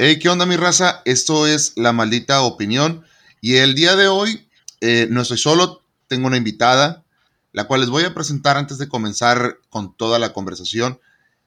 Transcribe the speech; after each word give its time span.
Hey, 0.00 0.20
¿qué 0.20 0.28
onda 0.28 0.46
mi 0.46 0.54
raza? 0.54 1.02
Esto 1.06 1.48
es 1.48 1.72
La 1.74 1.92
Maldita 1.92 2.42
Opinión 2.42 3.04
y 3.40 3.56
el 3.56 3.74
día 3.74 3.96
de 3.96 4.06
hoy 4.06 4.48
eh, 4.80 5.08
no 5.10 5.22
estoy 5.22 5.38
solo, 5.38 5.82
tengo 6.06 6.28
una 6.28 6.36
invitada, 6.36 7.04
la 7.50 7.64
cual 7.64 7.80
les 7.80 7.90
voy 7.90 8.04
a 8.04 8.14
presentar 8.14 8.56
antes 8.56 8.78
de 8.78 8.86
comenzar 8.86 9.58
con 9.70 9.96
toda 9.96 10.20
la 10.20 10.32
conversación. 10.32 11.00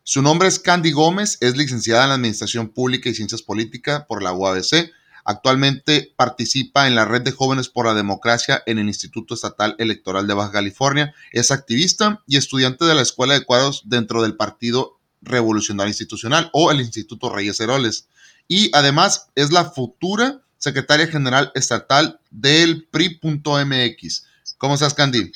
Su 0.03 0.21
nombre 0.21 0.49
es 0.49 0.59
Candy 0.59 0.91
Gómez, 0.91 1.37
es 1.39 1.55
licenciada 1.55 2.03
en 2.03 2.11
Administración 2.11 2.67
Pública 2.67 3.07
y 3.07 3.15
Ciencias 3.15 3.41
Políticas 3.41 4.03
por 4.05 4.21
la 4.21 4.33
UABC. 4.33 4.91
Actualmente 5.23 6.13
participa 6.17 6.87
en 6.87 6.95
la 6.95 7.05
Red 7.05 7.21
de 7.21 7.31
Jóvenes 7.31 7.69
por 7.69 7.85
la 7.85 7.93
Democracia 7.93 8.63
en 8.65 8.79
el 8.79 8.87
Instituto 8.87 9.33
Estatal 9.33 9.77
Electoral 9.77 10.27
de 10.27 10.33
Baja 10.33 10.51
California. 10.51 11.15
Es 11.31 11.51
activista 11.51 12.21
y 12.27 12.35
estudiante 12.35 12.83
de 12.83 12.95
la 12.95 13.01
Escuela 13.01 13.33
de 13.33 13.45
Cuadros 13.45 13.83
dentro 13.85 14.21
del 14.21 14.35
Partido 14.35 14.99
Revolucionario 15.21 15.91
Institucional 15.91 16.49
o 16.51 16.69
el 16.69 16.81
Instituto 16.81 17.33
Reyes 17.33 17.57
Heroles. 17.61 18.09
Y 18.53 18.69
además 18.73 19.29
es 19.35 19.53
la 19.53 19.63
futura 19.63 20.41
secretaria 20.57 21.07
general 21.07 21.53
estatal 21.55 22.19
del 22.31 22.85
PRI.mx. 22.91 24.27
¿Cómo 24.57 24.73
estás, 24.73 24.93
Candy? 24.93 25.31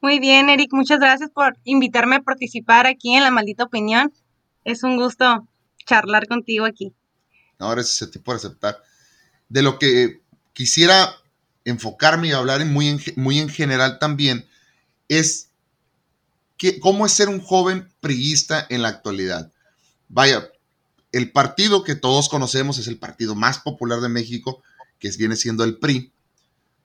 Muy 0.00 0.18
bien, 0.18 0.48
Eric. 0.50 0.72
Muchas 0.72 0.98
gracias 0.98 1.30
por 1.30 1.56
invitarme 1.62 2.16
a 2.16 2.22
participar 2.22 2.88
aquí 2.88 3.14
en 3.14 3.22
La 3.22 3.30
Maldita 3.30 3.62
Opinión. 3.62 4.12
Es 4.64 4.82
un 4.82 4.96
gusto 4.96 5.46
charlar 5.86 6.26
contigo 6.26 6.64
aquí. 6.64 6.92
Ahora 7.60 7.82
es 7.82 7.92
ese 7.92 8.08
tipo 8.08 8.24
por 8.24 8.34
aceptar. 8.34 8.82
De 9.48 9.62
lo 9.62 9.78
que 9.78 10.20
quisiera 10.52 11.14
enfocarme 11.64 12.26
y 12.26 12.32
hablar 12.32 12.66
muy 12.66 12.88
en, 12.88 13.00
muy 13.14 13.38
en 13.38 13.48
general 13.48 14.00
también 14.00 14.44
es 15.06 15.50
que, 16.56 16.80
cómo 16.80 17.06
es 17.06 17.12
ser 17.12 17.28
un 17.28 17.40
joven 17.40 17.88
priista 18.00 18.66
en 18.70 18.82
la 18.82 18.88
actualidad. 18.88 19.52
Vaya, 20.08 20.49
el 21.12 21.32
partido 21.32 21.82
que 21.82 21.96
todos 21.96 22.28
conocemos 22.28 22.78
es 22.78 22.86
el 22.86 22.98
partido 22.98 23.34
más 23.34 23.58
popular 23.58 24.00
de 24.00 24.08
México, 24.08 24.62
que 24.98 25.10
viene 25.18 25.36
siendo 25.36 25.64
el 25.64 25.78
PRI, 25.78 26.12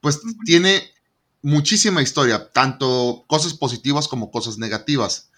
pues 0.02 0.22
tiene 0.46 0.84
muchísima 1.42 2.02
historia, 2.02 2.52
tanto 2.52 3.26
cosas 3.28 3.54
positivas 3.54 4.08
como 4.08 4.32
cosas 4.32 4.58
negativas. 4.58 5.30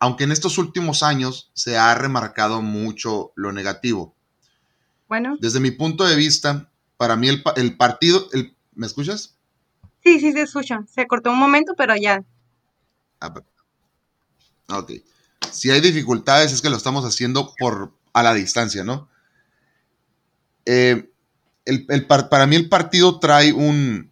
Aunque 0.00 0.24
en 0.24 0.32
estos 0.32 0.58
últimos 0.58 1.02
años 1.02 1.50
se 1.54 1.76
ha 1.76 1.94
remarcado 1.94 2.62
mucho 2.62 3.32
lo 3.36 3.52
negativo. 3.52 4.14
Bueno. 5.08 5.36
Desde 5.40 5.60
mi 5.60 5.70
punto 5.70 6.04
de 6.04 6.16
vista, 6.16 6.70
para 6.96 7.16
mí 7.16 7.28
el, 7.28 7.76
partido, 7.76 8.28
el, 8.32 8.54
¿me 8.74 8.86
escuchas? 8.86 9.36
Sí, 10.04 10.20
sí, 10.20 10.32
se 10.32 10.42
escucha. 10.42 10.84
Se 10.92 11.06
cortó 11.06 11.30
un 11.30 11.38
momento, 11.38 11.74
pero 11.76 11.94
ya. 11.96 12.24
Ah, 13.20 13.32
ok. 14.68 14.92
Si 15.50 15.70
hay 15.70 15.80
dificultades 15.80 16.52
es 16.52 16.60
que 16.60 16.70
lo 16.70 16.76
estamos 16.76 17.04
haciendo 17.04 17.54
por 17.58 17.97
a 18.20 18.22
la 18.22 18.34
distancia, 18.34 18.84
¿no? 18.84 19.08
Eh, 20.66 21.10
el, 21.64 22.06
para 22.06 22.46
mí 22.46 22.56
el 22.56 22.68
partido 22.68 23.18
trae 23.20 23.52
un, 23.52 24.10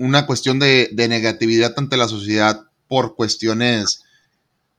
una 0.00 0.26
cuestión 0.26 0.58
de, 0.58 0.90
negatividad 0.94 1.74
ante 1.76 1.98
la 1.98 2.08
sociedad 2.08 2.64
por 2.88 3.16
cuestiones 3.16 4.04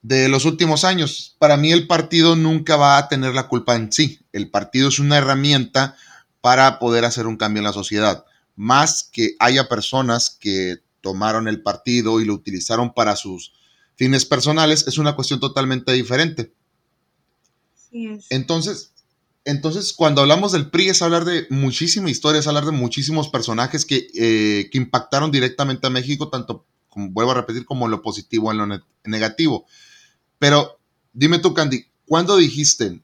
de 0.02 0.30
los 0.30 0.46
últimos 0.46 0.84
años. 0.84 1.36
Para 1.38 1.58
mí 1.58 1.72
el 1.72 1.86
partido 1.86 2.36
nunca 2.36 2.76
va 2.76 2.98
a 2.98 3.08
tener 3.08 3.36
la 3.36 3.48
culpa 3.48 3.76
en 3.76 3.92
sí. 3.92 4.20
El 4.34 4.50
partido 4.50 4.90
es 4.90 4.98
una 4.98 5.18
herramienta 5.18 5.96
para 6.42 6.80
poder 6.80 7.06
hacer 7.06 7.28
un 7.28 7.38
cambio 7.38 7.60
en 7.60 7.66
la 7.66 7.74
sociedad. 7.74 8.26
Más 8.56 9.04
que 9.12 9.36
haya 9.40 9.70
personas 9.70 10.36
que 10.40 10.78
tomaron 11.02 11.48
el 11.48 11.62
partido 11.62 12.20
y 12.20 12.26
lo 12.26 12.34
utilizaron 12.34 12.94
para 12.94 13.16
sus 13.16 13.54
fines 13.96 14.26
personales, 14.26 14.88
es 14.88 14.98
una 14.98 15.16
cuestión 15.16 15.40
totalmente 15.40 15.94
diferente. 15.94 16.52
Entonces, 18.30 18.92
entonces, 19.44 19.94
cuando 19.94 20.22
hablamos 20.22 20.52
del 20.52 20.70
PRI 20.70 20.90
es 20.90 21.02
hablar 21.02 21.26
de 21.26 21.48
muchísima 21.50 22.10
historia, 22.10 22.40
es 22.40 22.48
hablar 22.48 22.66
de 22.66 22.72
muchísimos 22.72 23.30
personajes 23.30 23.86
que, 23.86 24.08
eh, 24.14 24.70
que 24.72 24.78
impactaron 24.78 25.32
directamente 25.32 25.88
a 25.88 25.90
México, 25.90 26.30
tanto, 26.30 26.66
como 26.90 27.10
vuelvo 27.10 27.32
a 27.32 27.36
repetir, 27.36 27.66
como 27.66 27.86
en 27.86 27.92
lo 27.92 28.02
positivo, 28.04 28.52
en 28.52 28.58
lo 28.60 28.82
negativo. 29.04 29.66
Pero 30.38 30.80
dime 31.14 31.40
tú, 31.40 31.54
Candy, 31.54 31.86
¿cuándo 32.06 32.38
dijiste, 32.38 33.02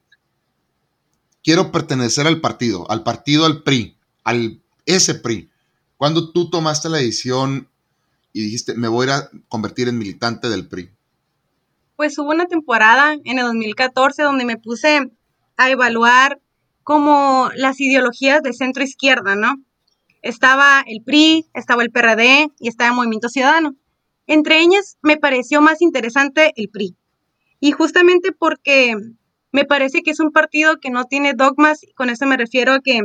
quiero 1.44 1.72
pertenecer 1.72 2.28
al 2.28 2.39
partido, 2.39 2.89
al 2.91 3.03
partido, 3.03 3.45
al 3.45 3.63
PRI, 3.63 3.97
al 4.23 4.62
ese 4.85 5.16
PRI? 5.16 5.50
¿Cuándo 5.97 6.31
tú 6.31 6.51
tomaste 6.51 6.89
la 6.89 6.97
decisión 6.97 7.67
y 8.31 8.41
dijiste, 8.41 8.75
me 8.75 8.88
voy 8.88 9.09
a 9.09 9.31
convertir 9.50 9.88
en 9.88 9.97
militante 9.97 10.50
del 10.50 10.67
PRI? 10.67 10.91
Pues 11.97 12.18
hubo 12.19 12.30
una 12.30 12.46
temporada 12.46 13.16
en 13.25 13.40
el 13.40 13.46
2014 13.46 14.22
donde 14.22 14.46
me 14.46 14.58
puse 14.58 15.09
a 15.58 15.69
evaluar 15.72 16.40
como 16.84 17.50
las 17.56 17.81
ideologías 17.81 18.44
de 18.44 18.53
centro 18.53 18.84
izquierda, 18.84 19.35
¿no? 19.35 19.56
Estaba 20.22 20.84
el 20.86 21.03
PRI, 21.03 21.47
estaba 21.56 21.81
el 21.81 21.90
PRD 21.90 22.50
y 22.59 22.68
estaba 22.69 22.91
el 22.91 22.96
Movimiento 22.96 23.30
Ciudadano. 23.30 23.75
Entre 24.28 24.59
ellas 24.59 25.00
me 25.02 25.18
pareció 25.18 25.59
más 25.59 25.81
interesante 25.81 26.53
el 26.56 26.69
PRI. 26.69 26.96
Y 27.59 27.72
justamente 27.72 28.31
porque 28.31 28.94
me 29.52 29.66
parece 29.66 30.03
que 30.03 30.12
es 30.12 30.19
un 30.19 30.31
partido 30.31 30.80
que 30.80 30.91
no 30.91 31.06
tiene 31.06 31.34
dogmas, 31.34 31.81
y 31.81 31.94
con 31.94 32.12
eso 32.12 32.28
me 32.28 32.38
refiero 32.38 32.74
a 32.74 32.80
que 32.80 33.02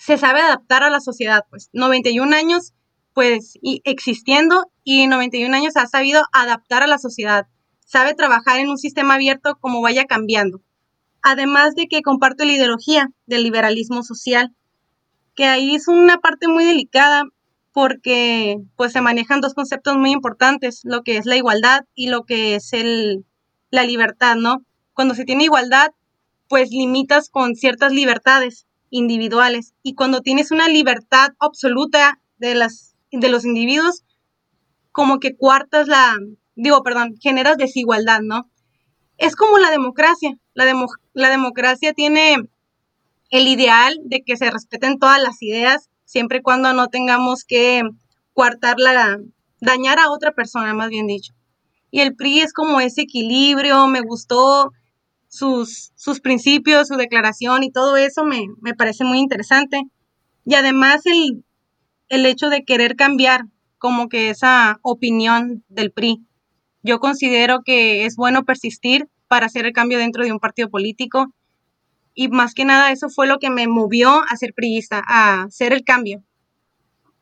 se 0.00 0.18
sabe 0.18 0.40
adaptar 0.40 0.82
a 0.82 0.90
la 0.90 1.00
sociedad, 1.00 1.44
pues 1.48 1.70
91 1.72 2.34
años 2.34 2.72
pues 3.14 3.54
y 3.62 3.82
existiendo 3.84 4.70
y 4.82 5.06
91 5.06 5.54
años 5.54 5.76
ha 5.76 5.86
sabido 5.86 6.22
adaptar 6.32 6.82
a 6.82 6.88
la 6.88 6.98
sociedad, 6.98 7.46
sabe 7.90 8.14
trabajar 8.14 8.58
en 8.60 8.68
un 8.68 8.78
sistema 8.78 9.14
abierto 9.14 9.56
como 9.60 9.80
vaya 9.82 10.04
cambiando 10.04 10.62
además 11.22 11.74
de 11.74 11.86
que 11.88 12.02
comparto 12.02 12.44
la 12.44 12.52
ideología 12.52 13.10
del 13.26 13.42
liberalismo 13.42 14.02
social, 14.02 14.54
que 15.34 15.44
ahí 15.44 15.74
es 15.74 15.88
una 15.88 16.18
parte 16.18 16.48
muy 16.48 16.64
delicada 16.64 17.24
porque 17.72 18.58
pues 18.76 18.92
se 18.92 19.00
manejan 19.00 19.40
dos 19.40 19.54
conceptos 19.54 19.96
muy 19.96 20.10
importantes, 20.10 20.80
lo 20.82 21.02
que 21.02 21.16
es 21.16 21.26
la 21.26 21.36
igualdad 21.36 21.84
y 21.94 22.08
lo 22.08 22.24
que 22.24 22.56
es 22.56 22.72
el, 22.72 23.24
la 23.70 23.84
libertad, 23.84 24.36
¿no? 24.36 24.64
Cuando 24.92 25.14
se 25.14 25.24
tiene 25.24 25.44
igualdad, 25.44 25.90
pues 26.48 26.70
limitas 26.70 27.30
con 27.30 27.54
ciertas 27.54 27.92
libertades 27.92 28.66
individuales 28.90 29.72
y 29.84 29.94
cuando 29.94 30.20
tienes 30.20 30.50
una 30.50 30.66
libertad 30.68 31.28
absoluta 31.38 32.20
de 32.38 32.56
las 32.56 32.96
de 33.12 33.28
los 33.28 33.44
individuos 33.44 34.04
como 34.90 35.18
que 35.20 35.36
cuartas 35.36 35.86
la 35.86 36.16
digo, 36.54 36.82
perdón, 36.82 37.14
generas 37.20 37.56
desigualdad, 37.56 38.20
¿no? 38.22 38.50
Es 39.18 39.36
como 39.36 39.58
la 39.58 39.70
democracia. 39.70 40.36
La, 40.54 40.64
la 41.12 41.30
democracia 41.30 41.92
tiene 41.92 42.36
el 43.30 43.48
ideal 43.48 43.96
de 44.04 44.22
que 44.22 44.36
se 44.36 44.50
respeten 44.50 44.98
todas 44.98 45.22
las 45.22 45.40
ideas, 45.42 45.88
siempre 46.04 46.38
y 46.38 46.42
cuando 46.42 46.72
no 46.72 46.88
tengamos 46.88 47.44
que 47.44 47.82
coartarla, 48.32 49.18
dañar 49.60 49.98
a 49.98 50.10
otra 50.10 50.32
persona, 50.32 50.74
más 50.74 50.88
bien 50.88 51.06
dicho. 51.06 51.34
Y 51.90 52.00
el 52.00 52.14
PRI 52.14 52.40
es 52.40 52.52
como 52.52 52.80
ese 52.80 53.02
equilibrio, 53.02 53.86
me 53.86 54.00
gustó 54.00 54.70
sus, 55.28 55.92
sus 55.94 56.20
principios, 56.20 56.88
su 56.88 56.96
declaración 56.96 57.62
y 57.62 57.70
todo 57.70 57.96
eso 57.96 58.24
me, 58.24 58.46
me 58.60 58.74
parece 58.74 59.04
muy 59.04 59.18
interesante. 59.18 59.82
Y 60.44 60.54
además 60.54 61.06
el, 61.06 61.44
el 62.08 62.26
hecho 62.26 62.48
de 62.48 62.64
querer 62.64 62.96
cambiar 62.96 63.42
como 63.78 64.08
que 64.08 64.30
esa 64.30 64.78
opinión 64.82 65.64
del 65.68 65.92
PRI. 65.92 66.24
Yo 66.82 66.98
considero 66.98 67.62
que 67.64 68.06
es 68.06 68.16
bueno 68.16 68.44
persistir 68.44 69.08
para 69.28 69.46
hacer 69.46 69.66
el 69.66 69.72
cambio 69.72 69.98
dentro 69.98 70.24
de 70.24 70.32
un 70.32 70.40
partido 70.40 70.70
político 70.70 71.32
y 72.14 72.28
más 72.28 72.54
que 72.54 72.64
nada 72.64 72.90
eso 72.92 73.08
fue 73.08 73.26
lo 73.26 73.38
que 73.38 73.50
me 73.50 73.66
movió 73.68 74.22
a 74.28 74.36
ser 74.36 74.52
priista, 74.54 75.02
a 75.06 75.42
hacer 75.42 75.72
el 75.72 75.84
cambio 75.84 76.22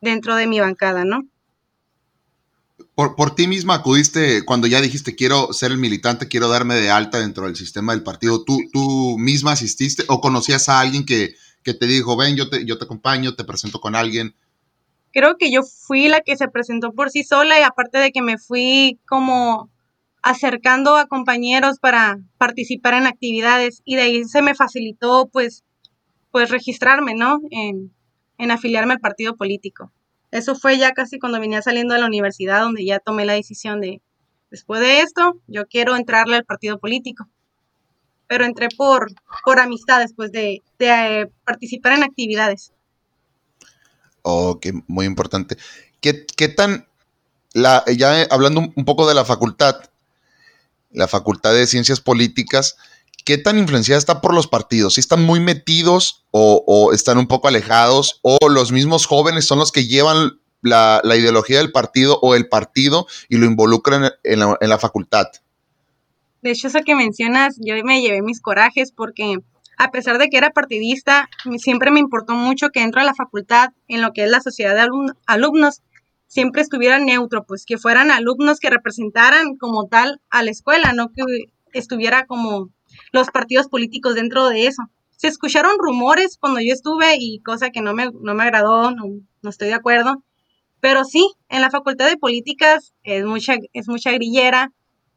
dentro 0.01 0.37
de 0.37 0.47
mi 0.47 0.61
bancada, 0.61 1.05
¿no? 1.05 1.29
Por, 2.95 3.15
por, 3.15 3.35
ti 3.35 3.47
misma 3.47 3.75
acudiste 3.75 4.45
cuando 4.45 4.67
ya 4.67 4.81
dijiste 4.81 5.15
quiero 5.15 5.53
ser 5.53 5.71
el 5.71 5.79
militante, 5.79 6.27
quiero 6.27 6.49
darme 6.49 6.75
de 6.75 6.91
alta 6.91 7.21
dentro 7.21 7.47
del 7.47 7.55
sistema 7.55 7.93
del 7.93 8.03
partido. 8.03 8.43
¿Tú, 8.43 8.59
tú 8.73 9.17
misma 9.19 9.53
asististe 9.53 10.05
o 10.09 10.21
conocías 10.21 10.69
a 10.69 10.81
alguien 10.81 11.05
que, 11.05 11.35
que 11.63 11.75
te 11.75 11.87
dijo, 11.87 12.17
ven, 12.17 12.35
yo 12.35 12.49
te, 12.49 12.65
yo 12.65 12.77
te 12.77 12.85
acompaño, 12.85 13.35
te 13.35 13.45
presento 13.45 13.81
con 13.81 13.95
alguien? 13.95 14.35
Creo 15.19 15.37
que 15.37 15.51
yo 15.51 15.63
fui 15.65 16.07
la 16.07 16.21
que 16.21 16.37
se 16.37 16.47
presentó 16.47 16.93
por 16.93 17.11
sí 17.11 17.25
sola 17.25 17.59
y 17.59 17.65
aparte 17.65 17.99
de 17.99 18.13
que 18.13 18.23
me 18.23 18.39
fui 18.39 19.01
como 19.09 19.69
acercando 20.23 20.95
a 20.95 21.09
compañeros 21.09 21.81
para 21.81 22.19
participar 22.39 22.95
en 22.95 23.09
actividades 23.09 23.83
y 23.85 23.97
de 23.97 24.03
ahí 24.03 24.25
se 24.25 24.43
me 24.43 24.55
facilitó 24.55 25.29
pues 25.33 25.65
pues 26.31 26.51
registrarme, 26.51 27.15
¿no? 27.15 27.41
En, 27.51 27.93
en 28.37 28.51
afiliarme 28.53 28.93
al 28.93 29.01
partido 29.01 29.35
político. 29.35 29.91
Eso 30.31 30.55
fue 30.55 30.79
ya 30.79 30.93
casi 30.93 31.19
cuando 31.19 31.41
venía 31.41 31.63
saliendo 31.63 31.95
de 31.95 32.01
la 32.01 32.07
universidad 32.07 32.61
donde 32.61 32.85
ya 32.85 33.01
tomé 33.01 33.25
la 33.25 33.33
decisión 33.33 33.81
de 33.81 34.01
después 34.53 34.81
de 34.81 35.01
esto 35.01 35.41
yo 35.49 35.67
quiero 35.67 35.97
entrarle 35.97 36.37
al 36.37 36.45
partido 36.45 36.79
político. 36.79 37.29
Pero 38.29 38.45
entré 38.45 38.69
por, 38.77 39.09
por 39.45 39.59
amistades, 39.59 40.15
pues 40.15 40.31
de, 40.31 40.63
de 40.79 41.23
eh, 41.23 41.27
participar 41.45 41.95
en 41.95 42.05
actividades. 42.05 42.73
Oh, 44.23 44.59
que 44.61 44.73
muy 44.87 45.07
importante. 45.07 45.57
¿Qué, 46.01 46.49
tan, 46.49 46.87
la, 47.53 47.85
ya 47.87 48.23
hablando 48.31 48.61
un 48.75 48.85
poco 48.85 49.09
de 49.09 49.15
la 49.15 49.25
facultad, 49.25 49.81
la 50.93 51.09
Facultad 51.09 51.53
de 51.55 51.67
Ciencias 51.67 52.01
Políticas, 52.01 52.77
¿qué 53.25 53.39
tan 53.39 53.59
influenciada 53.59 53.99
está 53.99 54.21
por 54.21 54.35
los 54.35 54.47
partidos? 54.47 54.95
¿Si 54.95 55.01
están 55.01 55.25
muy 55.25 55.41
metidos 55.41 56.25
o, 56.31 56.93
están 56.93 57.19
un 57.19 57.27
poco 57.27 57.49
alejados? 57.49 58.21
¿O 58.23 58.39
los 58.49 58.73
mismos 58.73 59.07
jóvenes 59.07 59.47
son 59.47 59.59
los 59.59 59.73
que 59.73 59.87
llevan 59.87 60.41
la, 60.63 61.03
ideología 61.05 61.59
del 61.59 61.73
partido 61.73 62.19
o 62.23 62.35
el 62.35 62.49
partido 62.49 63.07
y 63.29 63.37
lo 63.37 63.47
involucran 63.47 64.13
en 64.25 64.39
la, 64.41 64.57
en 64.61 64.69
la 64.69 64.79
facultad? 64.79 65.27
De 66.43 66.53
hecho, 66.53 66.69
eso 66.69 66.81
que 66.85 66.95
mencionas, 66.95 67.57
yo 67.59 67.75
me 67.85 68.01
llevé 68.01 68.23
mis 68.23 68.41
corajes 68.41 68.93
porque 68.93 69.39
a 69.79 69.93
pesar 69.93 70.19
de 70.19 70.29
que 70.29 70.37
era 70.37 70.51
partidista, 70.51 71.31
siempre 71.59 71.93
me 71.93 72.01
importó 72.01 72.35
mucho 72.35 72.71
que 72.71 72.81
dentro 72.81 73.01
de 73.01 73.07
la 73.07 73.15
facultad, 73.15 73.69
en 73.87 74.03
lo 74.03 74.13
que 74.13 74.25
es 74.25 74.31
la 74.31 74.41
sociedad 74.41 74.75
de 74.75 74.89
alumnos, 75.27 75.83
siempre 76.27 76.63
estuviera 76.63 76.99
neutro, 76.99 77.45
pues 77.47 77.65
que 77.65 77.79
fueran 77.79 78.11
alumnos 78.11 78.59
que 78.59 78.71
representaran 78.71 79.57
como 79.57 79.87
tal 79.87 80.21
a 80.31 80.43
la 80.43 80.51
escuela, 80.51 80.93
no 80.93 81.11
que 81.11 81.23
estuviera 81.73 82.27
como 82.27 82.71
los 83.13 83.29
partidos 83.29 83.69
políticos 83.69 84.17
dentro 84.17 84.49
de 84.49 84.67
eso. 84.67 84.83
Se 85.17 85.29
escucharon 85.29 85.79
rumores 85.79 86.39
cuando 86.39 86.61
yo 86.61 86.73
estuve 86.73 87.17
y 87.19 87.41
cosa 87.41 87.71
que 87.71 87.81
no 87.81 87.95
me, 87.95 88.11
no 88.21 88.35
me 88.35 88.43
agradó, 88.43 88.91
no, 88.91 89.21
estoy 89.49 89.69
de 89.69 89.75
acuerdo. 89.75 90.25
Pero 90.81 91.05
sí, 91.05 91.25
en 91.49 91.61
la 91.61 91.71
Facultad 91.71 92.09
de 92.09 92.17
Políticas 92.17 92.95
es 93.05 93.25
mucha, 93.25 93.57
es 93.73 93.89
mucha 93.89 94.11
grillera 94.13 94.73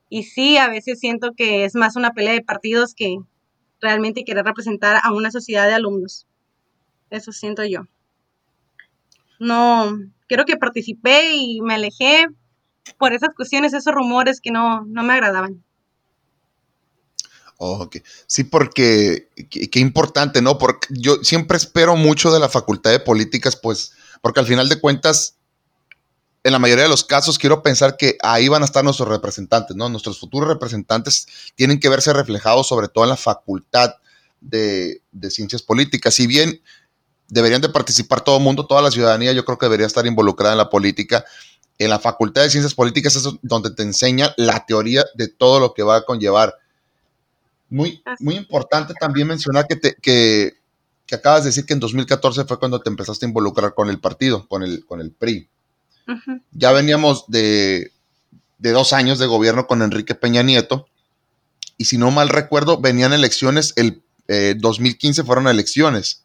y 0.07 0.24
sí, 0.24 0.57
a 0.57 0.68
veces 0.69 1.00
siento 1.00 1.31
que 1.36 1.66
es 1.66 1.74
más 1.74 1.96
una 1.96 2.12
pelea 2.12 2.34
de 2.34 2.42
partidos 2.42 2.94
que, 2.96 3.18
realmente 3.81 4.24
querer 4.24 4.45
representar 4.45 5.01
a 5.04 5.12
una 5.12 5.31
sociedad 5.31 5.68
de 5.68 5.74
alumnos. 5.74 6.28
Eso 7.10 7.31
siento 7.31 7.63
yo. 7.66 7.88
No, 9.39 9.98
creo 10.28 10.45
que 10.45 10.56
participé 10.56 11.33
y 11.33 11.62
me 11.62 11.74
alejé 11.74 12.28
por 12.98 13.13
esas 13.13 13.33
cuestiones, 13.36 13.74
esos 13.74 13.94
rumores 13.94 14.39
que 14.39 14.51
no, 14.51 14.86
no 14.86 15.04
me 15.04 15.13
agradaban. 15.13 15.63
Oh, 17.57 17.88
Sí, 18.25 18.44
porque 18.44 19.30
qué 19.50 19.80
importante, 19.80 20.42
¿no? 20.42 20.57
Porque 20.57 20.88
yo 20.92 21.18
siempre 21.24 21.57
espero 21.57 21.95
mucho 21.95 22.31
de 22.31 22.39
la 22.39 22.50
Facultad 22.50 22.89
de 22.89 23.00
Políticas, 23.00 23.56
pues, 23.56 23.94
porque 24.22 24.39
al 24.39 24.48
final 24.48 24.68
de 24.68 24.80
cuentas 24.80 25.38
en 26.44 26.52
la 26.52 26.60
mayoría 26.60 26.84
de 26.84 26.90
los 26.90 27.04
casos 27.04 27.38
quiero 27.38 27.62
pensar 27.62 27.98
que 27.98 28.18
ahí 28.22 28.48
van 28.48 28.64
a 28.64 28.66
estar 28.66 28.84
nuestros 28.84 29.08
representantes, 29.08 29.76
¿no? 29.76 29.90
Nuestros 29.90 30.20
futuros 30.20 30.50
representantes 30.50 31.28
tienen 31.56 31.80
que 31.80 31.90
verse 31.90 32.14
reflejados 32.14 32.68
sobre 32.68 32.88
todo 32.88 33.04
en 33.04 33.12
la 33.12 33.18
facultad 33.18 33.96
de, 34.40 35.02
ciencias 35.30 35.62
políticas. 35.62 36.16
Si 36.16 36.26
bien 36.26 36.62
deberían 37.28 37.62
de 37.62 37.70
participar 37.70 38.22
todo 38.22 38.38
el 38.38 38.44
mundo, 38.44 38.66
toda 38.66 38.82
la 38.82 38.92
ciudadanía, 38.92 39.34
yo 39.34 39.46
creo 39.46 39.58
que 39.58 39.68
debería 39.68 39.86
estar 39.86 40.06
involucrada 40.06 40.54
en 40.54 40.58
la 40.58 40.70
política. 40.70 41.24
En 41.78 41.90
la 41.90 42.00
facultad 42.00 42.42
de 42.42 42.50
ciencias 42.50 42.74
políticas 42.74 43.16
es 43.16 43.24
donde 43.42 43.72
te 43.72 43.84
enseña 43.84 44.34
la 44.38 44.66
teoría 44.66 45.06
de 45.16 45.28
todo 45.28 45.60
lo 45.60 45.74
que 45.74 45.84
va 45.84 45.98
a 45.98 46.06
conllevar. 46.06 46.56
Muy, 47.70 48.04
muy 48.20 48.36
importante 48.36 48.94
también 49.00 49.28
mencionar 49.28 49.66
que, 49.68 49.78
te, 49.78 49.96
que, 49.96 50.56
que 51.06 51.16
acabas 51.16 51.44
de 51.44 51.50
decir 51.50 51.66
que 51.66 51.74
en 51.74 51.80
2014 51.80 52.44
fue 52.46 52.60
cuando 52.60 52.82
te 52.82 52.90
empezaste 52.90 53.26
a 53.26 53.30
involucrar 53.30 53.74
con 53.74 53.90
el 53.90 54.00
partido, 54.00 54.48
con 54.48 54.64
el, 54.64 54.86
con 54.86 55.00
el 55.00 55.12
PRI. 55.12 55.48
Ya 56.52 56.72
veníamos 56.72 57.25
de, 57.28 57.92
dos 58.58 58.94
años 58.94 59.19
de 59.19 59.28
gobierno 59.28 59.68
con 59.68 59.81
Enrique 59.81 60.16
Peña 60.16 60.44
Nieto. 60.44 60.88
Y 61.78 61.86
si 61.86 61.98
no 61.98 62.12
mal 62.12 62.30
recuerdo, 62.30 62.80
venían 62.80 63.13
elecciones, 63.13 63.74
el 63.75 64.04
2015 64.28 65.22
eh, 65.22 65.24
fueron 65.24 65.48
elecciones. 65.48 66.24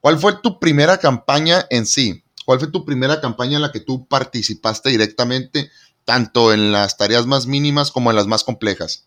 ¿Cuál 0.00 0.18
fue 0.18 0.34
tu 0.42 0.58
primera 0.58 0.98
campaña 0.98 1.64
en 1.70 1.86
sí? 1.86 2.22
¿Cuál 2.44 2.58
fue 2.58 2.68
tu 2.68 2.84
primera 2.84 3.20
campaña 3.20 3.56
en 3.56 3.62
la 3.62 3.72
que 3.72 3.80
tú 3.80 4.06
participaste 4.06 4.90
directamente, 4.90 5.70
tanto 6.04 6.52
en 6.52 6.72
las 6.72 6.96
tareas 6.96 7.26
más 7.26 7.46
mínimas 7.46 7.90
como 7.90 8.10
en 8.10 8.16
las 8.16 8.26
más 8.26 8.44
complejas? 8.44 9.06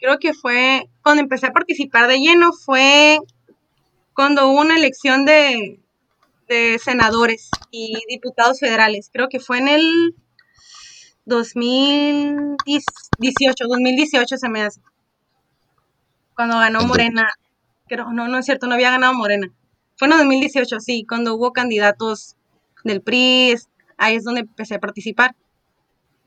Creo 0.00 0.18
que 0.18 0.34
fue 0.34 0.90
cuando 1.02 1.22
empecé 1.22 1.46
a 1.46 1.52
participar 1.52 2.08
de 2.08 2.18
lleno, 2.18 2.52
fue 2.52 3.18
cuando 4.14 4.48
hubo 4.48 4.60
una 4.60 4.76
elección 4.76 5.24
de, 5.24 5.78
de 6.48 6.80
senadores 6.82 7.48
y 7.72 7.96
diputados 8.08 8.60
federales. 8.60 9.10
Creo 9.12 9.28
que 9.28 9.40
fue 9.40 9.58
en 9.58 9.66
el 9.66 10.14
2018, 11.24 13.64
2018 13.66 14.36
se 14.36 14.48
me 14.48 14.62
hace. 14.62 14.80
Cuando 16.36 16.58
ganó 16.58 16.82
Morena. 16.82 17.28
Pero 17.88 18.12
no, 18.12 18.28
no 18.28 18.38
es 18.38 18.44
cierto, 18.44 18.68
no 18.68 18.74
había 18.74 18.92
ganado 18.92 19.14
Morena. 19.14 19.48
Fue 19.96 20.06
en 20.06 20.12
el 20.12 20.18
2018, 20.20 20.78
sí, 20.80 21.04
cuando 21.08 21.34
hubo 21.34 21.52
candidatos 21.52 22.36
del 22.84 23.02
PRI, 23.02 23.56
ahí 23.96 24.14
es 24.16 24.24
donde 24.24 24.42
empecé 24.42 24.74
a 24.76 24.80
participar. 24.80 25.34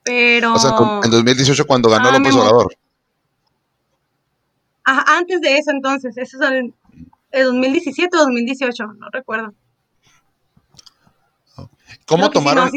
Pero... 0.03 0.53
O 0.53 0.59
sea, 0.59 0.71
en 1.03 1.11
2018 1.11 1.65
cuando 1.65 1.89
ganó 1.89 2.09
ah, 2.09 2.17
López 2.17 2.35
Obrador. 2.35 2.75
antes 4.83 5.39
de 5.41 5.57
eso 5.57 5.71
entonces, 5.71 6.15
eso 6.17 6.43
es 6.43 6.51
el, 6.51 6.73
el 7.31 7.45
2017 7.45 8.15
o 8.15 8.19
2018, 8.19 8.85
no 8.85 9.09
recuerdo. 9.11 9.55
¿Cómo 12.05 12.29
tomaron? 12.29 12.71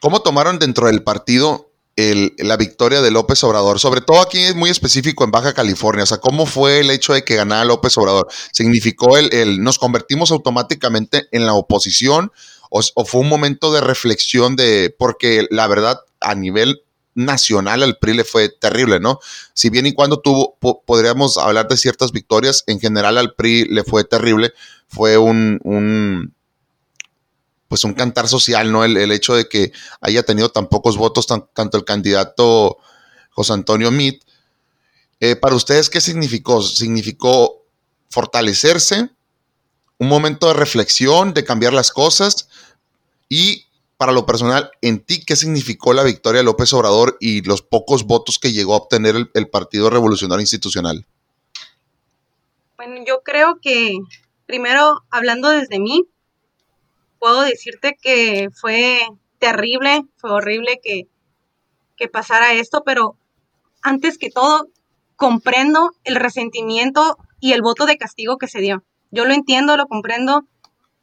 ¿Cómo 0.00 0.22
tomaron 0.22 0.58
dentro 0.58 0.86
del 0.86 1.02
partido 1.02 1.70
la 1.96 2.56
victoria 2.56 3.02
de 3.02 3.10
López 3.10 3.44
Obrador? 3.44 3.78
Sobre 3.78 4.00
todo 4.00 4.20
aquí 4.20 4.38
es 4.38 4.54
muy 4.54 4.70
específico 4.70 5.24
en 5.24 5.30
Baja 5.30 5.52
California. 5.52 6.04
O 6.04 6.06
sea, 6.06 6.18
¿cómo 6.18 6.46
fue 6.46 6.80
el 6.80 6.90
hecho 6.90 7.12
de 7.12 7.24
que 7.24 7.36
ganara 7.36 7.64
López 7.64 7.96
Obrador? 7.98 8.28
¿Significó 8.52 9.18
el, 9.18 9.62
nos 9.62 9.78
convertimos 9.78 10.30
automáticamente 10.30 11.28
en 11.32 11.46
la 11.46 11.54
oposición? 11.54 12.32
O, 12.70 12.82
fue 13.04 13.20
un 13.20 13.28
momento 13.28 13.72
de 13.72 13.80
reflexión 13.80 14.56
de, 14.56 14.94
porque 14.96 15.46
la 15.50 15.66
verdad, 15.66 16.00
a 16.20 16.34
nivel 16.34 16.82
nacional 17.14 17.82
al 17.82 17.98
PRI 17.98 18.14
le 18.14 18.24
fue 18.24 18.48
terrible, 18.48 19.00
¿no? 19.00 19.18
Si 19.52 19.68
bien 19.68 19.86
y 19.86 19.92
cuando 19.92 20.20
tuvo, 20.20 20.56
podríamos 20.86 21.36
hablar 21.36 21.68
de 21.68 21.76
ciertas 21.76 22.12
victorias, 22.12 22.64
en 22.68 22.80
general 22.80 23.18
al 23.18 23.34
PRI 23.34 23.64
le 23.64 23.84
fue 23.84 24.04
terrible, 24.04 24.52
fue 24.86 25.18
un, 25.18 26.32
pues 27.70 27.84
un 27.84 27.94
cantar 27.94 28.26
social, 28.26 28.72
¿no? 28.72 28.84
El, 28.84 29.12
hecho 29.12 29.32
de 29.36 29.48
que 29.48 29.70
haya 30.00 30.24
tenido 30.24 30.48
tan 30.48 30.66
pocos 30.66 30.96
votos, 30.96 31.28
tanto 31.28 31.78
el 31.78 31.84
candidato 31.84 32.78
José 33.30 33.52
Antonio 33.52 33.92
Meade. 33.92 34.18
Eh, 35.20 35.36
para 35.36 35.54
ustedes, 35.54 35.88
¿qué 35.88 36.00
significó? 36.00 36.62
¿Significó 36.62 37.64
fortalecerse? 38.08 39.10
¿Un 39.98 40.08
momento 40.08 40.48
de 40.48 40.54
reflexión, 40.54 41.32
de 41.32 41.44
cambiar 41.44 41.72
las 41.72 41.92
cosas? 41.92 42.48
Y 43.28 43.66
para 43.96 44.10
lo 44.10 44.26
personal, 44.26 44.72
en 44.82 44.98
ti, 44.98 45.24
¿qué 45.24 45.36
significó 45.36 45.92
la 45.92 46.02
victoria 46.02 46.40
de 46.40 46.46
López 46.46 46.72
Obrador 46.72 47.18
y 47.20 47.42
los 47.42 47.62
pocos 47.62 48.02
votos 48.02 48.40
que 48.40 48.50
llegó 48.50 48.74
a 48.74 48.78
obtener 48.78 49.14
el, 49.14 49.30
el 49.34 49.48
Partido 49.48 49.90
Revolucionario 49.90 50.40
Institucional? 50.40 51.06
Bueno, 52.76 53.04
yo 53.06 53.22
creo 53.22 53.60
que, 53.62 53.96
primero, 54.46 55.04
hablando 55.10 55.50
desde 55.50 55.78
mí, 55.78 56.08
puedo 57.20 57.42
decirte 57.42 57.96
que 58.00 58.48
fue 58.52 58.98
terrible, 59.38 60.02
fue 60.16 60.32
horrible 60.32 60.80
que, 60.82 61.06
que 61.96 62.08
pasara 62.08 62.54
esto, 62.54 62.82
pero 62.84 63.16
antes 63.82 64.18
que 64.18 64.30
todo, 64.30 64.68
comprendo 65.16 65.92
el 66.04 66.16
resentimiento 66.16 67.18
y 67.38 67.52
el 67.52 67.62
voto 67.62 67.86
de 67.86 67.98
castigo 67.98 68.38
que 68.38 68.48
se 68.48 68.60
dio. 68.60 68.82
Yo 69.10 69.24
lo 69.24 69.34
entiendo, 69.34 69.76
lo 69.76 69.86
comprendo. 69.86 70.46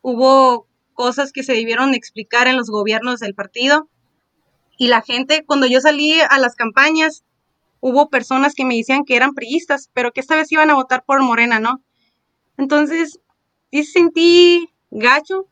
Hubo 0.02 0.68
cosas 0.94 1.32
que 1.32 1.44
se 1.44 1.54
debieron 1.54 1.94
explicar 1.94 2.48
en 2.48 2.58
los 2.58 2.70
gobiernos 2.70 3.20
del 3.20 3.36
partido. 3.36 3.88
Y 4.78 4.88
la 4.88 5.02
gente, 5.02 5.44
cuando 5.46 5.68
yo 5.68 5.82
salí 5.82 6.20
a 6.20 6.40
las 6.40 6.56
campañas, 6.56 7.24
hubo 7.80 8.10
personas 8.10 8.54
que 8.56 8.66
me 8.66 8.76
decían 8.76 9.06
que 9.06 9.16
eran 9.16 9.34
priistas, 9.34 9.90
pero 9.94 10.12
que 10.12 10.22
esta 10.22 10.36
vez 10.36 10.52
iban 10.52 10.70
a 10.70 10.76
votar 10.76 11.04
por 11.06 11.22
Morena, 11.22 11.60
¿no? 11.60 11.82
Entonces, 12.58 13.20
sí 13.72 13.84
sentí 13.84 14.70
gacho, 14.90 15.48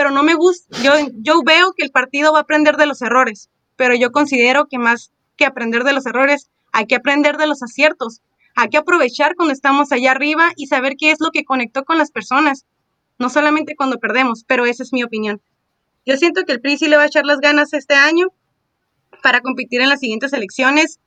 pero 0.00 0.12
no 0.12 0.22
me 0.22 0.32
gusta, 0.32 0.74
yo, 0.82 0.92
yo 1.18 1.42
veo 1.42 1.74
que 1.76 1.84
el 1.84 1.90
partido 1.90 2.32
va 2.32 2.38
a 2.38 2.42
aprender 2.44 2.78
de 2.78 2.86
los 2.86 3.02
errores, 3.02 3.50
pero 3.76 3.94
yo 3.94 4.12
considero 4.12 4.66
que 4.66 4.78
más 4.78 5.12
que 5.36 5.44
aprender 5.44 5.84
de 5.84 5.92
los 5.92 6.06
errores, 6.06 6.48
hay 6.72 6.86
que 6.86 6.94
aprender 6.94 7.36
de 7.36 7.46
los 7.46 7.62
aciertos, 7.62 8.22
hay 8.54 8.70
que 8.70 8.78
aprovechar 8.78 9.34
cuando 9.34 9.52
estamos 9.52 9.92
allá 9.92 10.12
arriba 10.12 10.52
y 10.56 10.68
saber 10.68 10.94
qué 10.98 11.10
es 11.10 11.18
lo 11.20 11.30
que 11.32 11.44
conectó 11.44 11.84
con 11.84 11.98
las 11.98 12.10
personas, 12.10 12.64
no 13.18 13.28
solamente 13.28 13.76
cuando 13.76 13.98
perdemos, 13.98 14.42
pero 14.48 14.64
esa 14.64 14.84
es 14.84 14.94
mi 14.94 15.02
opinión. 15.02 15.42
Yo 16.06 16.16
siento 16.16 16.46
que 16.46 16.52
el 16.52 16.62
PRI 16.62 16.78
sí 16.78 16.88
le 16.88 16.96
va 16.96 17.02
a 17.02 17.08
echar 17.08 17.26
las 17.26 17.40
ganas 17.40 17.74
este 17.74 17.92
año 17.92 18.28
para 19.22 19.42
competir 19.42 19.82
en 19.82 19.90
las 19.90 20.00
siguientes 20.00 20.32
elecciones 20.32 20.98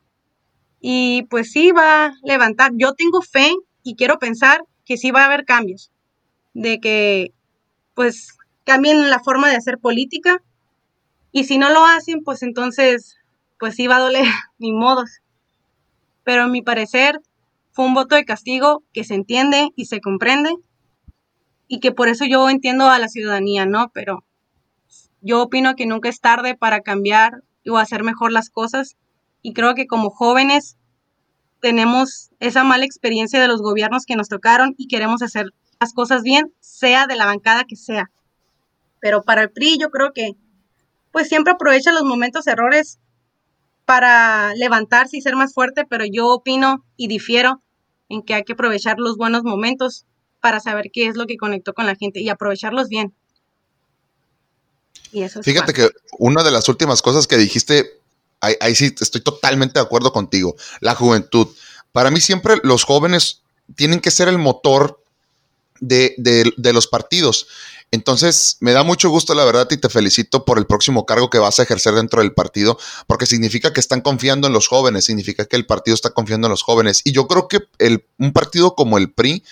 y 0.80 1.24
pues 1.32 1.52
sí 1.52 1.72
va 1.72 2.06
a 2.06 2.14
levantar. 2.22 2.74
Yo 2.76 2.94
tengo 2.94 3.24
fe 3.24 3.56
y 3.82 3.96
quiero 3.96 4.20
pensar 4.20 4.64
que 4.86 4.98
sí 4.98 5.10
va 5.10 5.24
a 5.24 5.26
haber 5.26 5.46
cambios, 5.46 5.92
de 6.54 6.80
que 6.80 7.34
pues 7.96 8.38
cambien 8.64 9.10
la 9.10 9.20
forma 9.20 9.50
de 9.50 9.56
hacer 9.56 9.80
política 9.80 10.42
y 11.32 11.46
si 11.46 11.58
no 11.58 11.70
lo 11.70 11.84
hacen, 11.84 12.24
pues 12.24 12.44
entonces, 12.44 13.18
pues 13.60 13.76
sí 13.76 13.88
va 13.88 13.98
a 13.98 14.02
doler, 14.02 14.26
ni 14.60 14.72
modos. 14.72 15.22
Pero 16.24 16.44
a 16.44 16.48
mi 16.48 16.62
parecer 16.62 17.20
fue 17.72 17.86
un 17.86 17.96
voto 17.96 18.16
de 18.16 18.24
castigo 18.24 18.84
que 18.94 19.04
se 19.04 19.16
entiende 19.16 19.70
y 19.76 19.86
se 19.86 20.00
comprende 20.00 20.56
y 21.68 21.80
que 21.80 21.92
por 21.92 22.08
eso 22.08 22.26
yo 22.26 22.50
entiendo 22.50 22.88
a 22.88 23.00
la 23.00 23.08
ciudadanía, 23.08 23.66
¿no? 23.66 23.90
Pero 23.94 24.24
yo 25.22 25.42
opino 25.42 25.76
que 25.76 25.88
nunca 25.88 26.08
es 26.08 26.20
tarde 26.20 26.56
para 26.56 26.82
cambiar 26.82 27.44
o 27.68 27.78
hacer 27.78 28.04
mejor 28.04 28.32
las 28.32 28.50
cosas 28.50 28.98
Y 29.42 29.54
creo 29.54 29.74
que 29.74 29.88
como 29.88 30.10
jóvenes 30.10 30.78
tenemos 31.62 32.30
esa 32.40 32.64
mala 32.64 32.86
experiencia 32.86 33.42
de 33.42 33.48
los 33.48 33.62
gobiernos 33.62 34.06
que 34.06 34.16
nos 34.16 34.30
tocaron 34.30 34.76
y 34.78 34.88
queremos 34.88 35.22
hacer 35.22 35.48
las 35.80 35.94
cosas 35.94 36.22
bien, 36.22 36.54
sea 36.60 37.08
de 37.08 37.16
la 37.16 37.26
bancada 37.26 37.64
que 37.64 37.76
sea. 37.76 38.12
Pero 39.04 39.22
para 39.22 39.42
el 39.42 39.52
PRI 39.52 39.78
yo 39.78 39.90
creo 39.90 40.14
que 40.14 40.32
pues 41.12 41.28
siempre 41.28 41.52
aprovecha 41.52 41.92
los 41.92 42.04
momentos 42.04 42.48
errores 42.48 43.00
para 43.84 44.56
levantarse 44.56 45.18
y 45.18 45.22
ser 45.22 45.36
más 45.36 45.54
fuerte, 45.54 45.84
pero 45.86 46.06
yo 46.10 46.30
opino 46.30 46.86
y 46.96 47.10
difiero 47.10 47.62
en 48.08 48.22
que 48.22 48.34
hay 48.34 48.44
que 48.46 48.54
aprovechar 48.54 49.00
los 49.00 49.18
buenos 49.18 49.44
momentos 49.44 50.06
para 50.40 50.62
saber 50.62 50.86
qué 50.94 51.08
es 51.08 51.18
lo 51.18 51.26
que 51.26 51.36
conectó 51.36 51.74
con 51.74 51.86
la 51.86 51.98
gente 51.98 52.22
y 52.22 52.30
aprovecharlos 52.30 52.88
bien. 52.88 53.14
Y 55.12 55.24
eso 55.24 55.44
Fíjate 55.44 55.74
que 55.74 55.90
una 56.18 56.42
de 56.42 56.52
las 56.52 56.70
últimas 56.70 57.02
cosas 57.02 57.28
que 57.28 57.36
dijiste, 57.36 58.00
ahí, 58.40 58.74
sí 58.74 58.96
estoy 59.02 59.20
totalmente 59.20 59.82
de 59.82 59.86
acuerdo 59.86 60.14
contigo, 60.14 60.56
la 60.80 60.96
juventud. 60.96 61.50
Para 61.92 62.10
mí 62.10 62.22
siempre 62.22 62.56
los 62.64 62.86
jóvenes 62.86 63.42
tienen 63.76 64.00
que 64.00 64.12
ser 64.12 64.30
el 64.30 64.38
motor 64.38 65.04
de, 65.82 66.16
de, 66.18 66.74
los 66.74 66.88
partidos. 66.88 67.48
Entonces, 67.92 68.58
me 68.60 68.72
da 68.72 68.84
mucho 68.84 69.10
gusto, 69.10 69.36
la 69.36 69.46
verdad, 69.46 69.68
y 69.70 69.78
te 69.78 69.90
felicito 69.90 70.46
por 70.46 70.58
el 70.58 70.66
próximo 70.66 71.06
cargo 71.06 71.30
que 71.30 71.38
vas 71.38 71.60
a 71.60 71.64
ejercer 71.64 71.94
dentro 71.94 72.22
del 72.22 72.34
partido, 72.34 72.80
porque 73.08 73.26
significa 73.26 73.72
que 73.72 73.80
están 73.80 74.02
confiando 74.02 74.48
en 74.48 74.54
los 74.54 74.68
jóvenes, 74.68 75.06
significa 75.06 75.46
que 75.46 75.56
el 75.56 75.66
partido 75.66 75.94
está 75.94 76.10
confiando 76.10 76.48
en 76.48 76.52
los 76.52 76.64
jóvenes. 76.64 77.02
Y 77.04 77.12
yo 77.12 77.28
creo 77.28 77.48
que 77.48 77.60
el, 77.78 78.06
un 78.18 78.34
partido 78.34 78.76
como 78.76 78.98
el 78.98 79.12
PRI 79.12 79.44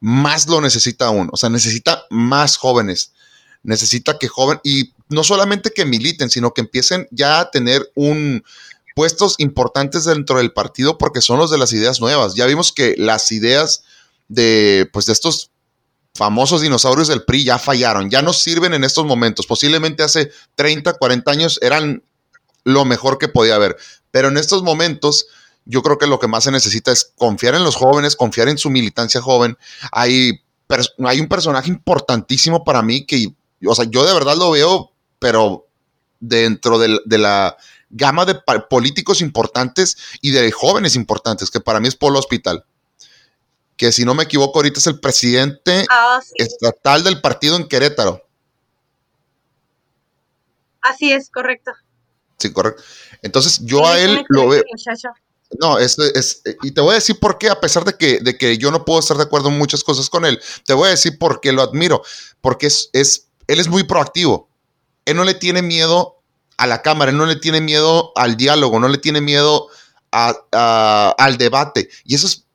más 0.00 0.48
lo 0.48 0.60
necesita 0.60 1.06
aún, 1.06 1.28
o 1.32 1.36
sea, 1.36 1.50
necesita 1.50 2.04
más 2.10 2.56
jóvenes, 2.56 3.12
necesita 3.62 4.18
que 4.18 4.26
joven, 4.26 4.58
y 4.64 4.92
no 5.08 5.22
solamente 5.22 5.70
que 5.70 5.84
militen, 5.84 6.30
sino 6.30 6.54
que 6.54 6.62
empiecen 6.62 7.06
ya 7.10 7.40
a 7.40 7.50
tener 7.50 7.90
un 7.94 8.42
puestos 8.94 9.36
importantes 9.38 10.04
dentro 10.04 10.38
del 10.38 10.52
partido 10.52 10.98
porque 10.98 11.20
son 11.20 11.38
los 11.38 11.50
de 11.50 11.58
las 11.58 11.72
ideas 11.72 12.00
nuevas. 12.00 12.34
Ya 12.34 12.46
vimos 12.46 12.72
que 12.72 12.94
las 12.98 13.32
ideas 13.32 13.84
de, 14.28 14.88
pues, 14.92 15.06
de 15.06 15.12
estos 15.12 15.51
famosos 16.14 16.60
dinosaurios 16.60 17.08
del 17.08 17.24
PRI 17.24 17.44
ya 17.44 17.58
fallaron, 17.58 18.10
ya 18.10 18.22
no 18.22 18.32
sirven 18.32 18.74
en 18.74 18.84
estos 18.84 19.06
momentos. 19.06 19.46
Posiblemente 19.46 20.02
hace 20.02 20.30
30, 20.56 20.94
40 20.94 21.30
años 21.30 21.58
eran 21.62 22.02
lo 22.64 22.84
mejor 22.84 23.18
que 23.18 23.28
podía 23.28 23.56
haber, 23.56 23.76
pero 24.10 24.28
en 24.28 24.36
estos 24.36 24.62
momentos 24.62 25.26
yo 25.64 25.82
creo 25.82 25.98
que 25.98 26.06
lo 26.06 26.18
que 26.18 26.28
más 26.28 26.44
se 26.44 26.50
necesita 26.50 26.92
es 26.92 27.12
confiar 27.16 27.54
en 27.54 27.64
los 27.64 27.76
jóvenes, 27.76 28.16
confiar 28.16 28.48
en 28.48 28.58
su 28.58 28.68
militancia 28.68 29.22
joven. 29.22 29.56
Hay, 29.90 30.40
hay 31.04 31.20
un 31.20 31.28
personaje 31.28 31.70
importantísimo 31.70 32.64
para 32.64 32.82
mí 32.82 33.06
que, 33.06 33.28
o 33.66 33.74
sea, 33.74 33.86
yo 33.88 34.04
de 34.04 34.12
verdad 34.12 34.36
lo 34.36 34.50
veo, 34.50 34.92
pero 35.18 35.66
dentro 36.20 36.78
de, 36.78 36.98
de 37.04 37.18
la 37.18 37.56
gama 37.90 38.24
de 38.24 38.36
políticos 38.68 39.20
importantes 39.20 39.96
y 40.20 40.30
de 40.30 40.50
jóvenes 40.50 40.96
importantes, 40.96 41.50
que 41.50 41.60
para 41.60 41.80
mí 41.80 41.88
es 41.88 41.96
Polo 41.96 42.18
Hospital 42.18 42.64
que 43.82 43.90
si 43.90 44.04
no 44.04 44.14
me 44.14 44.22
equivoco 44.22 44.60
ahorita 44.60 44.78
es 44.78 44.86
el 44.86 45.00
presidente 45.00 45.84
ah, 45.90 46.20
estatal 46.36 47.02
del 47.02 47.20
partido 47.20 47.56
en 47.56 47.66
Querétaro. 47.66 48.24
Así 50.80 51.10
es, 51.12 51.28
correcto. 51.30 51.72
Sí, 52.38 52.52
correcto. 52.52 52.80
Entonces 53.22 53.58
yo 53.64 53.84
a 53.84 53.98
él 53.98 54.24
lo 54.28 54.50
veo. 54.50 54.62
No, 55.60 55.78
es, 55.78 55.98
es, 55.98 56.42
y 56.62 56.70
te 56.70 56.80
voy 56.80 56.92
a 56.92 56.94
decir 56.94 57.18
por 57.18 57.38
qué, 57.38 57.50
a 57.50 57.58
pesar 57.58 57.84
de 57.84 57.94
que, 57.94 58.20
de 58.20 58.38
que 58.38 58.56
yo 58.56 58.70
no 58.70 58.84
puedo 58.84 59.00
estar 59.00 59.16
de 59.16 59.24
acuerdo 59.24 59.48
en 59.48 59.58
muchas 59.58 59.82
cosas 59.82 60.08
con 60.08 60.24
él, 60.26 60.40
te 60.64 60.74
voy 60.74 60.86
a 60.86 60.92
decir 60.92 61.18
por 61.18 61.40
qué 61.40 61.50
lo 61.50 61.62
admiro, 61.62 62.04
porque 62.40 62.68
es, 62.68 62.88
es, 62.92 63.30
él 63.48 63.58
es 63.58 63.66
muy 63.66 63.82
proactivo. 63.82 64.48
Él 65.06 65.16
no 65.16 65.24
le 65.24 65.34
tiene 65.34 65.60
miedo 65.60 66.22
a 66.56 66.68
la 66.68 66.82
cámara, 66.82 67.10
él 67.10 67.16
no 67.16 67.26
le 67.26 67.34
tiene 67.34 67.60
miedo 67.60 68.12
al 68.14 68.36
diálogo, 68.36 68.78
no 68.78 68.86
le 68.86 68.98
tiene 68.98 69.20
miedo 69.20 69.66
al 70.12 71.36
debate. 71.36 71.88
Y 72.04 72.14
eso 72.14 72.28
es 72.28 72.46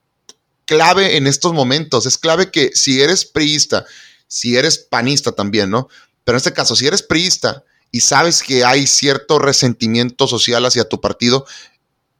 clave 0.67 1.17
en 1.17 1.25
estos 1.25 1.53
momentos. 1.53 2.05
Es 2.05 2.19
clave 2.19 2.51
que 2.51 2.69
si 2.75 3.01
eres 3.01 3.25
priista, 3.25 3.86
si 4.27 4.55
eres 4.55 4.77
panista 4.77 5.31
también, 5.31 5.71
¿no? 5.71 5.88
Pero 6.24 6.36
en 6.36 6.38
este 6.38 6.53
caso, 6.53 6.75
si 6.75 6.86
eres 6.86 7.01
priista 7.01 7.63
y 7.91 8.01
sabes 8.01 8.43
que 8.43 8.63
hay 8.63 8.86
cierto 8.86 9.39
resentimiento 9.39 10.27
social 10.27 10.65
hacia 10.65 10.88
tu 10.88 11.01
partido, 11.01 11.45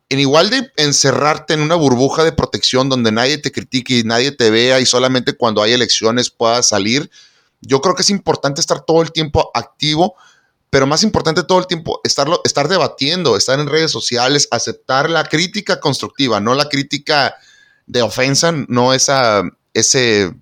en 0.10 0.20
igual 0.20 0.50
de 0.50 0.72
encerrarte 0.77 1.54
en 1.54 1.62
una 1.62 1.75
burbuja 1.75 2.24
de 2.24 2.32
protección 2.32 2.88
donde 2.88 3.12
nadie 3.12 3.38
te 3.38 3.51
critique 3.51 4.00
y 4.00 4.04
nadie 4.04 4.32
te 4.32 4.50
vea 4.50 4.80
y 4.80 4.86
solamente 4.86 5.34
cuando 5.34 5.62
hay 5.62 5.74
elecciones 5.74 6.30
puedas 6.30 6.70
salir, 6.70 7.12
yo 7.60 7.82
creo 7.82 7.96
que 7.96 8.04
es 8.04 8.10
importante 8.10 8.62
estar 8.62 8.86
todo 8.86 9.01
el 9.01 9.12
tiempo 9.12 9.51
activo, 9.54 10.16
pero 10.70 10.88
más 10.88 11.04
importante 11.04 11.44
todo 11.44 11.60
el 11.60 11.68
tiempo 11.68 12.00
estarlo, 12.06 12.39
estar 12.46 12.70
debatiendo, 12.70 13.36
estar 13.36 13.60
en 13.60 13.68
redes 13.68 13.92
sociales, 13.92 14.48
aceptar 14.51 15.10
la 15.10 15.25
crítica 15.25 15.82
constructiva, 15.82 16.39
no 16.39 16.54
la 16.54 16.70
crítica 16.70 17.36
de 17.88 18.01
ofensa, 18.01 18.53
no 18.67 18.94
esa, 18.94 19.44
ese, 19.74 20.34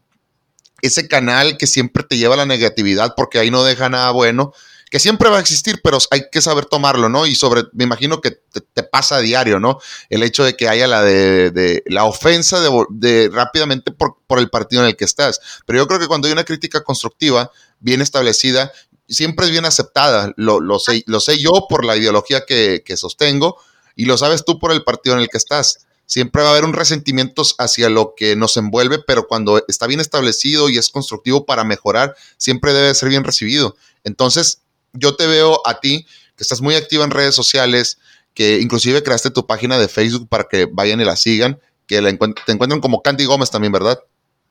ese 0.81 1.07
canal 1.07 1.57
que 1.57 1.67
siempre 1.67 2.03
te 2.03 2.17
lleva 2.17 2.33
a 2.33 2.37
la 2.37 2.45
negatividad 2.45 3.13
porque 3.15 3.39
ahí 3.39 3.51
no 3.51 3.63
deja 3.63 3.87
nada 3.87 4.11
bueno, 4.11 4.51
que 4.89 4.99
siempre 4.99 5.29
va 5.29 5.37
a 5.37 5.41
existir, 5.41 5.81
pero 5.83 5.97
hay 6.11 6.23
que 6.31 6.41
saber 6.41 6.65
tomarlo, 6.65 7.09
¿no? 7.09 7.25
Y 7.25 7.35
sobre, 7.35 7.63
me 7.73 7.83
imagino 7.83 8.21
que 8.21 8.31
te, 8.31 8.83
pasa 8.83 9.17
a 9.17 9.19
diario, 9.19 9.59
¿no? 9.59 9.79
El 10.09 10.23
hecho 10.23 10.43
de 10.43 10.55
que 10.55 10.69
haya 10.69 10.87
la 10.87 11.03
de, 11.03 11.83
la 11.87 12.05
ofensa 12.05 12.59
de, 12.61 13.29
rápidamente 13.31 13.91
por, 13.91 14.17
por, 14.27 14.39
el 14.39 14.49
partido 14.49 14.83
en 14.83 14.87
el 14.87 14.95
que 14.95 15.05
estás. 15.05 15.39
Pero 15.65 15.79
yo 15.79 15.87
creo 15.87 15.99
que 15.99 16.07
cuando 16.07 16.27
hay 16.27 16.33
una 16.33 16.43
crítica 16.43 16.83
constructiva, 16.83 17.51
bien 17.79 18.01
establecida, 18.01 18.71
siempre 19.07 19.47
es 19.47 19.51
bien 19.51 19.65
aceptada. 19.65 20.33
Lo, 20.37 20.59
lo, 20.59 20.79
sé, 20.79 21.03
lo 21.07 21.19
sé 21.19 21.39
yo 21.39 21.67
por 21.67 21.83
la 21.83 21.97
ideología 21.97 22.45
que, 22.45 22.83
que 22.85 22.95
sostengo 22.95 23.57
y 23.95 24.05
lo 24.05 24.17
sabes 24.17 24.45
tú 24.45 24.59
por 24.59 24.71
el 24.71 24.83
partido 24.83 25.15
en 25.15 25.23
el 25.23 25.29
que 25.29 25.37
estás 25.37 25.84
siempre 26.05 26.41
va 26.41 26.49
a 26.49 26.51
haber 26.51 26.65
un 26.65 26.73
resentimiento 26.73 27.43
hacia 27.57 27.89
lo 27.89 28.13
que 28.15 28.35
nos 28.35 28.57
envuelve, 28.57 28.99
pero 28.99 29.27
cuando 29.27 29.63
está 29.67 29.87
bien 29.87 29.99
establecido 29.99 30.69
y 30.69 30.77
es 30.77 30.89
constructivo 30.89 31.45
para 31.45 31.63
mejorar, 31.63 32.15
siempre 32.37 32.73
debe 32.73 32.93
ser 32.93 33.09
bien 33.09 33.23
recibido. 33.23 33.75
Entonces, 34.03 34.61
yo 34.93 35.15
te 35.15 35.27
veo 35.27 35.61
a 35.65 35.79
ti, 35.79 36.05
que 36.35 36.43
estás 36.43 36.61
muy 36.61 36.75
activa 36.75 37.03
en 37.03 37.11
redes 37.11 37.35
sociales, 37.35 37.97
que 38.33 38.59
inclusive 38.59 39.03
creaste 39.03 39.31
tu 39.31 39.47
página 39.47 39.77
de 39.77 39.87
Facebook 39.87 40.27
para 40.29 40.45
que 40.45 40.65
vayan 40.65 41.01
y 41.01 41.05
la 41.05 41.15
sigan, 41.15 41.59
que 41.87 42.01
la 42.01 42.09
te 42.09 42.51
encuentren 42.51 42.81
como 42.81 43.01
Candy 43.01 43.25
Gómez 43.25 43.49
también, 43.49 43.71
¿verdad? 43.71 43.99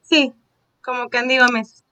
Sí, 0.09 0.33
como 0.83 1.09
Candy 1.09 1.39
Gómez. 1.39 1.83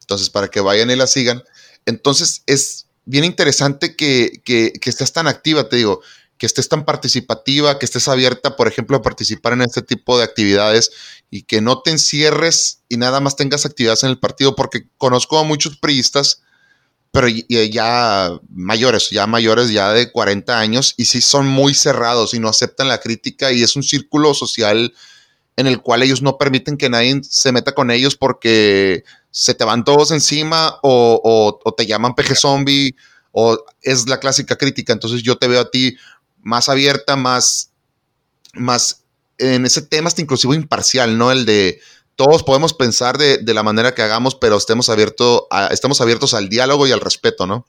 Entonces, 0.00 0.30
para 0.30 0.48
que 0.48 0.60
vayan 0.60 0.90
y 0.90 0.96
la 0.96 1.06
sigan. 1.06 1.42
Entonces, 1.86 2.42
es 2.46 2.86
bien 3.04 3.24
interesante 3.24 3.96
que, 3.96 4.40
que, 4.44 4.72
que 4.72 4.90
estés 4.90 5.12
tan 5.12 5.26
activa, 5.26 5.68
te 5.68 5.76
digo 5.76 6.00
que 6.38 6.46
estés 6.46 6.68
tan 6.68 6.84
participativa, 6.84 7.78
que 7.78 7.86
estés 7.86 8.08
abierta, 8.08 8.56
por 8.56 8.68
ejemplo, 8.68 8.96
a 8.96 9.02
participar 9.02 9.52
en 9.52 9.62
este 9.62 9.82
tipo 9.82 10.18
de 10.18 10.24
actividades 10.24 10.90
y 11.30 11.42
que 11.42 11.60
no 11.60 11.80
te 11.80 11.90
encierres 11.90 12.82
y 12.88 12.96
nada 12.96 13.20
más 13.20 13.36
tengas 13.36 13.66
actividades 13.66 14.02
en 14.02 14.10
el 14.10 14.18
partido, 14.18 14.56
porque 14.56 14.88
conozco 14.98 15.38
a 15.38 15.44
muchos 15.44 15.76
priistas, 15.76 16.42
pero 17.12 17.28
ya 17.28 18.40
mayores, 18.50 19.10
ya 19.10 19.26
mayores, 19.26 19.70
ya 19.70 19.92
de 19.92 20.10
40 20.10 20.58
años, 20.58 20.94
y 20.96 21.04
sí 21.04 21.20
son 21.20 21.46
muy 21.46 21.74
cerrados 21.74 22.34
y 22.34 22.40
no 22.40 22.48
aceptan 22.48 22.88
la 22.88 22.98
crítica 22.98 23.52
y 23.52 23.62
es 23.62 23.76
un 23.76 23.84
círculo 23.84 24.34
social 24.34 24.92
en 25.56 25.68
el 25.68 25.80
cual 25.80 26.02
ellos 26.02 26.20
no 26.20 26.36
permiten 26.36 26.76
que 26.76 26.90
nadie 26.90 27.20
se 27.22 27.52
meta 27.52 27.72
con 27.72 27.92
ellos 27.92 28.16
porque 28.16 29.04
se 29.30 29.54
te 29.54 29.64
van 29.64 29.84
todos 29.84 30.10
encima 30.10 30.80
o, 30.82 31.60
o 31.64 31.74
te 31.74 31.86
llaman 31.86 32.16
peje 32.16 32.34
zombie 32.34 32.96
o 33.36 33.58
es 33.82 34.08
la 34.08 34.20
clásica 34.20 34.56
crítica. 34.56 34.92
Entonces 34.92 35.22
yo 35.22 35.36
te 35.36 35.48
veo 35.48 35.60
a 35.60 35.70
ti 35.70 35.96
más 36.44 36.68
abierta, 36.68 37.16
más, 37.16 37.72
más 38.52 39.04
en 39.38 39.66
ese 39.66 39.82
tema 39.82 40.08
hasta 40.08 40.22
inclusive 40.22 40.54
imparcial, 40.54 41.18
¿no? 41.18 41.32
El 41.32 41.44
de 41.46 41.80
todos 42.16 42.44
podemos 42.44 42.74
pensar 42.74 43.18
de, 43.18 43.42
la 43.52 43.64
manera 43.64 43.94
que 43.94 44.02
hagamos, 44.02 44.36
pero 44.36 44.56
estemos, 44.56 44.88
abierto 44.88 45.48
estemos 45.70 46.00
abiertos 46.00 46.34
al 46.34 46.48
diálogo 46.48 46.86
y 46.86 46.92
al 46.92 47.00
respeto, 47.00 47.46
¿no? 47.46 47.66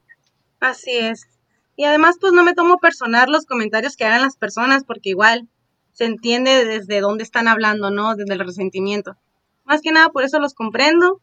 Así 0.59 0.91
es. 0.91 1.27
Y 1.75 1.85
además, 1.85 2.17
pues 2.21 2.31
no 2.31 2.43
me 2.43 2.53
tomo 2.53 2.77
personal 2.77 3.31
los 3.31 3.45
comentarios 3.45 3.95
que 3.95 4.05
hagan 4.05 4.21
las 4.21 4.37
personas, 4.37 4.83
porque 4.85 5.09
igual 5.09 5.49
se 5.93 6.05
entiende 6.05 6.65
desde 6.65 7.01
dónde 7.01 7.23
están 7.23 7.47
hablando, 7.47 7.89
¿no? 7.89 8.15
Desde 8.15 8.33
el 8.33 8.39
resentimiento. 8.39 9.17
Más 9.63 9.81
que 9.81 9.91
nada, 9.91 10.09
por 10.09 10.23
eso 10.23 10.39
los 10.39 10.53
comprendo. 10.53 11.21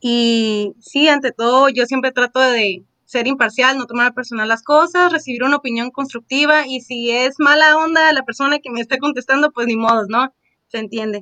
Y 0.00 0.74
sí, 0.80 1.08
ante 1.08 1.32
todo, 1.32 1.68
yo 1.68 1.86
siempre 1.86 2.12
trato 2.12 2.40
de, 2.40 2.84
ser 3.04 3.26
imparcial, 3.26 3.76
no 3.76 3.86
tomar 3.86 4.14
personal 4.14 4.48
las 4.48 4.62
cosas, 4.62 5.12
recibir 5.12 5.44
una 5.44 5.56
opinión 5.56 5.90
constructiva 5.90 6.66
y 6.66 6.80
si 6.80 7.10
es 7.10 7.34
mala 7.38 7.76
onda 7.76 8.12
la 8.12 8.24
persona 8.24 8.58
que 8.58 8.70
me 8.70 8.80
está 8.80 8.98
contestando, 8.98 9.52
pues 9.52 9.66
ni 9.66 9.76
modos, 9.76 10.06
¿no? 10.08 10.34
Se 10.68 10.78
entiende. 10.78 11.20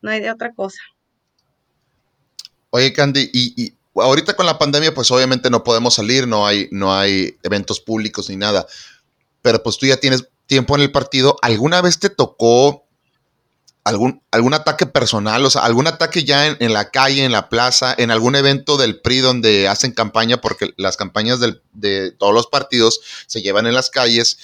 No 0.00 0.10
hay 0.10 0.20
de 0.20 0.30
otra 0.30 0.52
cosa. 0.54 0.78
Oye, 2.70 2.92
Candy, 2.92 3.30
y, 3.32 3.74
ahorita 3.94 4.36
con 4.36 4.46
la 4.46 4.58
pandemia, 4.58 4.94
pues 4.94 5.10
obviamente 5.10 5.50
no 5.50 5.64
podemos 5.64 5.94
salir, 5.94 6.26
no 6.26 6.46
hay, 6.46 6.68
no 6.70 6.94
hay 6.94 7.36
eventos 7.42 7.80
públicos 7.80 8.28
ni 8.28 8.36
nada, 8.36 8.66
pero 9.42 9.62
pues 9.62 9.78
tú 9.78 9.86
ya 9.86 9.96
tienes 9.98 10.28
tiempo 10.46 10.76
en 10.76 10.82
el 10.82 10.92
partido. 10.92 11.36
¿Alguna 11.42 11.80
vez 11.82 11.98
te 11.98 12.10
tocó 12.10 12.85
algún, 13.86 14.20
algún 14.32 14.52
ataque 14.52 14.84
personal, 14.84 15.44
o 15.44 15.50
sea, 15.50 15.62
algún 15.62 15.86
ataque 15.86 16.24
ya 16.24 16.46
en, 16.46 16.72
la 16.72 16.90
calle, 16.90 17.24
en 17.24 17.30
la 17.30 17.48
plaza, 17.48 17.94
en 17.96 18.10
algún 18.10 18.34
evento 18.34 18.76
del 18.76 19.00
PRI 19.00 19.20
donde 19.20 19.68
hacen 19.68 19.92
campaña, 19.92 20.40
porque 20.40 20.74
las 20.76 20.96
campañas 20.96 21.38
de 21.40 22.10
todos 22.10 22.34
los 22.34 22.48
partidos 22.48 23.00
se 23.28 23.42
llevan 23.42 23.66
en 23.66 23.74
las 23.74 23.90
calles. 23.90 24.38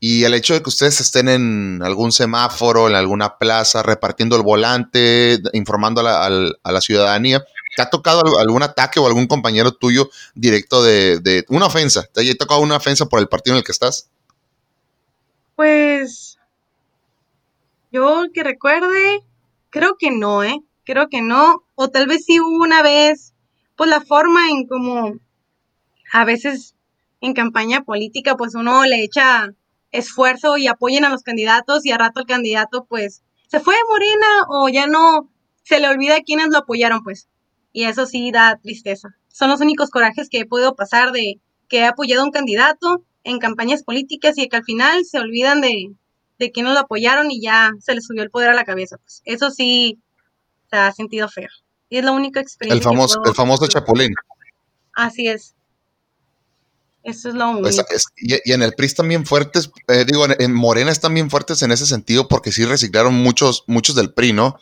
Y 0.00 0.24
el 0.24 0.32
hecho 0.32 0.54
de 0.54 0.62
que 0.62 0.70
ustedes 0.70 1.00
estén 1.00 1.28
en 1.28 1.82
algún 1.82 2.12
semáforo, 2.12 2.88
en 2.88 2.94
alguna 2.94 3.36
plaza, 3.36 3.82
repartiendo 3.82 4.36
el 4.36 4.42
volante, 4.42 5.38
informando 5.52 6.00
a 6.00 6.30
la, 6.30 6.80
ciudadanía, 6.80 7.44
¿te 7.76 7.82
ha 7.82 7.90
tocado 7.90 8.38
algún 8.38 8.62
ataque 8.62 9.00
o 9.00 9.06
algún 9.06 9.26
compañero 9.26 9.72
tuyo 9.72 10.08
directo 10.34 10.82
de, 10.82 11.44
una 11.48 11.66
ofensa? 11.66 12.04
¿Te 12.04 12.30
ha 12.30 12.34
tocado 12.36 12.60
una 12.60 12.76
ofensa 12.76 13.06
por 13.06 13.20
el 13.20 13.28
partido 13.28 13.54
en 13.54 13.58
el 13.58 13.64
que 13.64 13.72
estás? 13.72 14.08
Pues 15.56 16.38
yo 17.90 18.26
que 18.32 18.42
recuerde, 18.42 19.24
creo 19.70 19.96
que 19.98 20.10
no, 20.10 20.42
¿eh? 20.44 20.60
Creo 20.84 21.08
que 21.08 21.22
no. 21.22 21.64
O 21.74 21.88
tal 21.88 22.06
vez 22.06 22.24
sí 22.24 22.40
hubo 22.40 22.62
una 22.62 22.82
vez, 22.82 23.34
pues 23.76 23.90
la 23.90 24.00
forma 24.00 24.50
en 24.50 24.66
como 24.66 25.14
a 26.12 26.24
veces 26.24 26.74
en 27.20 27.34
campaña 27.34 27.82
política, 27.82 28.36
pues 28.36 28.54
uno 28.54 28.84
le 28.84 29.02
echa 29.02 29.52
esfuerzo 29.90 30.56
y 30.56 30.66
apoyen 30.66 31.04
a 31.04 31.10
los 31.10 31.22
candidatos 31.22 31.84
y 31.84 31.92
a 31.92 31.98
rato 31.98 32.20
el 32.20 32.26
candidato 32.26 32.84
pues 32.84 33.22
se 33.48 33.60
fue 33.60 33.74
Morena 33.88 34.26
o 34.48 34.68
ya 34.68 34.86
no 34.86 35.30
se 35.62 35.80
le 35.80 35.88
olvida 35.88 36.22
quiénes 36.22 36.48
lo 36.48 36.58
apoyaron 36.58 37.02
pues. 37.02 37.28
Y 37.72 37.84
eso 37.84 38.06
sí 38.06 38.30
da 38.30 38.58
tristeza. 38.62 39.10
Son 39.28 39.50
los 39.50 39.60
únicos 39.60 39.90
corajes 39.90 40.28
que 40.28 40.40
he 40.40 40.46
podido 40.46 40.74
pasar 40.74 41.12
de 41.12 41.40
que 41.68 41.80
he 41.80 41.84
apoyado 41.84 42.22
a 42.22 42.24
un 42.24 42.30
candidato 42.30 43.04
en 43.24 43.38
campañas 43.38 43.82
políticas 43.82 44.38
y 44.38 44.48
que 44.48 44.56
al 44.56 44.64
final 44.64 45.04
se 45.04 45.18
olvidan 45.18 45.60
de, 45.60 45.92
de 46.38 46.52
quiénes 46.52 46.72
lo 46.72 46.80
apoyaron 46.80 47.30
y 47.30 47.40
ya 47.40 47.72
se 47.80 47.94
les 47.94 48.06
subió 48.06 48.22
el 48.22 48.30
poder 48.30 48.50
a 48.50 48.54
la 48.54 48.64
cabeza. 48.64 48.96
Pues 48.98 49.22
eso 49.24 49.50
sí 49.50 49.98
se 50.70 50.76
ha 50.76 50.92
sentido 50.92 51.28
feo. 51.28 51.48
Y 51.90 51.98
es 51.98 52.04
la 52.04 52.12
única 52.12 52.40
experiencia. 52.40 52.78
El 52.78 52.82
famoso, 52.82 53.20
el 53.24 53.34
famoso 53.34 53.66
Chapulín. 53.66 54.14
Así 54.94 55.28
es. 55.28 55.54
Eso 57.02 57.30
es 57.30 57.34
lo 57.34 57.60
pues, 57.60 57.76
único. 57.76 57.94
y, 58.16 58.52
en 58.52 58.62
el 58.62 58.74
PRI 58.74 58.86
están 58.86 59.08
bien 59.08 59.24
fuertes, 59.24 59.70
eh, 59.86 60.04
digo, 60.04 60.26
en, 60.38 60.52
Morena 60.52 60.90
están 60.90 61.14
bien 61.14 61.30
fuertes 61.30 61.62
en 61.62 61.72
ese 61.72 61.86
sentido 61.86 62.28
porque 62.28 62.52
sí 62.52 62.64
reciclaron 62.64 63.14
muchos, 63.14 63.64
muchos 63.66 63.94
del 63.94 64.12
PRI, 64.12 64.32
¿no? 64.32 64.58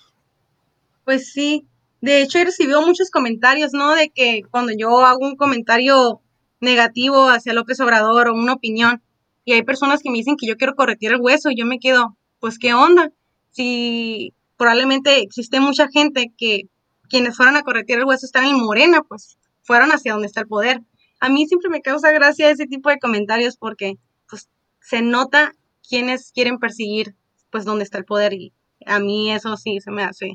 Pues 1.05 1.33
sí. 1.33 1.67
De 2.01 2.23
hecho, 2.23 2.39
he 2.39 2.45
recibido 2.45 2.83
muchos 2.83 3.11
comentarios, 3.11 3.73
¿no? 3.73 3.95
De 3.95 4.11
que 4.11 4.43
cuando 4.51 4.73
yo 4.77 5.05
hago 5.05 5.21
un 5.21 5.35
comentario 5.35 6.21
negativo 6.61 7.31
hacia 7.31 7.55
López 7.55 7.81
Obrador 7.81 8.29
o 8.29 8.35
una 8.35 8.53
opinión, 8.53 9.03
y 9.47 9.55
hay 9.55 9.63
personas 9.63 10.03
que 10.03 10.11
me 10.11 10.19
dicen 10.19 10.37
que 10.37 10.47
yo 10.47 10.57
quiero 10.57 10.75
corretir 10.75 11.13
el 11.13 11.21
hueso, 11.23 11.51
y 11.51 11.57
yo 11.57 11.65
me 11.65 11.79
quedo, 11.79 12.19
pues, 12.39 12.59
¿qué 12.59 12.75
onda? 12.75 13.11
Si 13.51 14.35
probablemente 14.59 15.21
existe 15.23 15.61
mucha 15.61 15.89
gente 15.89 16.35
que 16.37 16.69
quienes 17.09 17.35
fueron 17.35 17.57
a 17.57 17.63
corretir 17.63 17.97
el 17.97 18.05
hueso 18.05 18.27
están 18.27 18.45
en 18.45 18.57
Morena, 18.59 19.03
pues 19.09 19.39
fueron 19.63 19.91
hacia 19.93 20.13
donde 20.13 20.27
está 20.27 20.41
el 20.41 20.49
poder 20.49 20.83
a 21.21 21.29
mí 21.29 21.47
siempre 21.47 21.71
me 21.71 21.83
causa 21.83 22.11
gracia 22.11 22.51
ese 22.51 22.67
tipo 22.67 22.91
de 22.91 22.99
comentarios 22.99 23.57
porque 23.57 23.95
pues 24.29 24.49
se 24.81 25.03
nota 25.03 25.53
quienes 25.89 26.33
quieren 26.33 26.59
perseguir 26.59 27.15
pues 27.51 27.65
dónde 27.65 27.85
está 27.85 27.99
el 27.99 28.05
poder 28.05 28.35
y 28.35 28.53
a 28.85 28.99
mí 28.99 29.33
eso 29.33 29.57
sí 29.57 29.81
se 29.81 29.91
me 29.91 30.05
hace 30.05 30.33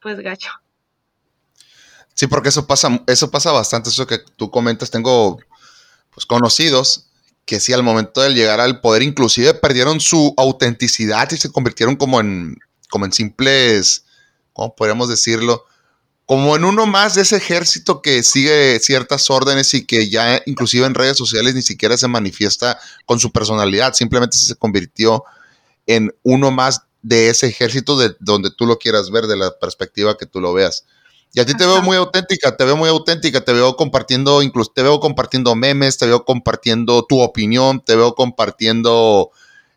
pues 0.00 0.18
gacho. 0.20 0.50
Sí, 2.14 2.26
porque 2.26 2.50
eso 2.50 2.66
pasa, 2.66 3.02
eso 3.06 3.30
pasa 3.30 3.52
bastante, 3.52 3.88
eso 3.88 4.06
que 4.06 4.18
tú 4.18 4.50
comentas, 4.50 4.90
tengo 4.90 5.38
pues 6.12 6.26
conocidos 6.26 7.08
que 7.44 7.60
sí 7.60 7.72
al 7.72 7.82
momento 7.82 8.20
de 8.20 8.34
llegar 8.34 8.60
al 8.60 8.80
poder 8.80 9.02
inclusive 9.02 9.54
perdieron 9.54 10.00
su 10.00 10.34
autenticidad 10.36 11.30
y 11.32 11.36
se 11.36 11.50
convirtieron 11.50 11.96
como 11.96 12.20
en, 12.20 12.58
como 12.88 13.04
en 13.04 13.12
simples, 13.12 14.04
¿cómo 14.52 14.74
podríamos 14.74 15.08
decirlo? 15.08 15.66
como 16.26 16.56
en 16.56 16.64
uno 16.64 16.86
más 16.86 17.14
de 17.14 17.22
ese 17.22 17.36
ejército 17.36 18.00
que 18.00 18.22
sigue 18.22 18.78
ciertas 18.80 19.28
órdenes 19.28 19.74
y 19.74 19.84
que 19.84 20.08
ya 20.08 20.40
inclusive 20.46 20.86
en 20.86 20.94
redes 20.94 21.18
sociales 21.18 21.54
ni 21.54 21.62
siquiera 21.62 21.96
se 21.96 22.08
manifiesta 22.08 22.78
con 23.04 23.20
su 23.20 23.32
personalidad, 23.32 23.92
simplemente 23.92 24.38
se 24.38 24.54
convirtió 24.54 25.24
en 25.86 26.14
uno 26.22 26.50
más 26.50 26.82
de 27.02 27.28
ese 27.28 27.48
ejército 27.48 27.98
de 27.98 28.14
donde 28.20 28.50
tú 28.50 28.66
lo 28.66 28.78
quieras 28.78 29.10
ver, 29.10 29.26
de 29.26 29.36
la 29.36 29.58
perspectiva 29.58 30.16
que 30.16 30.26
tú 30.26 30.40
lo 30.40 30.52
veas. 30.52 30.84
Y 31.34 31.40
a 31.40 31.46
ti 31.46 31.54
te 31.54 31.64
veo 31.64 31.80
muy 31.80 31.96
auténtica, 31.96 32.56
te 32.56 32.64
veo 32.64 32.76
muy 32.76 32.90
auténtica, 32.90 33.42
te 33.42 33.52
veo 33.54 33.74
compartiendo, 33.74 34.42
incluso 34.42 34.70
te 34.74 34.82
veo 34.82 35.00
compartiendo 35.00 35.54
memes, 35.54 35.96
te 35.96 36.06
veo 36.06 36.24
compartiendo 36.26 37.04
tu 37.04 37.20
opinión, 37.20 37.82
te 37.82 37.96
veo 37.96 38.14
compartiendo 38.14 39.30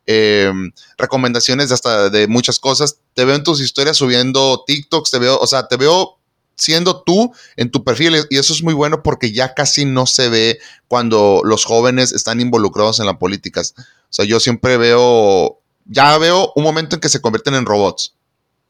em, 0.06 0.72
recomendaciones 0.98 1.72
hasta 1.72 2.10
de 2.10 2.28
muchas 2.28 2.60
cosas, 2.60 2.98
te 3.14 3.24
veo 3.24 3.36
en 3.36 3.44
tus 3.44 3.62
historias 3.62 3.96
subiendo 3.96 4.66
TikToks, 4.68 5.12
te 5.12 5.20
veo, 5.20 5.40
o 5.40 5.48
sea, 5.48 5.68
te 5.70 5.78
veo 5.78 6.18
siendo 6.58 7.04
tú 7.04 7.34
en 7.56 7.72
tu 7.72 7.84
perfil 7.84 8.16
y 8.30 8.38
eso 8.38 8.54
es 8.54 8.62
muy 8.62 8.74
bueno 8.74 9.02
porque 9.04 9.32
ya 9.32 9.54
casi 9.54 9.86
no 9.86 10.06
se 10.06 10.30
ve 10.30 10.60
cuando 10.88 11.42
los 11.44 11.64
jóvenes 11.64 12.12
están 12.12 12.42
involucrados 12.42 13.00
en 13.00 13.06
la 13.06 13.18
política. 13.18 13.62
O 13.62 13.84
sea, 14.10 14.26
yo 14.26 14.42
siempre 14.42 14.76
veo, 14.78 15.60
ya 15.86 16.18
veo 16.18 16.52
un 16.56 16.64
momento 16.64 16.96
en 16.96 17.02
que 17.02 17.10
se 17.10 17.22
convierten 17.22 17.56
en 17.56 17.66
robots. 17.66 18.14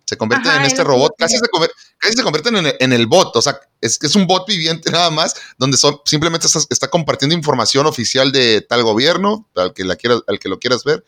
Se 0.06 0.18
convierten 0.18 0.52
en 0.52 0.62
este 0.64 0.84
robot, 0.84 1.14
casi 1.18 1.38
se, 1.38 1.46
casi 1.98 2.16
se, 2.16 2.24
convierten 2.24 2.56
en, 2.80 2.94
el 2.94 3.08
bot, 3.08 3.36
o 3.36 3.42
sea, 3.42 3.60
es 3.82 3.98
que 3.98 4.06
es 4.06 4.16
un 4.16 4.28
bot 4.28 4.48
viviente 4.48 4.92
nada 4.92 5.10
más, 5.10 5.36
donde 5.58 5.78
son, 5.78 6.00
simplemente 6.06 6.48
está, 6.48 6.88
compartiendo 6.90 7.36
información 7.36 7.88
oficial 7.88 8.32
de 8.32 8.62
tal 8.62 8.84
gobierno, 8.84 9.50
al 9.56 9.74
que, 9.74 9.84
la 9.84 9.96
quiera, 9.96 10.20
al 10.28 10.40
que 10.40 10.50
lo 10.50 10.60
quieras 10.60 10.84
ver, 10.84 11.04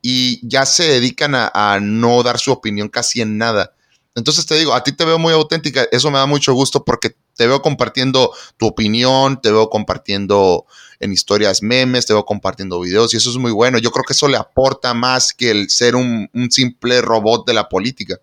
y 0.00 0.40
ya 0.48 0.64
se 0.64 0.84
dedican 0.84 1.34
a 1.34 1.78
no 1.82 2.22
dar 2.22 2.38
su 2.38 2.50
opinión 2.50 2.88
casi 2.88 3.20
en 3.20 3.36
nada. 3.36 3.74
Entonces 4.14 4.44
te 4.46 4.56
digo, 4.56 4.74
a 4.74 4.82
ti 4.82 4.92
te 4.92 5.04
veo 5.04 5.18
muy 5.18 5.32
auténtica, 5.32 5.86
eso 5.92 6.10
me 6.10 6.18
da 6.18 6.26
mucho 6.26 6.52
gusto 6.52 6.84
porque 6.84 7.16
te 7.36 7.46
veo 7.46 7.62
compartiendo 7.62 8.32
tu 8.56 8.66
opinión, 8.66 9.40
te 9.40 9.50
veo 9.50 9.70
compartiendo 9.70 10.66
en 10.98 11.12
historias 11.12 11.62
memes, 11.62 12.06
te 12.06 12.12
veo 12.12 12.24
compartiendo 12.24 12.80
videos 12.80 13.14
y 13.14 13.16
eso 13.16 13.30
es 13.30 13.36
muy 13.36 13.52
bueno. 13.52 13.78
Yo 13.78 13.90
creo 13.92 14.04
que 14.04 14.12
eso 14.12 14.28
le 14.28 14.36
aporta 14.36 14.94
más 14.94 15.32
que 15.32 15.50
el 15.50 15.70
ser 15.70 15.94
un, 15.94 16.28
simple 16.50 17.00
robot 17.00 17.46
de 17.46 17.54
la 17.54 17.68
política. 17.68 18.18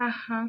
Ajá. 0.00 0.48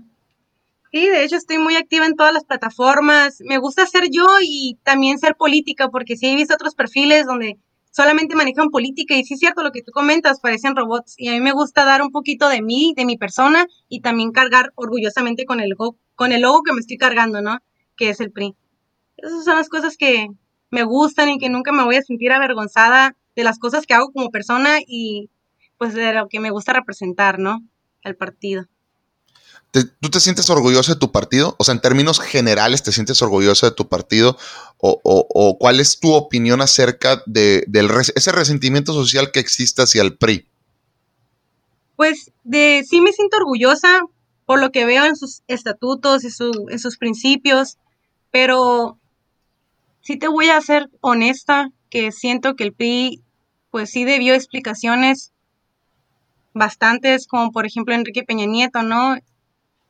Sí, 0.91 1.07
de 1.09 1.23
hecho 1.23 1.37
estoy 1.37 1.57
muy 1.59 1.75
activa 1.75 2.05
en 2.07 2.15
todas 2.15 2.33
las 2.33 2.45
plataformas. 2.45 3.39
Me 3.41 3.57
gusta 3.59 3.85
ser 3.87 4.09
yo 4.11 4.27
y 4.41 4.79
también 4.83 5.19
ser 5.19 5.35
política 5.35 5.89
porque 5.89 6.17
sí 6.17 6.27
he 6.27 6.35
visto 6.35 6.55
otros 6.55 6.75
perfiles 6.75 7.25
donde 7.25 7.57
solamente 7.91 8.35
manejan 8.35 8.69
política 8.69 9.15
y 9.15 9.23
sí 9.25 9.35
es 9.35 9.41
cierto 9.41 9.63
lo 9.63 9.71
que 9.71 9.83
tú 9.83 9.91
comentas, 9.93 10.41
parecen 10.41 10.75
robots 10.75 11.15
y 11.17 11.29
a 11.29 11.33
mí 11.33 11.41
me 11.41 11.53
gusta 11.53 11.85
dar 11.85 12.01
un 12.01 12.11
poquito 12.11 12.49
de 12.49 12.61
mí, 12.61 12.93
de 12.97 13.05
mi 13.05 13.17
persona 13.17 13.67
y 13.89 14.01
también 14.01 14.31
cargar 14.31 14.71
orgullosamente 14.75 15.45
con 15.45 15.59
el 15.61 15.75
con 16.15 16.31
el 16.33 16.41
logo 16.41 16.63
que 16.63 16.73
me 16.73 16.81
estoy 16.81 16.97
cargando, 16.97 17.41
¿no? 17.41 17.59
Que 17.97 18.09
es 18.11 18.21
el 18.21 18.31
PRI. 18.31 18.55
Esas 19.17 19.45
son 19.45 19.57
las 19.57 19.69
cosas 19.69 19.97
que 19.97 20.27
me 20.71 20.83
gustan 20.83 21.29
y 21.29 21.39
que 21.39 21.49
nunca 21.49 21.71
me 21.73 21.83
voy 21.85 21.97
a 21.97 22.03
sentir 22.03 22.31
avergonzada 22.33 23.15
de 23.35 23.43
las 23.45 23.59
cosas 23.59 23.85
que 23.87 23.95
hago 23.95 24.11
como 24.13 24.31
persona 24.31 24.79
y 24.87 25.29
pues 25.77 25.93
de 25.95 26.13
lo 26.13 26.29
que 26.29 26.39
me 26.41 26.51
gusta 26.51 26.73
representar, 26.73 27.39
¿no? 27.39 27.59
Al 28.03 28.15
partido. 28.17 28.65
¿Tú 29.71 30.09
te 30.09 30.19
sientes 30.19 30.49
orgulloso 30.49 30.93
de 30.93 30.99
tu 30.99 31.13
partido? 31.13 31.55
O 31.57 31.63
sea, 31.63 31.73
en 31.73 31.79
términos 31.79 32.19
generales, 32.19 32.83
¿te 32.83 32.91
sientes 32.91 33.21
orgulloso 33.21 33.65
de 33.65 33.71
tu 33.71 33.87
partido? 33.87 34.37
¿O, 34.77 35.57
cuál 35.59 35.79
es 35.79 35.99
tu 35.99 36.11
opinión 36.11 36.61
acerca 36.61 37.23
de 37.25 37.65
ese 38.15 38.31
resentimiento 38.33 38.93
social 38.93 39.31
que 39.31 39.39
existe 39.39 39.81
hacia 39.81 40.01
el 40.01 40.17
PRI? 40.17 40.45
Pues 41.95 42.31
de 42.43 42.83
sí 42.89 42.99
me 42.99 43.13
siento 43.13 43.37
orgullosa 43.37 44.01
por 44.45 44.59
lo 44.59 44.71
que 44.71 44.85
veo 44.85 45.05
en 45.05 45.15
sus 45.15 45.43
estatutos 45.47 46.25
y 46.25 46.27
en 46.27 46.79
sus 46.79 46.97
principios, 46.97 47.77
pero 48.29 48.97
sí 50.01 50.17
te 50.17 50.27
voy 50.27 50.49
a 50.49 50.59
ser 50.59 50.89
honesta 50.99 51.71
que 51.89 52.11
siento 52.11 52.55
que 52.55 52.65
el 52.65 52.73
PRI 52.73 53.21
pues 53.69 53.91
sí 53.91 54.03
debió 54.03 54.33
explicaciones 54.33 55.31
bastantes, 56.53 57.27
como 57.27 57.51
por 57.51 57.65
ejemplo 57.65 57.95
Enrique 57.95 58.23
Peña 58.23 58.45
Nieto, 58.45 58.83
¿no? 58.83 59.15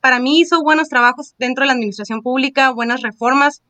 Para 0.02 0.20
mí 0.20 0.40
hizo 0.40 0.62
buenos 0.64 0.90
trabajos 0.90 1.36
dentro 1.38 1.64
de 1.64 1.68
la 1.68 1.74
administración 1.74 2.22
pública, 2.22 2.72
buenas 2.72 3.02
reformas, 3.02 3.62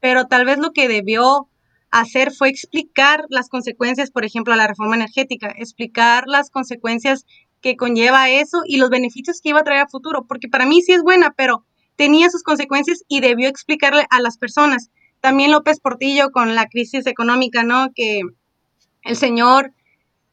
pero 0.00 0.26
tal 0.26 0.44
vez 0.44 0.58
lo 0.58 0.72
que 0.72 0.88
debió 0.88 1.48
hacer 1.90 2.32
fue 2.32 2.48
explicar 2.48 3.24
las 3.30 3.48
consecuencias, 3.48 4.10
por 4.10 4.24
ejemplo, 4.24 4.52
a 4.52 4.56
la 4.56 4.66
reforma 4.66 4.96
energética, 4.96 5.54
explicar 5.56 6.24
las 6.26 6.50
consecuencias 6.50 7.24
que 7.60 7.76
conlleva 7.76 8.30
eso 8.30 8.62
y 8.66 8.78
los 8.78 8.90
beneficios 8.90 9.40
que 9.40 9.50
iba 9.50 9.60
a 9.60 9.64
traer 9.64 9.82
a 9.82 9.88
futuro, 9.88 10.26
porque 10.26 10.48
para 10.48 10.66
mí 10.66 10.82
sí 10.82 10.92
es 10.92 11.02
buena, 11.02 11.32
pero 11.36 11.64
tenía 11.96 12.30
sus 12.30 12.42
consecuencias 12.42 13.04
y 13.08 13.20
debió 13.20 13.48
explicarle 13.48 14.06
a 14.10 14.20
las 14.20 14.38
personas. 14.38 14.90
También 15.20 15.50
López 15.50 15.80
Portillo 15.80 16.30
con 16.30 16.54
la 16.54 16.66
crisis 16.66 17.06
económica, 17.06 17.62
¿no? 17.62 17.88
Que 17.94 18.22
el 19.02 19.16
señor 19.16 19.72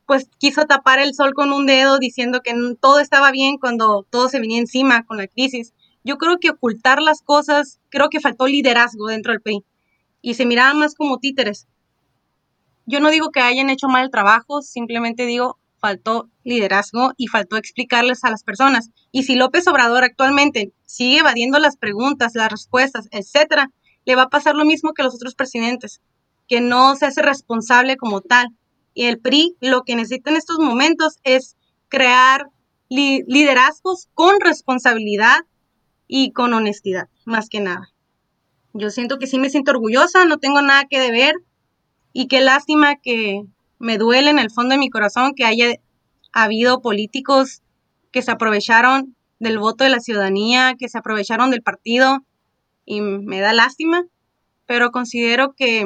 pues 0.07 0.29
quiso 0.39 0.65
tapar 0.65 0.99
el 0.99 1.13
sol 1.13 1.33
con 1.33 1.51
un 1.51 1.65
dedo 1.67 1.99
diciendo 1.99 2.41
que 2.41 2.55
todo 2.81 2.99
estaba 3.01 3.29
bien 3.29 3.57
cuando 3.57 4.07
todo 4.09 4.29
se 4.29 4.39
venía 4.39 4.57
encima 4.57 5.05
con 5.05 5.17
la 5.17 5.27
crisis. 5.27 5.73
Yo 6.03 6.17
creo 6.17 6.39
que 6.39 6.49
ocultar 6.49 7.01
las 7.01 7.21
cosas, 7.21 7.81
creo 7.89 8.09
que 8.09 8.21
faltó 8.21 8.47
liderazgo 8.47 9.07
dentro 9.07 9.33
del 9.33 9.41
PRI 9.41 9.65
y 10.21 10.35
se 10.35 10.45
miraban 10.45 10.79
más 10.79 10.95
como 10.95 11.19
títeres. 11.19 11.67
Yo 12.85 13.01
no 13.01 13.11
digo 13.11 13.31
que 13.31 13.41
hayan 13.41 13.69
hecho 13.69 13.89
mal 13.89 14.09
trabajo, 14.09 14.61
simplemente 14.61 15.25
digo 15.25 15.59
faltó 15.79 16.29
liderazgo 16.43 17.11
y 17.17 17.27
faltó 17.27 17.57
explicarles 17.57 18.23
a 18.23 18.31
las 18.31 18.43
personas. 18.43 18.89
Y 19.11 19.23
si 19.23 19.35
López 19.35 19.67
Obrador 19.67 20.05
actualmente 20.05 20.71
sigue 20.85 21.19
evadiendo 21.19 21.59
las 21.59 21.75
preguntas, 21.75 22.33
las 22.33 22.49
respuestas, 22.49 23.09
etcétera, 23.11 23.71
le 24.05 24.15
va 24.15 24.23
a 24.23 24.29
pasar 24.29 24.55
lo 24.55 24.63
mismo 24.63 24.93
que 24.93 25.03
los 25.03 25.15
otros 25.15 25.35
presidentes, 25.35 26.01
que 26.47 26.61
no 26.61 26.95
se 26.95 27.05
hace 27.05 27.21
responsable 27.21 27.97
como 27.97 28.21
tal 28.21 28.47
Y 28.97 29.05
el 29.05 29.19
PRI 29.19 29.55
lo 29.61 29.83
que 29.83 29.95
necesita 29.95 30.31
en 30.31 30.37
estos 30.37 30.57
momentos 30.57 31.19
es 31.21 31.55
crear 31.87 32.49
liderazgos 32.89 34.07
con 34.15 34.41
responsabilidad 34.41 35.41
y 36.07 36.31
con 36.31 36.51
honestidad, 36.55 37.07
más 37.23 37.47
que 37.47 37.59
nada. 37.59 37.93
Yo 38.73 38.89
siento 38.89 39.19
que 39.19 39.27
sí 39.27 39.37
me 39.37 39.51
siento 39.51 39.69
orgullosa, 39.69 40.25
no 40.25 40.39
tengo 40.39 40.63
nada 40.63 40.85
que 40.89 40.99
deber 40.99 41.35
y 42.11 42.27
qué 42.27 42.41
lástima 42.41 42.95
que 42.95 43.43
me 43.77 43.99
duele 43.99 44.31
en 44.31 44.39
el 44.39 44.49
fondo 44.49 44.73
de 44.73 44.79
mi 44.79 44.89
corazón 44.89 45.35
que 45.35 45.45
haya 45.45 45.75
habido 46.33 46.81
políticos 46.81 47.61
que 48.11 48.23
se 48.23 48.31
aprovecharon 48.31 49.15
del 49.37 49.59
voto 49.59 49.83
de 49.83 49.91
la 49.91 49.99
ciudadanía, 49.99 50.73
que 50.73 50.89
se 50.89 50.97
aprovecharon 50.97 51.51
del 51.51 51.61
partido 51.61 52.25
y 52.83 53.01
me 53.01 53.41
da 53.41 53.53
lástima, 53.53 54.07
pero 54.65 54.89
considero 54.89 55.53
que 55.53 55.85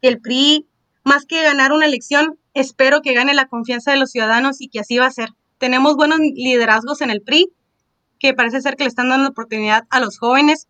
el 0.00 0.20
PRI, 0.22 0.66
más 1.06 1.24
que 1.24 1.40
ganar 1.42 1.72
una 1.72 1.86
elección, 1.86 2.36
espero 2.52 3.00
que 3.00 3.14
gane 3.14 3.32
la 3.32 3.46
confianza 3.46 3.92
de 3.92 3.96
los 3.96 4.10
ciudadanos 4.10 4.60
y 4.60 4.68
que 4.68 4.80
así 4.80 4.98
va 4.98 5.06
a 5.06 5.10
ser. 5.12 5.30
Tenemos 5.56 5.94
buenos 5.94 6.18
liderazgos 6.18 7.00
en 7.00 7.10
el 7.10 7.22
PRI, 7.22 7.52
que 8.18 8.34
parece 8.34 8.60
ser 8.60 8.74
que 8.74 8.82
le 8.82 8.88
están 8.88 9.08
dando 9.08 9.28
oportunidad 9.28 9.84
a 9.90 10.00
los 10.00 10.18
jóvenes 10.18 10.66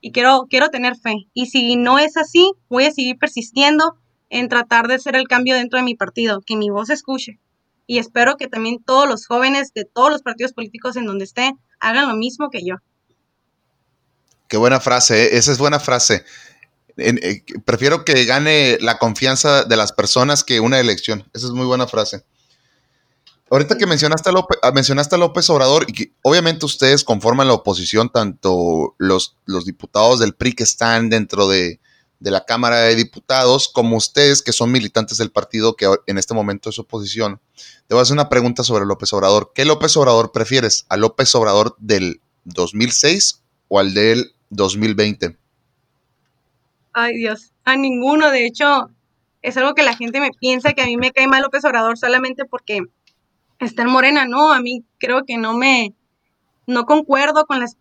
y 0.00 0.10
quiero, 0.10 0.46
quiero 0.50 0.70
tener 0.70 0.96
fe. 0.96 1.28
Y 1.32 1.46
si 1.46 1.76
no 1.76 2.00
es 2.00 2.16
así, 2.16 2.52
voy 2.68 2.86
a 2.86 2.90
seguir 2.90 3.18
persistiendo 3.18 3.96
en 4.30 4.48
tratar 4.48 4.88
de 4.88 4.94
hacer 4.94 5.14
el 5.14 5.28
cambio 5.28 5.54
dentro 5.54 5.78
de 5.78 5.84
mi 5.84 5.94
partido, 5.94 6.42
que 6.44 6.56
mi 6.56 6.70
voz 6.70 6.90
escuche. 6.90 7.38
Y 7.86 7.98
espero 7.98 8.36
que 8.36 8.48
también 8.48 8.82
todos 8.84 9.08
los 9.08 9.26
jóvenes 9.26 9.72
de 9.74 9.84
todos 9.84 10.10
los 10.10 10.22
partidos 10.22 10.52
políticos 10.54 10.96
en 10.96 11.06
donde 11.06 11.24
esté 11.24 11.52
hagan 11.78 12.08
lo 12.08 12.16
mismo 12.16 12.50
que 12.50 12.64
yo. 12.64 12.76
Qué 14.48 14.56
buena 14.56 14.80
frase, 14.80 15.22
¿eh? 15.22 15.36
esa 15.36 15.52
es 15.52 15.58
buena 15.58 15.78
frase. 15.78 16.24
Eh, 16.98 17.44
prefiero 17.64 18.04
que 18.04 18.24
gane 18.24 18.76
la 18.80 18.98
confianza 18.98 19.64
de 19.64 19.76
las 19.76 19.92
personas 19.92 20.44
que 20.44 20.60
una 20.60 20.80
elección. 20.80 21.28
Esa 21.32 21.46
es 21.46 21.52
muy 21.52 21.66
buena 21.66 21.86
frase. 21.86 22.24
Ahorita 23.50 23.78
que 23.78 23.86
mencionaste 23.86 24.28
a, 24.28 24.32
López, 24.32 24.58
ah, 24.62 24.72
mencionaste 24.72 25.14
a 25.14 25.18
López 25.18 25.48
Obrador, 25.48 25.86
y 25.88 25.92
que 25.92 26.12
obviamente 26.22 26.66
ustedes 26.66 27.02
conforman 27.02 27.46
la 27.46 27.54
oposición, 27.54 28.10
tanto 28.10 28.94
los, 28.98 29.36
los 29.46 29.64
diputados 29.64 30.20
del 30.20 30.34
PRI 30.34 30.52
que 30.52 30.64
están 30.64 31.08
dentro 31.08 31.48
de, 31.48 31.80
de, 32.20 32.30
la 32.30 32.44
Cámara 32.44 32.80
de 32.80 32.94
Diputados, 32.94 33.68
como 33.72 33.96
ustedes 33.96 34.42
que 34.42 34.52
son 34.52 34.70
militantes 34.70 35.16
del 35.16 35.30
partido 35.30 35.76
que 35.76 35.88
en 36.06 36.18
este 36.18 36.34
momento 36.34 36.68
es 36.68 36.78
oposición. 36.78 37.40
Te 37.86 37.94
voy 37.94 38.00
a 38.00 38.02
hacer 38.02 38.14
una 38.14 38.28
pregunta 38.28 38.64
sobre 38.64 38.84
López 38.84 39.12
Obrador. 39.14 39.52
¿Qué 39.54 39.64
López 39.64 39.96
Obrador 39.96 40.30
prefieres? 40.30 40.84
¿A 40.90 40.98
López 40.98 41.34
Obrador 41.34 41.74
del 41.78 42.20
2006 42.44 43.40
o 43.68 43.78
al 43.78 43.94
del 43.94 44.34
2020? 44.50 45.38
Ay 47.00 47.16
Dios, 47.16 47.52
a 47.64 47.76
ninguno. 47.76 48.32
De 48.32 48.44
hecho, 48.44 48.90
es 49.40 49.56
algo 49.56 49.74
que 49.74 49.84
la 49.84 49.94
gente 49.94 50.18
me 50.18 50.32
piensa 50.32 50.72
que 50.72 50.82
a 50.82 50.86
mí 50.86 50.96
me 50.96 51.12
cae 51.12 51.28
mal 51.28 51.42
López 51.42 51.64
Obrador 51.64 51.96
solamente 51.96 52.44
porque 52.44 52.80
está 53.60 53.82
en 53.82 53.90
Morena, 53.90 54.26
no, 54.26 54.52
a 54.52 54.60
mí 54.60 54.84
creo 54.98 55.24
que 55.24 55.38
no 55.38 55.56
me, 55.56 55.94
no 56.66 56.86
concuerdo 56.86 57.46
con 57.46 57.60
las 57.60 57.76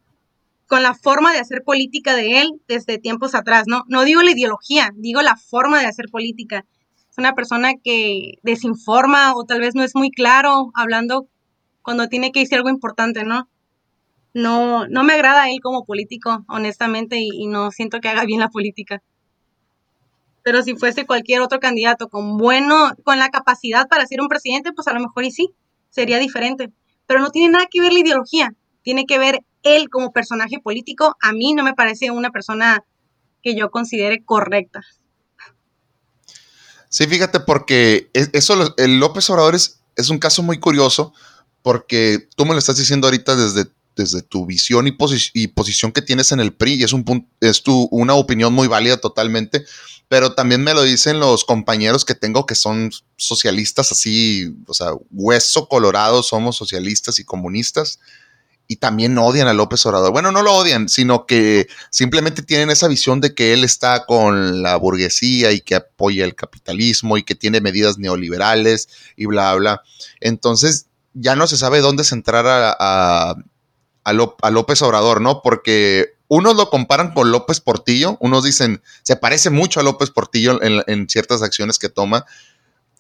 con 0.68 0.84
la 0.84 0.94
forma 0.94 1.34
de 1.34 1.40
hacer 1.40 1.64
política 1.64 2.16
de 2.16 2.42
él 2.42 2.62
desde 2.68 3.00
tiempos 3.00 3.34
atrás, 3.34 3.64
¿no? 3.66 3.86
No 3.88 4.04
digo 4.04 4.22
la 4.22 4.32
ideología, 4.32 4.92
digo 4.96 5.24
la 5.24 5.36
forma 5.36 5.80
de 5.80 5.88
hacer 5.88 6.06
política. 6.12 6.66
Es 7.10 7.18
una 7.18 7.34
persona 7.34 7.72
que 7.84 8.34
desinforma 8.44 9.36
o 9.36 9.46
tal 9.46 9.62
vez 9.62 9.74
no 9.74 9.84
es 9.84 9.96
muy 9.96 10.12
claro 10.12 10.72
hablando 10.76 11.28
cuando 11.82 12.08
tiene 12.08 12.32
que 12.32 12.42
decir 12.42 12.58
algo 12.60 12.70
importante, 12.70 13.24
¿no? 13.24 13.50
No, 14.38 14.88
no 14.88 15.04
me 15.04 15.14
agrada 15.14 15.50
él 15.50 15.62
como 15.64 15.84
político, 15.84 16.46
honestamente, 16.48 17.18
y, 17.20 17.48
no 17.48 17.72
siento 17.72 18.00
que 18.00 18.08
haga 18.08 18.24
bien 18.24 18.40
la 18.40 18.50
política. 18.50 19.02
Pero 20.44 20.62
si 20.62 20.76
fuese 20.76 21.08
cualquier 21.08 21.42
otro 21.42 21.60
candidato 21.60 22.08
con 22.08 22.38
bueno, 22.38 22.92
con 23.04 23.18
la 23.18 23.30
capacidad 23.30 23.88
para 23.88 24.06
ser 24.06 24.22
un 24.22 24.28
presidente, 24.28 24.74
pues 24.74 24.88
a 24.88 24.94
lo 24.94 25.00
mejor 25.00 25.24
y 25.24 25.32
sí 25.32 25.50
sería 25.90 26.20
diferente. 26.20 26.72
Pero 27.08 27.20
no 27.20 27.32
tiene 27.32 27.52
nada 27.52 27.66
que 27.66 27.82
ver 27.82 27.92
la 27.92 27.98
ideología, 27.98 28.54
tiene 28.84 29.08
que 29.08 29.18
ver 29.18 29.44
él 29.64 29.90
como 29.90 30.12
personaje 30.12 30.60
político. 30.60 31.18
A 31.20 31.34
mí 31.34 31.56
no 31.56 31.64
me 31.64 31.74
parece 31.74 32.12
una 32.12 32.30
persona 32.30 32.84
que 33.42 33.56
yo 33.56 33.72
considere 33.72 34.24
correcta. 34.24 34.84
Sí, 36.90 37.08
fíjate, 37.08 37.40
porque 37.40 38.12
eso, 38.14 38.76
el 38.78 39.00
López 39.00 39.28
Obrador 39.32 39.56
es 39.56 40.10
un 40.12 40.20
caso 40.20 40.44
muy 40.44 40.60
curioso, 40.60 41.12
porque 41.64 42.30
tú 42.36 42.46
me 42.46 42.54
lo 42.54 42.60
estás 42.60 42.78
diciendo 42.78 43.08
ahorita 43.08 43.36
desde, 43.36 43.66
desde 43.98 44.22
tu 44.22 44.46
visión 44.46 44.88
y, 44.88 44.96
y 45.34 45.48
posición 45.48 45.92
que 45.92 46.02
tienes 46.02 46.32
en 46.32 46.40
el 46.40 46.54
PRI, 46.54 46.76
y 46.76 46.84
es, 46.84 46.94
un, 46.94 47.28
es 47.42 47.64
tu, 47.64 47.90
una 47.92 48.14
opinión 48.14 48.54
muy 48.54 48.68
válida 48.68 48.98
totalmente, 48.98 49.66
pero 50.08 50.34
también 50.34 50.64
me 50.64 50.74
lo 50.74 50.84
dicen 50.84 51.20
los 51.20 51.44
compañeros 51.44 52.06
que 52.06 52.16
tengo 52.16 52.46
que 52.46 52.56
son 52.56 52.92
socialistas 53.18 53.92
así, 53.92 54.56
o 54.68 54.74
sea, 54.74 54.92
hueso 55.12 55.68
colorado, 55.68 56.24
somos 56.24 56.56
socialistas 56.56 57.20
y 57.20 57.26
comunistas, 57.26 58.00
y 58.68 58.78
también 58.78 59.18
odian 59.18 59.48
a 59.48 59.54
López 59.54 59.86
Obrador. 59.86 60.12
Bueno, 60.12 60.32
no 60.32 60.44
lo 60.44 60.54
odian, 60.54 60.90
sino 60.90 61.26
que 61.26 61.68
simplemente 61.90 62.44
tienen 62.44 62.70
esa 62.70 62.88
visión 62.88 63.22
de 63.22 63.34
que 63.34 63.54
él 63.54 63.64
está 63.64 64.06
con 64.06 64.62
la 64.62 64.76
burguesía 64.76 65.52
y 65.52 65.62
que 65.62 65.76
apoya 65.76 66.26
el 66.26 66.36
capitalismo 66.36 67.18
y 67.18 67.24
que 67.24 67.36
tiene 67.36 67.62
medidas 67.62 67.98
neoliberales 67.98 68.90
y 69.16 69.26
bla, 69.26 69.56
bla. 69.56 69.84
Entonces, 70.20 70.88
ya 71.14 71.36
no 71.36 71.48
se 71.48 71.58
sabe 71.58 71.80
dónde 71.80 72.04
centrar 72.04 72.46
a, 72.48 73.36
a 74.08 74.52
López 74.52 74.82
Obrador, 74.82 75.22
¿no? 75.22 75.42
Porque 75.42 76.18
unos 76.28 76.56
lo 76.56 76.70
comparan 76.70 77.14
con 77.14 77.32
López 77.32 77.62
Portillo, 77.62 78.18
unos 78.20 78.44
dicen, 78.44 78.82
se 79.04 79.16
parece 79.16 79.50
mucho 79.50 79.80
a 79.80 79.84
López 79.84 80.10
Portillo 80.12 80.60
en, 80.62 81.10
ciertas 81.10 81.42
acciones 81.42 81.80
que 81.80 81.90
toma. 81.90 82.26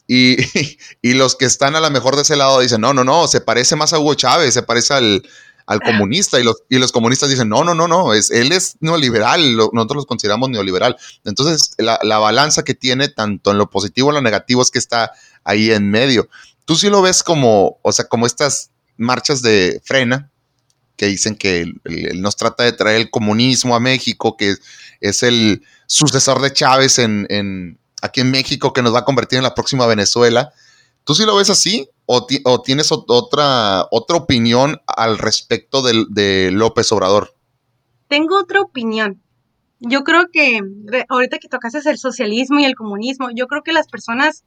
Y, 0.07 0.37
y, 1.01 1.13
los 1.13 1.35
que 1.35 1.45
están 1.45 1.75
a 1.75 1.81
lo 1.81 1.89
mejor 1.91 2.15
de 2.15 2.21
ese 2.21 2.35
lado 2.35 2.59
dicen, 2.59 2.81
no, 2.81 2.93
no, 2.93 3.03
no, 3.03 3.27
se 3.27 3.41
parece 3.41 3.75
más 3.75 3.91
a 3.93 3.99
Hugo 3.99 4.13
Chávez, 4.13 4.53
se 4.53 4.63
parece 4.63 4.93
al, 4.93 5.23
al 5.65 5.81
comunista. 5.81 6.39
Y 6.39 6.43
los, 6.43 6.63
y 6.69 6.77
los 6.79 6.91
comunistas 6.93 7.29
dicen, 7.29 7.49
no, 7.49 7.63
no, 7.63 7.75
no, 7.75 7.87
no, 7.87 8.13
es, 8.13 8.31
él 8.31 8.53
es 8.53 8.77
neoliberal, 8.79 9.57
nosotros 9.57 9.97
los 9.97 10.05
consideramos 10.05 10.49
neoliberal. 10.49 10.97
Entonces, 11.25 11.75
la, 11.77 11.99
la 12.03 12.19
balanza 12.19 12.63
que 12.63 12.73
tiene 12.73 13.09
tanto 13.09 13.51
en 13.51 13.57
lo 13.57 13.69
positivo 13.69 14.07
como 14.07 14.17
en 14.17 14.23
lo 14.23 14.29
negativo 14.29 14.61
es 14.61 14.71
que 14.71 14.79
está 14.79 15.11
ahí 15.43 15.71
en 15.71 15.91
medio. 15.91 16.29
Tú 16.63 16.75
sí 16.75 16.89
lo 16.89 17.01
ves 17.01 17.23
como, 17.23 17.79
o 17.81 17.91
sea, 17.91 18.05
como 18.05 18.25
estas 18.25 18.71
marchas 18.95 19.41
de 19.41 19.81
frena, 19.83 20.31
que 20.97 21.05
dicen 21.05 21.35
que 21.35 21.61
él, 21.61 21.81
nos 22.21 22.35
trata 22.35 22.63
de 22.63 22.73
traer 22.73 22.97
el 22.97 23.09
comunismo 23.09 23.75
a 23.75 23.79
México, 23.79 24.35
que 24.35 24.55
es 24.99 25.23
el 25.23 25.63
sucesor 25.85 26.41
de 26.41 26.51
Chávez 26.51 26.99
en, 26.99 27.79
aquí 28.01 28.21
en 28.21 28.31
México, 28.31 28.73
que 28.73 28.81
nos 28.81 28.93
va 28.93 28.99
a 28.99 29.05
convertir 29.05 29.37
en 29.37 29.43
la 29.43 29.55
próxima 29.55 29.85
Venezuela. 29.85 30.51
¿Tú 31.03 31.15
sí 31.15 31.23
lo 31.23 31.37
ves 31.37 31.49
así? 31.49 31.87
¿O, 32.05 32.25
tienes 32.63 32.91
otra, 32.91 33.87
otra 33.91 34.17
opinión 34.17 34.81
al 34.87 35.17
respecto 35.17 35.81
de, 35.81 36.49
López 36.51 36.91
Obrador? 36.91 37.35
Tengo 38.07 38.39
otra 38.39 38.61
opinión. 38.61 39.21
Yo 39.79 40.03
creo 40.03 40.29
que 40.31 40.61
ahorita 41.07 41.37
que 41.37 41.47
tocases 41.47 41.85
el 41.85 41.99
socialismo 41.99 42.59
y 42.59 42.65
el 42.65 42.75
comunismo, 42.75 43.29
yo 43.35 43.47
creo 43.47 43.61
que 43.61 43.73
las 43.73 43.87
personas 43.87 44.43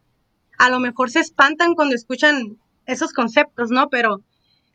a 0.58 0.68
lo 0.68 0.80
mejor 0.80 1.10
se 1.10 1.20
espantan 1.20 1.74
cuando 1.74 1.94
escuchan 1.94 2.58
esos 2.86 3.12
conceptos, 3.12 3.70
¿no? 3.70 3.88
Pero 3.88 4.22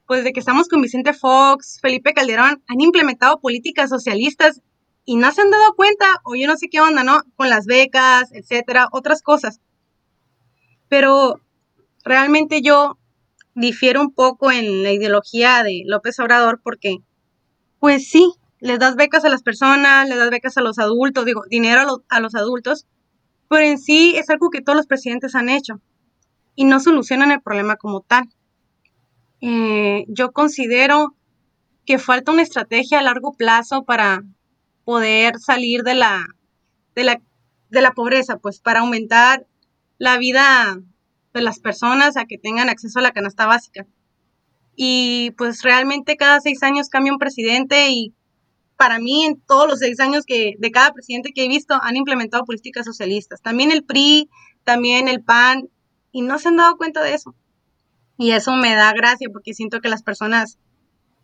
pues 0.07 0.23
de 0.23 0.33
que 0.33 0.39
estamos 0.39 0.67
con 0.67 0.81
Vicente 0.81 1.13
Fox, 1.13 1.79
Felipe 1.81 2.13
Calderón, 2.13 2.63
han 2.67 2.81
implementado 2.81 3.39
políticas 3.39 3.89
socialistas 3.89 4.61
y 5.03 5.17
no 5.17 5.31
se 5.31 5.41
han 5.41 5.51
dado 5.51 5.73
cuenta, 5.75 6.05
o 6.23 6.35
yo 6.35 6.47
no 6.47 6.57
sé 6.57 6.67
qué 6.69 6.81
onda, 6.81 7.03
¿no? 7.03 7.21
Con 7.35 7.49
las 7.49 7.65
becas, 7.65 8.31
etcétera, 8.31 8.87
otras 8.91 9.21
cosas. 9.21 9.61
Pero 10.89 11.41
realmente 12.03 12.61
yo 12.61 12.97
difiero 13.55 14.01
un 14.01 14.13
poco 14.13 14.51
en 14.51 14.83
la 14.83 14.91
ideología 14.91 15.63
de 15.63 15.83
López 15.85 16.19
Obrador 16.19 16.59
porque, 16.63 16.97
pues 17.79 18.09
sí, 18.09 18.33
les 18.59 18.79
das 18.79 18.95
becas 18.95 19.25
a 19.25 19.29
las 19.29 19.43
personas, 19.43 20.09
les 20.09 20.17
das 20.17 20.29
becas 20.29 20.57
a 20.57 20.61
los 20.61 20.79
adultos, 20.79 21.25
digo, 21.25 21.43
dinero 21.49 21.81
a 21.81 21.85
los, 21.85 21.99
a 22.09 22.19
los 22.19 22.35
adultos, 22.35 22.87
pero 23.49 23.65
en 23.65 23.77
sí 23.77 24.15
es 24.17 24.29
algo 24.29 24.49
que 24.49 24.61
todos 24.61 24.75
los 24.75 24.87
presidentes 24.87 25.35
han 25.35 25.49
hecho 25.49 25.81
y 26.55 26.65
no 26.65 26.79
solucionan 26.79 27.31
el 27.31 27.41
problema 27.41 27.75
como 27.75 28.01
tal. 28.01 28.29
Eh, 29.47 30.05
yo 30.07 30.31
considero 30.31 31.15
que 31.85 31.99
falta 31.99 32.31
una 32.31 32.41
estrategia 32.41 32.97
a 32.97 33.03
largo 33.03 33.33
plazo 33.33 33.83
para 33.83 34.23
poder 34.85 35.37
salir 35.37 35.83
de 35.83 35.93
la, 35.93 36.25
de 36.95 37.03
la, 37.03 37.21
de 37.69 37.81
la 37.83 37.91
pobreza, 37.91 38.37
pues 38.37 38.59
para 38.59 38.79
aumentar 38.79 39.45
la 39.99 40.17
vida 40.17 40.79
de 41.31 41.41
las 41.43 41.59
personas 41.59 42.17
a 42.17 42.25
que 42.25 42.39
tengan 42.39 42.69
acceso 42.69 42.97
a 42.97 43.03
la 43.03 43.11
canasta 43.11 43.45
básica. 43.45 43.85
Y 44.75 45.29
pues 45.37 45.61
realmente 45.61 46.17
cada 46.17 46.39
seis 46.41 46.63
años 46.63 46.89
cambia 46.89 47.13
un 47.13 47.19
presidente 47.19 47.91
y 47.91 48.15
para 48.77 48.97
mí 48.97 49.25
en 49.25 49.39
todos 49.41 49.67
los 49.69 49.77
seis 49.77 49.99
años 49.99 50.25
que 50.25 50.55
de 50.57 50.71
cada 50.71 50.91
presidente 50.91 51.33
que 51.33 51.45
he 51.45 51.47
visto 51.47 51.75
han 51.83 51.97
implementado 51.97 52.45
políticas 52.45 52.83
socialistas. 52.83 53.43
También 53.43 53.71
el 53.71 53.83
PRI, 53.83 54.27
también 54.63 55.07
el 55.07 55.23
PAN, 55.23 55.69
y 56.11 56.23
no 56.23 56.39
se 56.39 56.47
han 56.47 56.55
dado 56.55 56.77
cuenta 56.77 57.03
de 57.03 57.13
eso. 57.13 57.35
Y 58.17 58.31
eso 58.31 58.53
me 58.55 58.75
da 58.75 58.93
gracia 58.93 59.29
porque 59.31 59.53
siento 59.53 59.81
que 59.81 59.89
las 59.89 60.03
personas 60.03 60.57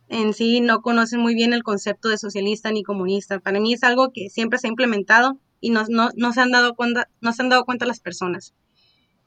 en 0.10 0.34
sí 0.34 0.60
no 0.60 0.82
conocen 0.82 1.22
muy 1.22 1.36
bien 1.36 1.54
el 1.54 1.64
concepto 1.64 2.10
de 2.10 2.18
socialista 2.18 2.72
ni 2.72 2.84
comunista. 2.84 3.40
Para 3.40 3.60
mí 3.60 3.74
es 3.74 3.84
algo 3.84 4.12
que 4.14 4.30
siempre 4.30 4.60
se 4.60 4.68
ha 4.68 4.70
implementado 4.70 5.40
y 5.62 5.70
no, 5.70 5.86
no, 5.88 6.10
no 6.16 6.34
se, 6.34 6.42
han 6.42 6.52
dado 6.52 6.76
cuenta, 6.76 7.08
no 7.22 7.32
se 7.32 7.42
han 7.42 7.50
dado 7.50 7.64
cuenta 7.64 7.86
las 7.86 8.02
personas. 8.02 8.54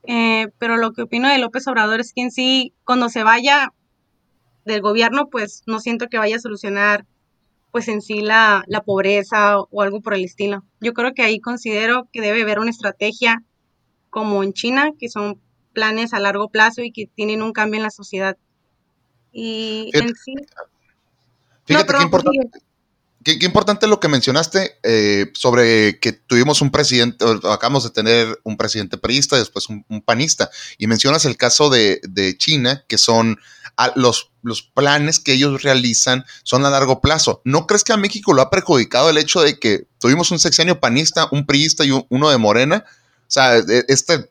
Eh, 0.06 0.48
pero 0.58 0.76
lo 0.76 0.92
que 0.92 1.02
opino 1.02 1.28
de 1.28 1.38
López 1.38 1.66
Obrador 1.68 2.00
es 2.00 2.12
que 2.12 2.20
en 2.20 2.30
sí, 2.30 2.74
cuando 2.84 3.08
se 3.08 3.22
vaya 3.22 3.72
del 4.66 4.82
gobierno, 4.82 5.28
pues 5.30 5.62
no 5.66 5.80
siento 5.80 6.08
que 6.08 6.18
vaya 6.18 6.36
a 6.36 6.40
solucionar 6.40 7.06
pues 7.70 7.88
en 7.88 8.02
sí 8.02 8.20
la, 8.20 8.62
la 8.68 8.82
pobreza 8.82 9.58
o 9.58 9.82
algo 9.82 10.00
por 10.00 10.14
el 10.14 10.24
estilo. 10.24 10.64
Yo 10.80 10.92
creo 10.92 11.12
que 11.12 11.22
ahí 11.22 11.40
considero 11.40 12.08
que 12.12 12.20
debe 12.20 12.42
haber 12.42 12.58
una 12.58 12.70
estrategia 12.70 13.42
como 14.10 14.44
en 14.44 14.52
China, 14.52 14.92
que 14.98 15.08
son 15.08 15.40
planes 15.74 16.14
a 16.14 16.20
largo 16.20 16.48
plazo 16.48 16.82
y 16.82 16.92
que 16.92 17.06
tienen 17.06 17.42
un 17.42 17.52
cambio 17.52 17.78
en 17.78 17.82
la 17.82 17.90
sociedad. 17.90 18.36
Y 19.32 19.90
en 19.92 20.14
sí... 20.14 20.34
Fíjate 21.66 21.94
qué, 21.94 22.02
importante, 22.02 22.58
qué, 23.24 23.46
importante 23.46 23.86
lo 23.86 23.98
que 23.98 24.08
mencionaste 24.08 24.76
eh, 24.82 25.30
sobre 25.32 25.98
que 25.98 26.12
tuvimos 26.12 26.60
un 26.60 26.70
presidente, 26.70 27.24
acabamos 27.24 27.84
de 27.84 27.90
tener 27.90 28.38
un 28.44 28.58
presidente 28.58 28.98
priista, 28.98 29.36
después 29.36 29.70
un, 29.70 30.02
panista, 30.02 30.50
y 30.76 30.86
mencionas 30.88 31.24
el 31.24 31.38
caso 31.38 31.70
de, 31.70 32.02
de 32.06 32.36
China, 32.36 32.84
que 32.86 32.98
son 32.98 33.38
los, 33.96 34.30
los 34.42 34.62
planes 34.62 35.20
que 35.20 35.32
ellos 35.32 35.62
realizan 35.62 36.24
son 36.42 36.64
a 36.64 36.70
largo 36.70 37.00
plazo. 37.00 37.40
¿No 37.44 37.66
crees 37.66 37.84
que 37.84 37.92
a 37.92 37.96
México 37.96 38.32
lo 38.32 38.42
ha 38.42 38.50
perjudicado 38.50 39.10
el 39.10 39.18
hecho 39.18 39.40
de 39.40 39.58
que 39.58 39.86
tuvimos 39.98 40.30
un 40.30 40.38
sexenio 40.38 40.80
panista, 40.80 41.28
un 41.32 41.46
priista 41.46 41.84
y 41.84 41.90
uno 42.08 42.30
de 42.30 42.38
Morena? 42.38 42.84
O 43.22 43.30
sea, 43.30 43.56
e, 43.56 43.84
este 43.88 44.30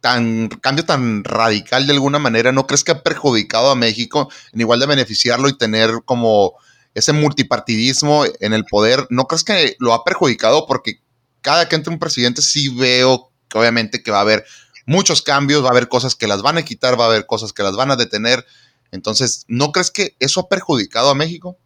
tan, 0.00 0.48
cambio 0.48 0.84
tan 0.84 1.24
radical 1.24 1.86
de 1.86 1.92
alguna 1.92 2.18
manera, 2.18 2.52
¿no 2.52 2.66
crees 2.66 2.84
que 2.84 2.92
ha 2.92 3.02
perjudicado 3.02 3.70
a 3.70 3.76
México 3.76 4.30
en 4.52 4.60
igual 4.60 4.80
de 4.80 4.86
beneficiarlo 4.86 5.48
y 5.48 5.56
tener 5.56 5.90
como 6.04 6.54
ese 6.94 7.12
multipartidismo 7.12 8.24
en 8.40 8.52
el 8.52 8.64
poder? 8.64 9.06
¿No 9.10 9.26
crees 9.26 9.44
que 9.44 9.76
lo 9.78 9.92
ha 9.92 10.04
perjudicado? 10.04 10.66
Porque 10.66 11.00
cada 11.42 11.68
que 11.68 11.76
entre 11.76 11.92
un 11.92 11.98
presidente 11.98 12.42
sí 12.42 12.68
veo 12.68 13.30
que 13.48 13.58
obviamente 13.58 14.02
que 14.02 14.10
va 14.10 14.18
a 14.18 14.22
haber 14.22 14.44
muchos 14.86 15.22
cambios, 15.22 15.62
va 15.62 15.68
a 15.68 15.72
haber 15.72 15.88
cosas 15.88 16.14
que 16.14 16.26
las 16.26 16.42
van 16.42 16.58
a 16.58 16.62
quitar, 16.62 16.98
va 16.98 17.04
a 17.04 17.08
haber 17.08 17.26
cosas 17.26 17.52
que 17.52 17.62
las 17.62 17.76
van 17.76 17.90
a 17.90 17.96
detener. 17.96 18.44
Entonces, 18.92 19.44
¿no 19.48 19.72
crees 19.72 19.90
que 19.90 20.16
eso 20.18 20.40
ha 20.40 20.48
perjudicado 20.48 21.10
a 21.10 21.14
México? 21.14 21.56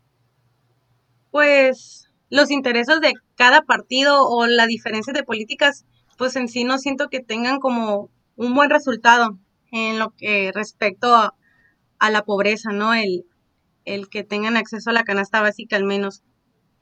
Pues 1.30 2.08
los 2.30 2.50
intereses 2.50 3.00
de 3.00 3.12
cada 3.36 3.62
partido 3.62 4.28
o 4.28 4.46
la 4.46 4.66
diferencia 4.66 5.12
de 5.12 5.22
políticas, 5.22 5.84
pues 6.18 6.36
en 6.36 6.48
sí 6.48 6.64
no 6.64 6.78
siento 6.78 7.08
que 7.08 7.20
tengan 7.20 7.60
como 7.60 8.10
un 8.36 8.54
buen 8.54 8.70
resultado 8.70 9.38
en 9.72 9.98
lo 9.98 10.10
que 10.10 10.52
respecto 10.54 11.14
a, 11.14 11.34
la 12.10 12.22
pobreza, 12.22 12.70
¿no? 12.70 12.92
El, 12.92 13.24
el 13.86 14.10
que 14.10 14.24
tengan 14.24 14.58
acceso 14.58 14.90
a 14.90 14.92
la 14.92 15.04
canasta 15.04 15.40
básica 15.40 15.76
al 15.76 15.84
menos. 15.84 16.22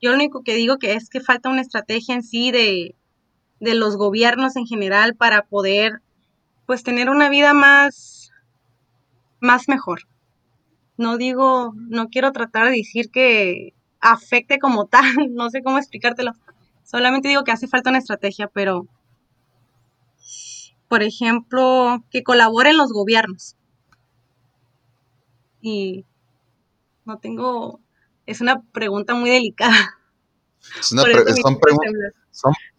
Yo 0.00 0.10
lo 0.10 0.16
único 0.16 0.42
que 0.42 0.56
digo 0.56 0.78
que 0.78 0.94
es 0.94 1.08
que 1.08 1.20
falta 1.20 1.48
una 1.48 1.60
estrategia 1.60 2.16
en 2.16 2.24
sí 2.24 2.50
de, 2.50 2.96
de 3.60 3.74
los 3.76 3.96
gobiernos 3.96 4.56
en 4.56 4.66
general 4.66 5.14
para 5.14 5.42
poder 5.42 6.02
pues 6.66 6.82
tener 6.82 7.08
una 7.08 7.28
vida 7.28 7.54
más, 7.54 8.32
más 9.38 9.68
mejor. 9.68 10.00
No 10.96 11.16
digo, 11.16 11.72
no 11.76 12.08
quiero 12.08 12.32
tratar 12.32 12.66
de 12.66 12.78
decir 12.78 13.10
que 13.10 13.74
afecte 14.00 14.58
como 14.58 14.86
tal, 14.88 15.32
no 15.32 15.50
sé 15.50 15.62
cómo 15.62 15.78
explicártelo. 15.78 16.32
Solamente 16.82 17.28
digo 17.28 17.44
que 17.44 17.52
hace 17.52 17.68
falta 17.68 17.90
una 17.90 18.00
estrategia, 18.00 18.48
pero, 18.48 18.86
por 20.92 21.02
ejemplo, 21.02 22.04
que 22.10 22.22
colaboren 22.22 22.76
los 22.76 22.92
gobiernos. 22.92 23.56
Y 25.62 26.04
no 27.06 27.18
tengo, 27.18 27.80
es 28.26 28.42
una 28.42 28.60
pregunta 28.60 29.14
muy 29.14 29.30
delicada. 29.30 29.98
son, 30.82 30.98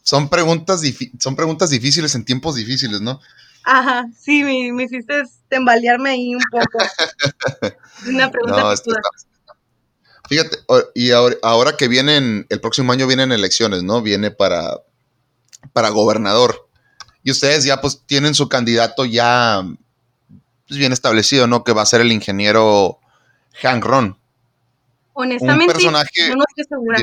son, 0.03 0.29
preguntas 0.29 0.83
son 1.17 1.35
preguntas 1.35 1.71
difíciles 1.71 2.13
en 2.13 2.23
tiempos 2.23 2.53
difíciles, 2.53 3.01
¿no? 3.01 3.19
Ajá, 3.63 4.05
sí, 4.15 4.43
me, 4.43 4.83
hiciste 4.83 5.23
tambalearme 5.49 6.11
ahí 6.11 6.35
un 6.35 6.43
poco. 6.51 6.77
Una 8.07 8.29
pregunta. 8.29 8.61
No, 8.61 8.75
Fíjate, 10.29 10.57
y 10.93 11.09
ahora, 11.09 11.77
que 11.77 11.87
vienen, 11.87 12.45
el 12.49 12.61
próximo 12.61 12.91
año 12.91 13.07
vienen 13.07 13.31
elecciones, 13.31 13.81
¿no? 13.81 14.03
Viene 14.03 14.29
para, 14.29 14.83
para 15.73 15.89
gobernador. 15.89 16.62
Y 17.23 17.31
ustedes 17.31 17.63
ya 17.63 17.79
pues 17.79 18.03
tienen 18.05 18.35
su 18.35 18.49
candidato 18.49 19.05
ya 19.05 19.63
pues, 20.67 20.77
bien 20.77 20.91
establecido, 20.91 21.47
¿no? 21.47 21.63
Que 21.63 21.73
va 21.73 21.81
a 21.81 21.85
ser 21.85 22.01
el 22.01 22.11
ingeniero 22.11 22.99
Hank 23.61 23.83
Ron. 23.83 24.17
Honestamente, 25.13 25.81
yo 25.81 25.91
no 25.91 25.99
estoy 25.99 26.65
segura. 26.67 26.97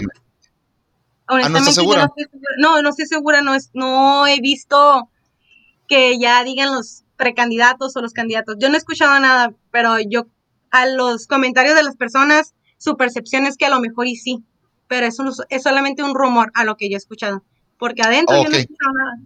Honestamente, 1.28 1.42
ah, 1.46 1.48
¿no, 1.48 1.58
estás 1.58 1.74
segura? 1.74 2.10
no, 2.58 2.82
no 2.82 2.88
estoy 2.90 3.06
segura, 3.06 3.40
no, 3.40 3.54
es, 3.54 3.70
no 3.72 4.26
he 4.26 4.40
visto 4.40 5.08
que 5.88 6.18
ya 6.18 6.42
digan 6.42 6.74
los 6.74 7.04
precandidatos 7.16 7.96
o 7.96 8.00
los 8.00 8.12
candidatos. 8.12 8.56
Yo 8.58 8.68
no 8.68 8.74
he 8.74 8.78
escuchado 8.78 9.18
nada, 9.20 9.52
pero 9.70 10.00
yo 10.00 10.26
a 10.70 10.86
los 10.86 11.26
comentarios 11.26 11.76
de 11.76 11.84
las 11.84 11.96
personas, 11.96 12.54
su 12.78 12.96
percepción 12.96 13.46
es 13.46 13.56
que 13.56 13.66
a 13.66 13.70
lo 13.70 13.80
mejor 13.80 14.08
y 14.08 14.16
sí, 14.16 14.42
pero 14.88 15.06
es, 15.06 15.18
es 15.50 15.62
solamente 15.62 16.02
un 16.02 16.14
rumor 16.14 16.50
a 16.54 16.64
lo 16.64 16.76
que 16.76 16.88
yo 16.88 16.94
he 16.94 16.98
escuchado, 16.98 17.44
porque 17.78 18.02
adentro 18.02 18.42
yo 18.42 18.48
no 18.48 18.56
he 18.56 18.60
escuchado 18.60 18.92
nada. 18.92 19.18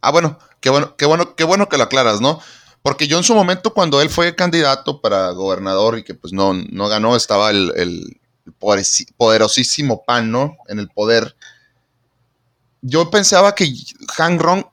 Ah, 0.00 0.10
bueno, 0.10 0.38
qué 0.60 0.70
bueno, 0.70 0.96
qué 0.96 1.06
bueno, 1.06 1.34
qué 1.36 1.44
bueno 1.44 1.68
que 1.68 1.76
lo 1.76 1.84
aclaras, 1.84 2.20
¿no? 2.20 2.40
Porque 2.82 3.06
yo 3.06 3.18
en 3.18 3.24
su 3.24 3.34
momento, 3.34 3.74
cuando 3.74 4.00
él 4.00 4.08
fue 4.08 4.34
candidato 4.34 5.00
para 5.00 5.30
gobernador 5.30 5.98
y 5.98 6.04
que 6.04 6.14
pues 6.14 6.32
no, 6.32 6.54
no 6.54 6.88
ganó, 6.88 7.16
estaba 7.16 7.50
el, 7.50 7.72
el 7.76 8.20
poderosísimo 9.16 10.02
PAN, 10.04 10.30
¿no? 10.30 10.56
En 10.68 10.78
el 10.78 10.88
poder. 10.88 11.36
Yo 12.82 13.10
pensaba 13.10 13.54
que 13.54 13.70
Han 14.18 14.38
Rong 14.38 14.64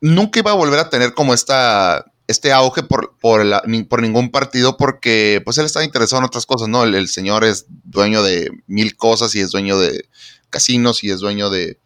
nunca 0.00 0.40
iba 0.40 0.50
a 0.50 0.54
volver 0.54 0.80
a 0.80 0.90
tener 0.90 1.14
como 1.14 1.34
esta, 1.34 2.04
este 2.28 2.52
auge 2.52 2.82
por, 2.82 3.16
por, 3.18 3.44
por 3.88 4.02
ningún 4.02 4.30
partido 4.30 4.76
porque 4.76 5.40
pues 5.44 5.58
él 5.58 5.66
estaba 5.66 5.84
interesado 5.84 6.20
en 6.20 6.26
otras 6.26 6.46
cosas, 6.46 6.68
¿no? 6.68 6.84
El, 6.84 7.08
señor 7.08 7.44
es 7.44 7.66
dueño 7.84 8.22
de 8.22 8.50
mil 8.66 8.96
cosas 8.96 9.34
y 9.34 9.40
es 9.40 9.50
dueño 9.50 9.78
de 9.78 10.08
casinos 10.50 11.04
y 11.04 11.10
es 11.10 11.20
dueño 11.20 11.50
de, 11.50 11.78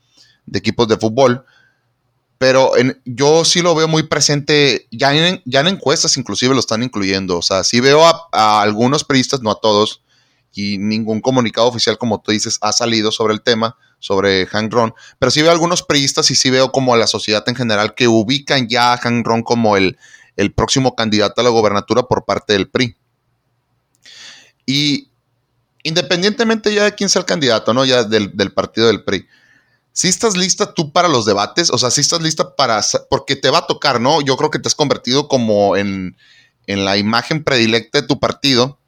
equipos 0.53 0.89
de 0.89 0.97
fútbol. 0.97 1.45
Pero 2.41 2.73
yo 3.05 3.45
sí 3.45 3.61
lo 3.61 3.75
veo 3.75 3.87
muy 3.87 4.05
presente, 4.05 4.89
ya 4.91 5.15
en, 5.15 5.43
ya 5.45 5.61
en 5.61 5.67
encuestas 5.69 6.17
inclusive 6.17 6.55
lo 6.55 6.61
están 6.61 6.83
incluyendo. 6.83 7.37
O 7.37 7.43
sea, 7.43 7.65
sí 7.65 7.81
veo 7.81 8.07
a, 8.07 8.29
a 8.33 8.63
algunos 8.63 9.05
periodistas, 9.05 9.43
no 9.43 9.51
a 9.51 9.61
todos, 9.61 10.03
y 10.55 10.79
ningún 10.79 11.21
comunicado 11.21 11.69
oficial, 11.69 11.99
como 11.99 12.23
tú 12.23 12.33
dices, 12.33 12.57
ha 12.63 12.73
salido 12.73 13.13
sobre 13.13 13.35
el 13.35 13.43
tema, 13.43 13.77
sobre 13.99 14.47
Hank 14.47 14.73
Ron, 14.73 14.95
pero 15.19 15.31
sí 15.31 15.43
veo 15.43 15.51
algunos 15.51 15.83
priistas 15.83 16.31
y 16.31 16.35
sí 16.35 16.49
veo 16.49 16.73
como 16.73 16.95
a 16.95 16.97
la 16.97 17.07
sociedad 17.07 17.45
en 17.47 17.57
general 17.57 17.95
que 17.95 18.09
ubican 18.09 18.69
ya 18.69 18.95
a 18.95 18.97
Hank 18.97 19.27
Ron 19.27 19.43
como 19.43 19.77
el 19.77 19.97
próximo 20.57 20.97
candidato 20.97 21.43
a 21.43 21.45
la 21.45 21.51
gobernatura 21.51 22.05
por 22.05 22.25
parte 22.25 22.55
del 22.55 22.71
PRI. 22.71 22.97
Y 24.65 25.11
independientemente 25.83 26.73
ya 26.73 26.85
de 26.85 26.95
quién 26.95 27.09
sea 27.11 27.21
el 27.21 27.27
candidato, 27.27 27.75
¿no? 27.75 27.85
Ya 27.85 28.05
del, 28.05 28.53
partido 28.53 28.87
del 28.87 29.03
PRI. 29.05 29.27
Si 29.93 30.09
estás 30.09 30.37
lista 30.37 30.75
tú 30.75 30.93
para 30.93 31.09
los 31.09 31.25
debates, 31.25 31.71
o 31.71 31.79
sea, 31.79 31.91
si 31.91 32.01
estás 32.01 32.21
lista 32.21 32.55
para, 32.57 32.81
porque 33.09 33.37
te 33.37 33.51
va 33.51 33.59
a 33.59 33.67
tocar, 33.67 34.01
¿no? 34.01 34.21
Yo 34.21 34.37
creo 34.37 34.51
que 34.51 34.59
te 34.59 34.69
has 34.69 34.75
convertido 34.75 35.29
como 35.29 35.77
en, 35.77 36.17
en 36.67 36.85
la 36.85 36.97
imagen 36.97 37.45
predilecta 37.45 38.01
de 38.01 38.07
tu 38.07 38.21
partido 38.21 38.81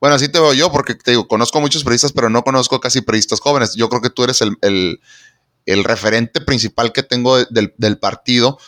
bueno, 0.00 0.14
así 0.14 0.28
te 0.28 0.38
veo 0.38 0.52
yo, 0.52 0.70
porque 0.70 0.94
te 0.94 1.12
digo, 1.12 1.26
conozco 1.26 1.60
muchos 1.60 1.82
periodistas, 1.82 2.12
pero 2.12 2.30
no 2.30 2.42
conozco 2.42 2.80
casi 2.80 3.00
periodistas 3.00 3.40
jóvenes. 3.40 3.74
Yo 3.74 3.88
creo 3.88 4.00
que 4.00 4.10
tú 4.10 4.24
eres 4.24 4.40
el, 4.42 5.00
referente 5.84 6.40
principal 6.40 6.92
que 6.92 7.02
tengo 7.02 7.36
del, 7.44 7.98
partido. 7.98 8.58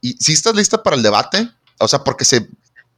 ¿Y 0.00 0.14
si 0.14 0.32
estás 0.32 0.54
lista 0.56 0.82
para 0.82 0.96
el 0.96 1.02
debate? 1.02 1.48
O 1.78 1.86
sea, 1.86 2.02
porque 2.02 2.24
se, 2.24 2.48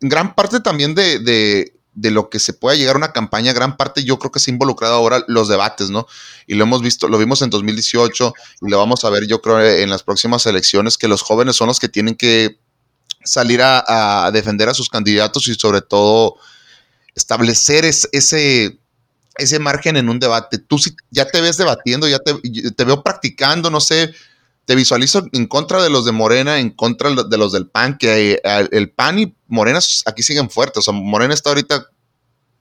gran 0.00 0.34
parte 0.34 0.60
también 0.60 0.94
de, 0.94 1.77
lo 2.10 2.30
que 2.30 2.38
se 2.38 2.52
pueda 2.52 2.76
llegar 2.76 2.94
a 2.96 2.98
una 2.98 3.12
campaña, 3.12 3.52
gran 3.52 3.76
parte 3.76 4.04
yo 4.04 4.18
creo 4.18 4.30
que 4.30 4.40
se 4.40 4.50
ha 4.50 4.54
involucrado 4.54 4.94
ahora 4.94 5.24
los 5.26 5.48
debates, 5.48 5.90
¿no? 5.90 6.06
Y 6.46 6.54
lo 6.54 6.64
hemos 6.64 6.82
visto, 6.82 7.08
lo 7.08 7.18
vimos 7.18 7.42
en 7.42 7.50
2018 7.50 8.34
y 8.62 8.70
lo 8.70 8.78
vamos 8.78 9.04
a 9.04 9.10
ver 9.10 9.26
yo 9.26 9.42
creo 9.42 9.60
en 9.60 9.90
las 9.90 10.02
próximas 10.02 10.46
elecciones, 10.46 10.96
que 10.96 11.08
los 11.08 11.22
jóvenes 11.22 11.56
son 11.56 11.68
los 11.68 11.80
que 11.80 11.88
tienen 11.88 12.14
que 12.14 12.58
salir 13.24 13.60
a, 13.62 14.30
defender 14.32 14.68
a 14.68 14.74
sus 14.74 14.88
candidatos 14.88 15.48
y 15.48 15.54
sobre 15.54 15.82
todo 15.82 16.36
establecer 17.14 17.84
ese, 17.84 18.78
ese 19.38 19.58
margen 19.58 19.96
en 19.96 20.08
un 20.08 20.18
debate. 20.18 20.58
Tú 20.58 20.78
si 20.78 20.94
ya 21.10 21.26
te 21.26 21.40
ves 21.40 21.56
debatiendo, 21.56 22.08
ya 22.08 22.18
te, 22.18 22.84
veo 22.84 23.02
practicando, 23.02 23.70
no 23.70 23.80
sé, 23.80 24.14
te 24.64 24.74
visualizo 24.74 25.26
en 25.32 25.46
contra 25.46 25.82
de 25.82 25.90
los 25.90 26.04
de 26.04 26.12
Morena, 26.12 26.58
en 26.58 26.70
contra 26.70 27.10
de 27.10 27.38
los 27.38 27.52
del 27.52 27.68
PAN, 27.68 27.98
que 27.98 28.40
el 28.44 28.90
PAN 28.90 29.18
y 29.18 29.34
Morena 29.48 29.80
aquí 30.06 30.22
siguen 30.22 30.50
fuertes. 30.50 30.78
O 30.78 30.82
sea, 30.82 30.92
Morena 30.92 31.34
está 31.34 31.50
ahorita 31.50 31.86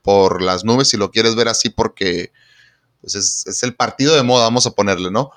por 0.02 0.42
las 0.42 0.64
nubes, 0.64 0.88
si 0.88 0.98
lo 0.98 1.12
quieres 1.12 1.36
ver 1.36 1.50
así, 1.50 1.70
porque 1.70 2.32
pues 3.02 3.16
es, 3.16 3.64
el 3.64 3.76
partido 3.76 4.16
de 4.16 4.24
moda, 4.24 4.46
vamos 4.46 4.66
a 4.66 4.72
ponerle, 4.72 5.12
¿no? 5.12 5.32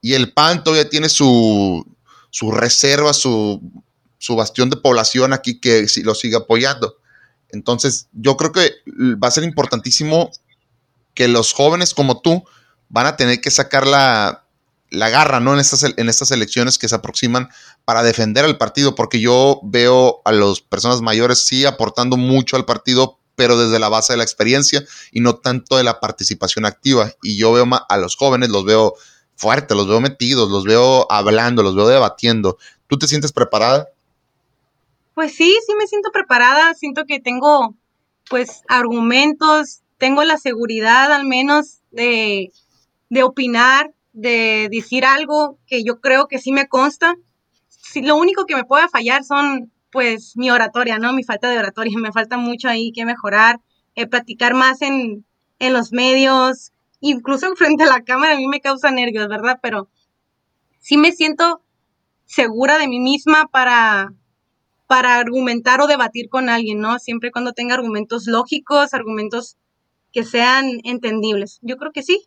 Y 0.00 0.14
el 0.14 0.32
PAN 0.32 0.62
todavía 0.62 0.88
tiene 0.88 1.08
su, 1.08 1.84
su 2.30 2.52
reserva, 2.52 3.12
su, 3.12 3.60
su 4.18 4.36
bastión 4.36 4.70
de 4.70 4.76
población 4.76 5.32
aquí 5.32 5.58
que 5.58 5.86
lo 6.04 6.14
sigue 6.14 6.36
apoyando. 6.36 6.98
Entonces, 7.48 8.08
yo 8.12 8.36
creo 8.36 8.52
que 8.52 8.74
va 9.22 9.28
a 9.28 9.32
ser 9.32 9.44
importantísimo 9.44 10.30
que 11.14 11.26
los 11.26 11.52
jóvenes 11.52 11.94
como 11.94 12.20
tú 12.20 12.44
van 12.88 13.06
a 13.06 13.16
tener 13.16 13.40
que 13.40 13.50
sacar 13.50 13.86
la, 13.86 14.44
la 14.90 15.08
garra, 15.08 15.40
¿no? 15.40 15.54
En 15.54 15.60
estas, 15.60 15.84
en 15.84 16.08
estas 16.08 16.30
elecciones 16.30 16.78
que 16.78 16.88
se 16.88 16.94
aproximan 16.94 17.48
para 17.88 18.02
defender 18.02 18.44
al 18.44 18.58
partido, 18.58 18.94
porque 18.94 19.18
yo 19.18 19.60
veo 19.62 20.20
a 20.26 20.32
las 20.32 20.60
personas 20.60 21.00
mayores 21.00 21.46
sí 21.46 21.64
aportando 21.64 22.18
mucho 22.18 22.56
al 22.56 22.66
partido, 22.66 23.18
pero 23.34 23.56
desde 23.56 23.78
la 23.78 23.88
base 23.88 24.12
de 24.12 24.18
la 24.18 24.24
experiencia 24.24 24.84
y 25.10 25.20
no 25.20 25.36
tanto 25.36 25.78
de 25.78 25.84
la 25.84 25.98
participación 25.98 26.66
activa. 26.66 27.10
Y 27.22 27.38
yo 27.38 27.50
veo 27.50 27.64
a 27.88 27.96
los 27.96 28.14
jóvenes, 28.14 28.50
los 28.50 28.66
veo 28.66 28.92
fuertes, 29.36 29.74
los 29.74 29.88
veo 29.88 30.02
metidos, 30.02 30.50
los 30.50 30.64
veo 30.64 31.10
hablando, 31.10 31.62
los 31.62 31.74
veo 31.74 31.88
debatiendo. 31.88 32.58
¿Tú 32.88 32.98
te 32.98 33.08
sientes 33.08 33.32
preparada? 33.32 33.88
Pues 35.14 35.34
sí, 35.34 35.56
sí 35.66 35.72
me 35.78 35.86
siento 35.86 36.10
preparada, 36.12 36.74
siento 36.74 37.06
que 37.06 37.20
tengo 37.20 37.74
pues 38.28 38.64
argumentos, 38.68 39.80
tengo 39.96 40.24
la 40.24 40.36
seguridad 40.36 41.10
al 41.10 41.24
menos 41.24 41.78
de, 41.90 42.52
de 43.08 43.22
opinar, 43.22 43.94
de 44.12 44.68
decir 44.70 45.06
algo 45.06 45.56
que 45.66 45.82
yo 45.84 46.02
creo 46.02 46.28
que 46.28 46.38
sí 46.38 46.52
me 46.52 46.68
consta. 46.68 47.16
Si, 47.92 48.02
lo 48.02 48.16
único 48.16 48.46
que 48.46 48.56
me 48.56 48.64
puede 48.64 48.88
fallar 48.88 49.24
son 49.24 49.72
pues 49.90 50.36
mi 50.36 50.50
oratoria, 50.50 50.98
¿no? 50.98 51.12
Mi 51.12 51.24
falta 51.24 51.48
de 51.48 51.58
oratoria, 51.58 51.92
me 51.98 52.12
falta 52.12 52.36
mucho 52.36 52.68
ahí 52.68 52.92
que 52.92 53.04
mejorar, 53.04 53.60
eh, 53.94 54.06
practicar 54.06 54.54
más 54.54 54.82
en, 54.82 55.24
en 55.58 55.72
los 55.72 55.92
medios, 55.92 56.72
incluso 57.00 57.46
frente 57.56 57.84
a 57.84 57.86
la 57.86 58.02
cámara 58.02 58.34
a 58.34 58.36
mí 58.36 58.46
me 58.46 58.60
causa 58.60 58.90
nervios, 58.90 59.28
¿verdad? 59.28 59.58
Pero 59.62 59.88
sí 60.80 60.96
me 60.96 61.12
siento 61.12 61.62
segura 62.24 62.78
de 62.78 62.88
mí 62.88 63.00
misma 63.00 63.46
para, 63.46 64.12
para 64.86 65.18
argumentar 65.18 65.80
o 65.80 65.86
debatir 65.86 66.28
con 66.28 66.48
alguien, 66.48 66.80
¿no? 66.80 66.98
Siempre 66.98 67.32
cuando 67.32 67.52
tenga 67.52 67.74
argumentos 67.74 68.26
lógicos, 68.26 68.94
argumentos 68.94 69.56
que 70.12 70.24
sean 70.24 70.80
entendibles. 70.84 71.58
Yo 71.62 71.76
creo 71.76 71.92
que 71.92 72.02
sí, 72.02 72.26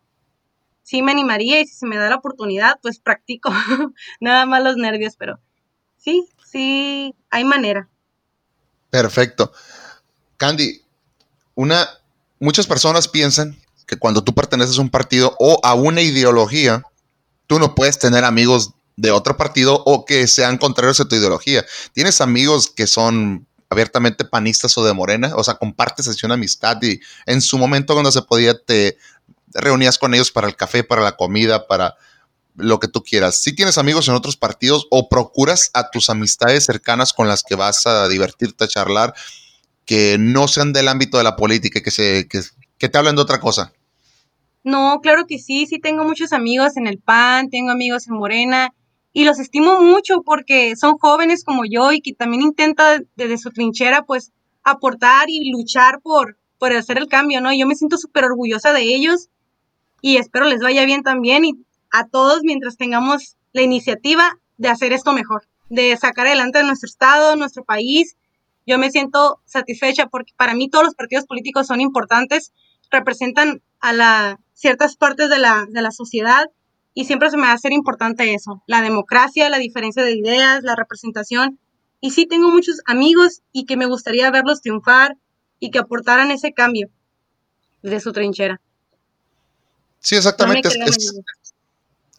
sí 0.83 1.01
me 1.01 1.11
animaría 1.11 1.61
y 1.61 1.67
si 1.67 1.75
se 1.75 1.87
me 1.87 1.97
da 1.97 2.09
la 2.09 2.15
oportunidad, 2.15 2.79
pues 2.81 2.99
practico. 2.99 3.51
Nada 4.19 4.45
más 4.45 4.63
los 4.63 4.77
nervios, 4.77 5.15
pero 5.17 5.39
sí, 6.03 6.27
sí, 6.45 7.15
hay 7.29 7.43
manera. 7.43 7.87
Perfecto. 8.89 9.51
Candy, 10.37 10.81
una, 11.55 11.87
muchas 12.39 12.67
personas 12.67 13.07
piensan 13.07 13.57
que 13.87 13.97
cuando 13.97 14.23
tú 14.23 14.33
perteneces 14.33 14.77
a 14.77 14.81
un 14.81 14.89
partido 14.89 15.35
o 15.39 15.59
a 15.63 15.73
una 15.73 16.01
ideología, 16.01 16.83
tú 17.47 17.59
no 17.59 17.75
puedes 17.75 17.99
tener 17.99 18.23
amigos 18.23 18.71
de 18.95 19.11
otro 19.11 19.37
partido 19.37 19.81
o 19.85 20.05
que 20.05 20.27
sean 20.27 20.57
contrarios 20.57 20.99
a 20.99 21.07
tu 21.07 21.15
ideología. 21.15 21.65
Tienes 21.93 22.21
amigos 22.21 22.69
que 22.69 22.87
son 22.87 23.47
abiertamente 23.69 24.25
panistas 24.25 24.77
o 24.77 24.83
de 24.83 24.93
morena, 24.93 25.33
o 25.35 25.43
sea, 25.43 25.55
compartes 25.55 26.23
una 26.23 26.33
amistad 26.33 26.77
y 26.81 26.99
en 27.25 27.41
su 27.41 27.57
momento 27.57 27.93
cuando 27.93 28.11
se 28.11 28.21
podía 28.21 28.57
te 28.57 28.97
reunías 29.53 29.97
con 29.97 30.13
ellos 30.13 30.31
para 30.31 30.47
el 30.47 30.55
café, 30.55 30.83
para 30.83 31.01
la 31.01 31.15
comida, 31.15 31.67
para 31.67 31.95
lo 32.55 32.79
que 32.79 32.87
tú 32.87 33.03
quieras. 33.03 33.41
Si 33.41 33.53
tienes 33.55 33.77
amigos 33.77 34.07
en 34.07 34.15
otros 34.15 34.37
partidos 34.37 34.87
o 34.89 35.09
procuras 35.09 35.71
a 35.73 35.89
tus 35.89 36.09
amistades 36.09 36.65
cercanas 36.65 37.13
con 37.13 37.27
las 37.27 37.43
que 37.43 37.55
vas 37.55 37.85
a 37.87 38.07
divertirte, 38.07 38.63
a 38.63 38.67
charlar, 38.67 39.13
que 39.85 40.17
no 40.19 40.47
sean 40.47 40.73
del 40.73 40.87
ámbito 40.87 41.17
de 41.17 41.23
la 41.23 41.35
política, 41.35 41.81
que, 41.81 41.91
se, 41.91 42.27
que, 42.27 42.89
te 42.89 42.97
hablen 42.97 43.15
de 43.15 43.21
otra 43.21 43.39
cosa. 43.39 43.73
No, 44.63 44.99
claro 45.01 45.25
que 45.27 45.39
sí, 45.39 45.65
sí 45.65 45.79
tengo 45.79 46.03
muchos 46.03 46.33
amigos 46.33 46.77
en 46.77 46.87
el 46.87 46.99
PAN, 46.99 47.49
tengo 47.49 47.71
amigos 47.71 48.07
en 48.07 48.15
Morena 48.15 48.73
y 49.11 49.25
los 49.25 49.39
estimo 49.39 49.81
mucho 49.81 50.21
porque 50.23 50.75
son 50.75 50.97
jóvenes 50.97 51.43
como 51.43 51.63
yo 51.65 51.91
y 51.91 52.01
que 52.01 52.13
también 52.13 52.43
intentan 52.43 53.07
desde 53.15 53.37
su 53.37 53.49
trinchera 53.49 54.03
pues 54.03 54.31
aportar 54.63 55.29
y 55.29 55.51
luchar 55.51 55.99
por, 56.01 56.37
por 56.59 56.73
hacer 56.73 56.97
el 56.97 57.07
cambio, 57.07 57.41
¿no? 57.41 57.51
Yo 57.53 57.65
me 57.65 57.75
siento 57.75 57.97
súper 57.97 58.25
orgullosa 58.25 58.71
de 58.73 58.83
ellos 58.83 59.29
y 60.01 60.17
espero 60.17 60.45
les 60.45 60.61
vaya 60.61 60.85
bien 60.85 61.03
también 61.03 61.43
y 61.43 61.53
a 61.91 62.07
todos 62.07 62.41
mientras 62.43 62.77
tengamos 62.77 63.37
la 63.53 63.61
iniciativa 63.61 64.37
de 64.57 64.69
hacer 64.69 64.93
esto 64.93 65.13
mejor, 65.13 65.47
de 65.69 65.95
sacar 65.97 66.27
adelante 66.27 66.63
nuestro 66.63 66.87
estado, 66.87 67.35
nuestro 67.35 67.63
país. 67.63 68.15
Yo 68.65 68.77
me 68.77 68.91
siento 68.91 69.41
satisfecha 69.45 70.07
porque 70.07 70.33
para 70.37 70.53
mí 70.53 70.69
todos 70.69 70.85
los 70.85 70.95
partidos 70.95 71.25
políticos 71.25 71.67
son 71.67 71.81
importantes, 71.81 72.53
representan 72.89 73.61
a 73.79 73.93
la, 73.93 74.39
ciertas 74.53 74.95
partes 74.95 75.29
de 75.29 75.39
la, 75.39 75.65
de 75.69 75.81
la 75.81 75.91
sociedad 75.91 76.45
y 76.93 77.05
siempre 77.05 77.29
se 77.29 77.37
me 77.37 77.43
va 77.43 77.51
a 77.51 77.55
hacer 77.55 77.71
importante 77.71 78.33
eso, 78.33 78.63
la 78.67 78.81
democracia, 78.81 79.49
la 79.49 79.57
diferencia 79.57 80.03
de 80.03 80.13
ideas, 80.13 80.63
la 80.63 80.75
representación. 80.75 81.59
Y 82.01 82.11
sí 82.11 82.25
tengo 82.25 82.49
muchos 82.49 82.81
amigos 82.85 83.41
y 83.51 83.65
que 83.65 83.77
me 83.77 83.85
gustaría 83.85 84.29
verlos 84.31 84.61
triunfar 84.61 85.17
y 85.59 85.71
que 85.71 85.79
aportaran 85.79 86.31
ese 86.31 86.53
cambio 86.53 86.89
de 87.81 87.99
su 87.99 88.11
trinchera. 88.11 88.59
Sí, 89.99 90.15
exactamente. 90.15 90.67
es, 90.67 91.21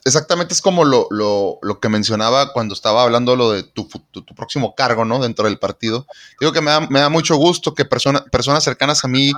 exactamente 0.04 0.54
es 0.54 0.60
como 0.60 0.84
lo, 0.84 1.58
que 1.80 1.88
mencionaba 1.88 2.52
cuando 2.52 2.74
estaba 2.74 3.02
hablando 3.02 3.36
lo 3.36 3.52
de 3.52 3.62
tu, 3.62 3.88
próximo 4.34 4.74
cargo, 4.74 5.04
¿no? 5.04 5.20
Dentro 5.22 5.46
del 5.46 5.58
partido. 5.58 6.06
Digo 6.40 6.52
que 6.52 6.60
me 6.60 6.70
da, 6.70 7.08
mucho 7.08 7.36
gusto 7.36 7.74
que 7.74 7.84
personas 7.84 8.64
cercanas 8.64 9.04
a 9.04 9.08
mí 9.08 9.32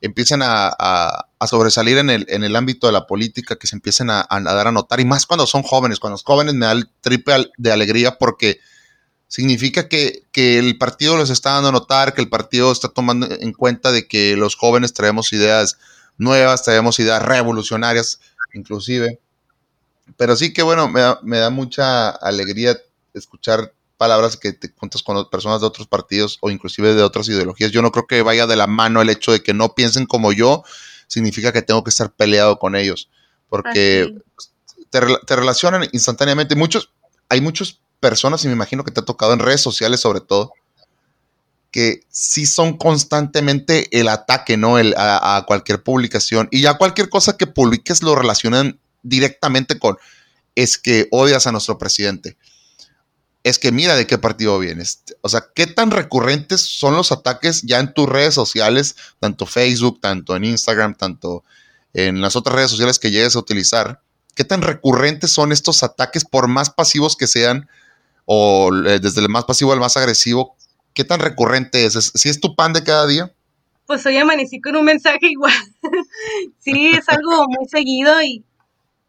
empiecen 0.00 0.40
a, 0.42 1.26
sobresalir 1.46 1.98
en 1.98 2.10
el, 2.10 2.26
en 2.28 2.44
el, 2.44 2.56
ámbito 2.56 2.86
de 2.86 2.92
la 2.92 3.06
política, 3.06 3.56
que 3.56 3.66
se 3.66 3.76
empiecen 3.76 4.10
a, 4.10 4.26
dar 4.28 4.66
a 4.66 4.72
notar, 4.72 5.00
y 5.00 5.04
más 5.04 5.26
cuando 5.26 5.46
son 5.46 5.62
jóvenes. 5.62 6.00
Cuando 6.00 6.14
los 6.14 6.24
jóvenes 6.24 6.54
me 6.54 6.66
da 6.66 6.72
el 6.72 6.88
triple 7.00 7.50
de 7.56 7.72
alegría 7.72 8.18
porque 8.18 8.58
significa 9.28 9.88
que, 9.88 10.24
que, 10.32 10.58
el 10.58 10.78
partido 10.78 11.16
los 11.16 11.30
está 11.30 11.52
dando 11.52 11.68
a 11.68 11.72
notar, 11.72 12.14
que 12.14 12.22
el 12.22 12.28
partido 12.28 12.72
está 12.72 12.88
tomando 12.88 13.28
en 13.30 13.52
cuenta 13.52 13.92
de 13.92 14.06
que 14.06 14.36
los 14.36 14.56
jóvenes 14.56 14.94
traemos 14.94 15.32
ideas 15.32 15.78
nuevas, 16.16 16.64
traemos 16.64 16.98
ideas 16.98 17.22
revolucionarias, 17.22 18.20
inclusive. 18.54 19.20
Pero 20.16 20.36
sí 20.36 20.52
que 20.52 20.62
bueno, 20.62 20.88
me 20.88 21.00
da, 21.00 21.20
me 21.22 21.38
da 21.38 21.50
mucha 21.50 22.10
alegría 22.10 22.78
escuchar 23.14 23.72
palabras 23.96 24.36
que 24.36 24.52
te 24.52 24.72
cuentas 24.72 25.02
con 25.02 25.28
personas 25.28 25.60
de 25.60 25.66
otros 25.66 25.86
partidos 25.86 26.38
o 26.40 26.50
inclusive 26.50 26.94
de 26.94 27.02
otras 27.02 27.28
ideologías. 27.28 27.72
Yo 27.72 27.82
no 27.82 27.92
creo 27.92 28.06
que 28.06 28.22
vaya 28.22 28.46
de 28.46 28.56
la 28.56 28.66
mano 28.66 29.02
el 29.02 29.10
hecho 29.10 29.32
de 29.32 29.42
que 29.42 29.52
no 29.52 29.74
piensen 29.74 30.06
como 30.06 30.32
yo, 30.32 30.64
significa 31.08 31.52
que 31.52 31.62
tengo 31.62 31.82
que 31.82 31.90
estar 31.90 32.12
peleado 32.12 32.58
con 32.58 32.76
ellos, 32.76 33.10
porque 33.48 34.14
te, 34.90 35.00
te, 35.26 35.36
relacionan 35.36 35.88
instantáneamente. 35.92 36.54
Muchos, 36.54 36.92
hay 37.28 37.40
muchas 37.40 37.80
personas, 38.00 38.44
y 38.44 38.48
me 38.48 38.54
imagino 38.54 38.84
que 38.84 38.92
te 38.92 39.00
ha 39.00 39.04
tocado 39.04 39.32
en 39.32 39.40
redes 39.40 39.60
sociales 39.60 40.00
sobre 40.00 40.20
todo, 40.20 40.52
que 41.70 42.00
sí 42.08 42.46
son 42.46 42.76
constantemente 42.78 43.98
el 43.98 44.08
ataque, 44.08 44.56
¿no? 44.56 44.78
El, 44.78 44.94
a, 44.96 45.44
cualquier 45.46 45.82
publicación. 45.82 46.48
Y 46.50 46.62
ya 46.62 46.78
cualquier 46.78 47.08
cosa 47.08 47.36
que 47.36 47.46
publiques 47.46 48.02
lo 48.02 48.14
relacionan 48.14 48.78
directamente 49.08 49.78
con, 49.78 49.96
es 50.54 50.78
que 50.78 51.08
odias 51.10 51.46
a 51.46 51.52
nuestro 51.52 51.78
presidente. 51.78 52.36
Es 53.44 53.58
que 53.58 53.72
mira 53.72 53.94
de 53.94 54.06
qué 54.06 54.18
partido 54.18 54.58
vienes. 54.58 55.04
O 55.20 55.28
sea, 55.28 55.44
¿qué 55.54 55.66
tan 55.66 55.90
recurrentes 55.90 56.60
son 56.60 56.96
los 56.96 57.12
ataques 57.12 57.62
ya 57.62 57.78
en 57.78 57.94
tus 57.94 58.08
redes 58.08 58.34
sociales, 58.34 58.96
tanto 59.20 59.46
Facebook, 59.46 60.00
tanto 60.00 60.34
en 60.36 60.44
Instagram, 60.44 60.94
tanto 60.96 61.44
en 61.94 62.20
las 62.20 62.36
otras 62.36 62.56
redes 62.56 62.70
sociales 62.70 62.98
que 62.98 63.10
llegues 63.10 63.36
a 63.36 63.38
utilizar? 63.38 64.02
¿Qué 64.34 64.44
tan 64.44 64.62
recurrentes 64.62 65.30
son 65.30 65.52
estos 65.52 65.82
ataques, 65.82 66.24
por 66.24 66.48
más 66.48 66.70
pasivos 66.70 67.16
que 67.16 67.26
sean, 67.26 67.68
o 68.24 68.70
eh, 68.86 69.00
desde 69.00 69.20
el 69.20 69.28
más 69.28 69.44
pasivo 69.44 69.72
al 69.72 69.80
más 69.80 69.96
agresivo? 69.96 70.56
¿Qué 70.92 71.04
tan 71.04 71.20
recurrente 71.20 71.84
es? 71.86 72.12
¿Si 72.14 72.28
es 72.28 72.40
tu 72.40 72.56
pan 72.56 72.72
de 72.72 72.82
cada 72.82 73.06
día? 73.06 73.32
Pues 73.86 74.04
hoy 74.04 74.16
amanecí 74.18 74.60
con 74.60 74.76
un 74.76 74.84
mensaje 74.84 75.30
igual. 75.30 75.54
sí, 76.58 76.88
es 76.88 77.08
algo 77.08 77.46
muy 77.48 77.66
seguido 77.68 78.20
y, 78.22 78.44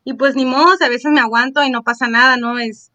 y 0.04 0.14
pues 0.14 0.36
ni 0.36 0.46
modo, 0.46 0.74
a 0.80 0.90
veces 0.90 1.12
me 1.12 1.20
aguanto 1.20 1.64
y 1.64 1.70
no 1.70 1.84
pasa 1.84 2.08
nada, 2.08 2.38
¿no? 2.38 2.58
Es, 2.58 2.92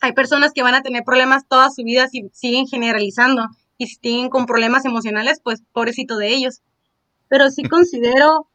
hay 0.00 0.12
personas 0.12 0.52
que 0.52 0.62
van 0.62 0.74
a 0.74 0.82
tener 0.82 1.04
problemas 1.04 1.46
toda 1.48 1.70
su 1.70 1.82
vida 1.82 2.08
si 2.08 2.28
siguen 2.32 2.66
generalizando 2.66 3.48
y 3.78 3.86
si 3.86 3.98
tienen 3.98 4.28
con 4.28 4.46
problemas 4.46 4.84
emocionales, 4.84 5.40
pues 5.42 5.62
pobrecito 5.72 6.16
de 6.18 6.28
ellos. 6.28 6.62
Pero 7.28 7.50
sí 7.50 7.62
considero 7.68 8.48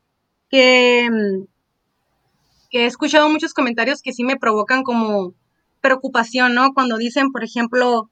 que, 0.49 1.09
que 2.69 2.83
he 2.83 2.85
escuchado 2.85 3.29
muchos 3.29 3.53
comentarios 3.53 4.01
que 4.01 4.13
sí 4.13 4.23
me 4.23 4.37
provocan 4.37 4.83
como 4.83 5.33
preocupación, 5.81 6.53
¿no? 6.53 6.73
Cuando 6.73 6.97
dicen, 6.97 7.31
por 7.31 7.43
ejemplo, 7.43 8.11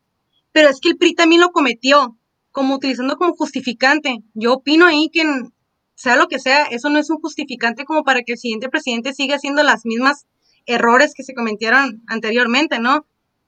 pero 0.52 0.70
es 0.70 0.80
que 0.80 0.90
el 0.90 0.98
PRI 0.98 1.14
también 1.14 1.42
lo 1.42 1.52
cometió, 1.52 2.18
como 2.52 2.76
utilizando 2.76 3.18
como 3.18 3.36
justificante. 3.36 4.24
Yo 4.34 4.54
opino 4.54 4.86
ahí 4.86 5.10
que 5.12 5.24
sea 5.98 6.16
lo 6.16 6.28
que 6.28 6.40
sea, 6.40 6.66
eso 6.66 6.90
no 6.90 7.00
es 7.00 7.10
un 7.10 7.18
justificante 7.18 7.84
como 7.84 8.04
para 8.04 8.22
que 8.22 8.34
el 8.34 8.38
siguiente 8.38 8.70
presidente 8.70 9.14
siga 9.14 9.36
haciendo 9.36 9.64
las 9.64 9.84
mismas 9.84 10.28
errores 10.68 11.14
que 11.16 11.24
se 11.24 11.34
cometieron 11.34 12.04
anteriormente, 12.08 12.78
¿no? 12.78 13.08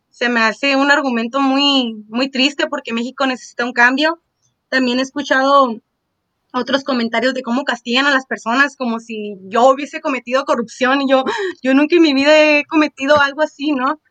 Se 0.10 0.30
me 0.30 0.40
hace 0.40 0.76
un 0.76 0.90
argumento 0.90 1.40
muy, 1.42 1.94
muy 2.08 2.30
triste 2.30 2.66
porque 2.68 2.92
México 2.92 3.28
necesita 3.28 3.66
un 3.66 3.74
cambio. 3.74 4.20
También 4.68 4.98
he 4.98 5.04
escuchado 5.04 5.80
otros 6.52 6.84
comentarios 6.84 7.36
de 7.36 7.44
cómo 7.44 7.64
castigan 7.64 8.08
a 8.08 8.12
las 8.12 8.26
personas 8.26 8.76
como 8.76 9.00
si 9.00 9.36
yo 9.44 9.70
hubiese 9.70 10.02
cometido 10.02 10.44
corrupción 10.46 11.02
y 11.04 11.10
yo, 11.10 11.24
yo 11.62 11.76
nunca 11.76 11.98
en 11.98 12.02
mi 12.02 12.16
vida 12.16 12.34
he 12.36 12.66
cometido 12.66 13.22
algo 13.22 13.44
así, 13.44 13.74
¿no? 13.74 14.02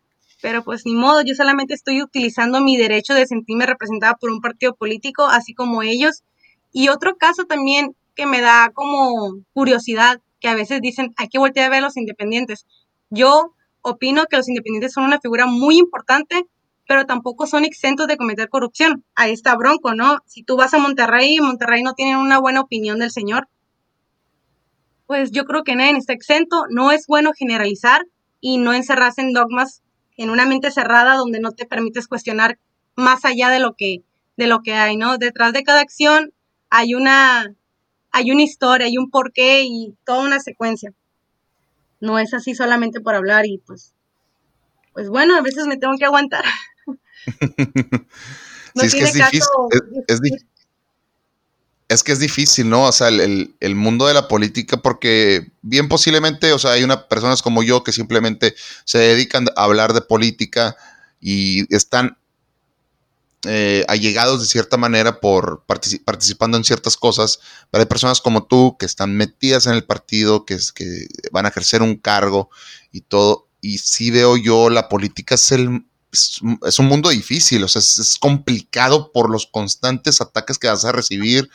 pero 0.41 0.63
pues 0.63 0.85
ni 0.85 0.95
modo, 0.95 1.21
yo 1.21 1.35
solamente 1.35 1.73
estoy 1.73 2.01
utilizando 2.01 2.61
mi 2.61 2.77
derecho 2.77 3.13
de 3.13 3.27
sentirme 3.27 3.65
representada 3.65 4.15
por 4.15 4.31
un 4.31 4.39
partido 4.39 4.73
político, 4.75 5.25
así 5.25 5.53
como 5.53 5.83
ellos. 5.83 6.23
Y 6.71 6.87
otro 6.89 7.17
caso 7.17 7.45
también 7.45 7.95
que 8.19 8.25
me 8.25 8.41
da 8.41 8.69
como 8.73 9.39
curiosidad, 9.53 10.19
que 10.41 10.49
a 10.49 10.53
veces 10.53 10.81
dicen, 10.81 11.13
hay 11.15 11.29
que 11.29 11.39
voltear 11.39 11.67
a 11.67 11.69
ver 11.69 11.79
a 11.79 11.85
los 11.85 11.95
independientes. 11.95 12.65
Yo 13.09 13.55
opino 13.81 14.25
que 14.25 14.35
los 14.35 14.49
independientes 14.49 14.91
son 14.91 15.05
una 15.05 15.21
figura 15.21 15.45
muy 15.45 15.77
importante, 15.77 16.43
pero 16.85 17.05
tampoco 17.05 17.47
son 17.47 17.63
exentos 17.63 18.07
de 18.07 18.17
cometer 18.17 18.49
corrupción. 18.49 19.05
Ahí 19.15 19.31
está 19.31 19.55
Bronco, 19.55 19.93
¿no? 19.93 20.17
Si 20.25 20.43
tú 20.43 20.57
vas 20.57 20.73
a 20.73 20.79
Monterrey, 20.79 21.39
Monterrey 21.39 21.81
no 21.81 21.93
tiene 21.93 22.17
una 22.17 22.39
buena 22.39 22.59
opinión 22.59 22.99
del 22.99 23.09
señor, 23.09 23.47
pues 25.07 25.31
yo 25.31 25.45
creo 25.45 25.63
que 25.63 25.77
nadie 25.77 25.95
está 25.95 26.11
exento. 26.11 26.65
No 26.69 26.91
es 26.91 27.07
bueno 27.07 27.31
generalizar 27.31 28.05
y 28.41 28.57
no 28.57 28.73
encerrarse 28.73 29.21
en 29.21 29.31
dogmas 29.31 29.81
en 30.17 30.29
una 30.29 30.45
mente 30.45 30.71
cerrada 30.71 31.15
donde 31.15 31.39
no 31.39 31.53
te 31.53 31.65
permites 31.65 32.09
cuestionar 32.09 32.59
más 32.97 33.23
allá 33.23 33.47
de 33.49 33.61
lo 33.61 33.75
que 33.77 34.03
de 34.35 34.47
lo 34.47 34.59
que 34.61 34.73
hay, 34.73 34.97
¿no? 34.97 35.17
Detrás 35.17 35.53
de 35.53 35.63
cada 35.63 35.79
acción 35.79 36.33
hay 36.69 36.95
una 36.95 37.55
hay 38.11 38.31
una 38.31 38.43
historia, 38.43 38.87
hay 38.87 38.97
un 38.97 39.09
porqué 39.09 39.63
y 39.63 39.95
toda 40.05 40.23
una 40.23 40.39
secuencia. 40.39 40.93
No 41.99 42.19
es 42.19 42.33
así 42.33 42.55
solamente 42.55 43.01
por 43.01 43.15
hablar 43.15 43.45
y 43.45 43.57
pues 43.59 43.93
pues 44.99 45.07
bueno, 45.07 45.37
a 45.37 45.41
veces 45.41 45.65
me 45.65 45.77
tengo 45.77 45.93
que 45.97 46.03
aguantar. 46.03 46.43
no 48.75 48.83
es 48.83 48.91
tiene 48.91 49.11
que 49.11 49.17
es 49.17 49.17
caso 49.17 49.69
difícil, 49.71 50.45
es, 51.87 52.03
que 52.03 52.11
es 52.11 52.19
difícil, 52.19 52.69
¿no? 52.69 52.83
O 52.83 52.91
sea, 52.91 53.07
el, 53.07 53.55
el, 53.59 53.75
mundo 53.75 54.07
de 54.07 54.13
la 54.13 54.27
política, 54.27 54.77
porque 54.77 55.51
bien 55.61 55.87
posiblemente, 55.87 56.51
o 56.51 56.59
sea, 56.59 56.71
hay 56.71 56.83
unas 56.83 57.03
personas 57.03 57.41
como 57.41 57.63
yo 57.63 57.83
que 57.83 57.91
simplemente 57.91 58.55
se 58.83 58.97
dedican 58.97 59.47
a 59.55 59.63
hablar 59.63 59.93
de 59.93 60.01
política 60.01 60.75
y 61.21 61.73
están 61.73 62.17
eh, 63.45 63.85
allegados 63.87 64.41
de 64.41 64.47
cierta 64.47 64.75
manera 64.75 65.21
por 65.21 65.63
participando 65.65 66.57
en 66.57 66.65
ciertas 66.65 66.97
cosas, 66.97 67.39
pero 67.71 67.81
hay 67.81 67.87
personas 67.87 68.19
como 68.19 68.43
tú 68.43 68.75
que 68.77 68.85
están 68.85 69.15
metidas 69.15 69.65
en 69.65 69.75
el 69.75 69.85
partido, 69.85 70.43
que, 70.43 70.57
van 71.31 71.45
a 71.45 71.49
ejercer 71.49 71.81
un 71.81 71.95
cargo 71.95 72.49
y 72.91 73.01
todo. 73.01 73.47
Y 73.61 73.77
sí 73.77 74.11
veo 74.11 74.35
yo, 74.35 74.69
la 74.69 74.89
política 74.89 75.35
es, 75.35 75.53
el, 75.53 75.67
un 75.69 76.85
mundo 76.85 77.09
difícil, 77.09 77.63
o 77.63 77.69
sea, 77.69 77.79
es, 77.79 78.17
complicado 78.19 79.13
por 79.13 79.29
los 79.29 79.47
constantes 79.47 80.19
ataques 80.19 80.57
que 80.57 80.67
vas 80.67 80.83
a 80.83 80.91
recibir. 80.91 81.49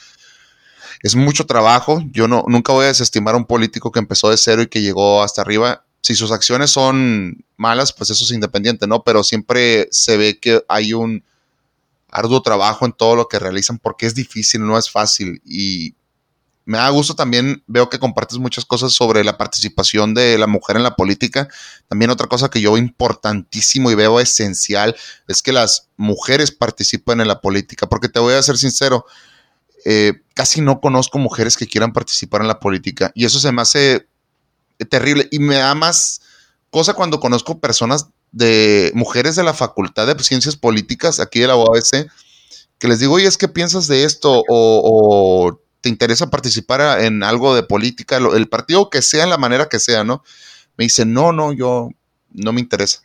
Es 1.03 1.16
mucho 1.16 1.45
trabajo. 1.45 2.03
Yo 2.12 2.28
no, 2.28 2.45
nunca 2.49 2.72
voy 2.72 2.85
a 2.87 2.89
desestimar 2.89 3.35
a 3.35 3.39
un 3.39 3.45
político 3.45 3.93
que 3.93 3.99
empezó 3.99 4.30
de 4.30 4.39
cero 4.39 4.62
y 4.62 4.68
que 4.68 4.80
llegó 4.80 5.22
hasta 5.22 5.43
arriba. 5.43 5.85
Si 6.01 6.14
sus 6.14 6.30
acciones 6.30 6.70
son 6.70 7.45
malas, 7.59 7.93
pues 7.93 8.09
eso 8.09 8.24
es 8.24 8.30
independiente, 8.30 8.87
¿no? 8.87 9.05
Pero 9.05 9.22
siempre 9.22 9.89
se 9.91 10.16
ve 10.16 10.39
que 10.39 10.64
hay 10.68 10.95
un, 10.95 11.22
arduo 12.14 12.40
trabajo 12.40 12.86
en 12.86 12.92
todo 12.92 13.16
lo 13.16 13.28
que 13.28 13.38
realizan 13.38 13.78
porque 13.78 14.06
es 14.06 14.14
difícil, 14.14 14.64
no 14.64 14.78
es 14.78 14.90
fácil. 14.90 15.42
Y 15.44 15.96
me 16.64 16.78
da 16.78 16.88
gusto 16.88 17.14
también, 17.14 17.62
veo 17.66 17.90
que 17.90 17.98
compartes 17.98 18.38
muchas 18.38 18.64
cosas 18.64 18.92
sobre 18.92 19.24
la 19.24 19.36
participación 19.36 20.14
de 20.14 20.38
la 20.38 20.46
mujer 20.46 20.76
en 20.76 20.84
la 20.84 20.94
política. 20.94 21.48
También 21.88 22.10
otra 22.10 22.28
cosa 22.28 22.48
que 22.48 22.60
yo 22.60 22.72
veo 22.72 22.82
importantísimo 22.82 23.90
y 23.90 23.96
veo 23.96 24.20
esencial 24.20 24.96
es 25.26 25.42
que 25.42 25.52
las 25.52 25.88
mujeres 25.96 26.52
participen 26.52 27.20
en 27.20 27.28
la 27.28 27.40
política, 27.40 27.88
porque 27.88 28.08
te 28.08 28.20
voy 28.20 28.34
a 28.34 28.42
ser 28.42 28.56
sincero, 28.56 29.04
eh, 29.84 30.22
casi 30.34 30.60
no 30.60 30.80
conozco 30.80 31.18
mujeres 31.18 31.56
que 31.56 31.66
quieran 31.66 31.92
participar 31.92 32.40
en 32.40 32.48
la 32.48 32.60
política 32.60 33.12
y 33.14 33.26
eso 33.26 33.38
se 33.38 33.52
me 33.52 33.60
hace 33.60 34.08
terrible 34.88 35.28
y 35.30 35.40
me 35.40 35.56
da 35.56 35.74
más 35.74 36.22
cosa 36.70 36.94
cuando 36.94 37.20
conozco 37.20 37.60
personas 37.60 38.06
de 38.35 38.91
mujeres 38.95 39.37
de 39.37 39.45
la 39.45 39.55
Facultad 39.55 40.09
de 40.09 40.24
Ciencias 40.24 40.57
Políticas 40.57 41.20
aquí 41.20 41.39
de 41.39 41.47
la 41.47 41.57
UABC, 41.57 42.11
que 42.78 42.89
les 42.89 42.99
digo, 42.99 43.14
oye, 43.14 43.28
es 43.28 43.39
que 43.39 43.47
piensas 43.47 43.87
de 43.87 44.03
esto 44.03 44.43
o, 44.49 45.61
te 45.80 45.89
interesa 45.89 46.30
participar 46.30 47.03
en 47.05 47.22
algo 47.22 47.55
de 47.55 47.62
política, 47.62 48.16
el 48.16 48.49
partido 48.49 48.91
que 48.91 49.03
sea, 49.03 49.22
en 49.22 49.30
la 49.30 49.39
manera 49.39 49.68
que 49.68 49.78
sea, 49.78 50.03
¿no? 50.03 50.24
Me 50.76 50.85
dice, 50.85 51.05
no, 51.05 51.30
no, 51.32 51.53
yo 51.53 51.91
no 52.32 52.53
me 52.53 52.61
interesa. 52.61 53.03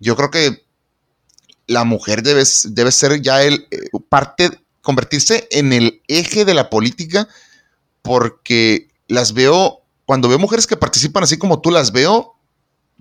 Yo 0.00 0.16
creo 0.16 0.30
que 0.30 0.66
la 1.66 1.84
mujer 1.84 2.22
debe, 2.22 2.42
debe 2.64 2.92
ser 2.92 3.22
ya 3.22 3.42
el 3.42 3.66
eh, 3.70 3.88
parte, 4.08 4.50
convertirse 4.82 5.48
en 5.50 5.72
el 5.72 6.02
eje 6.08 6.44
de 6.44 6.54
la 6.54 6.68
política, 6.68 7.28
porque 8.02 8.88
las 9.06 9.32
veo, 9.32 9.82
cuando 10.04 10.28
veo 10.28 10.38
mujeres 10.38 10.66
que 10.66 10.76
participan 10.76 11.22
así 11.22 11.38
como 11.38 11.60
tú 11.60 11.70
las 11.70 11.92
veo, 11.92 12.35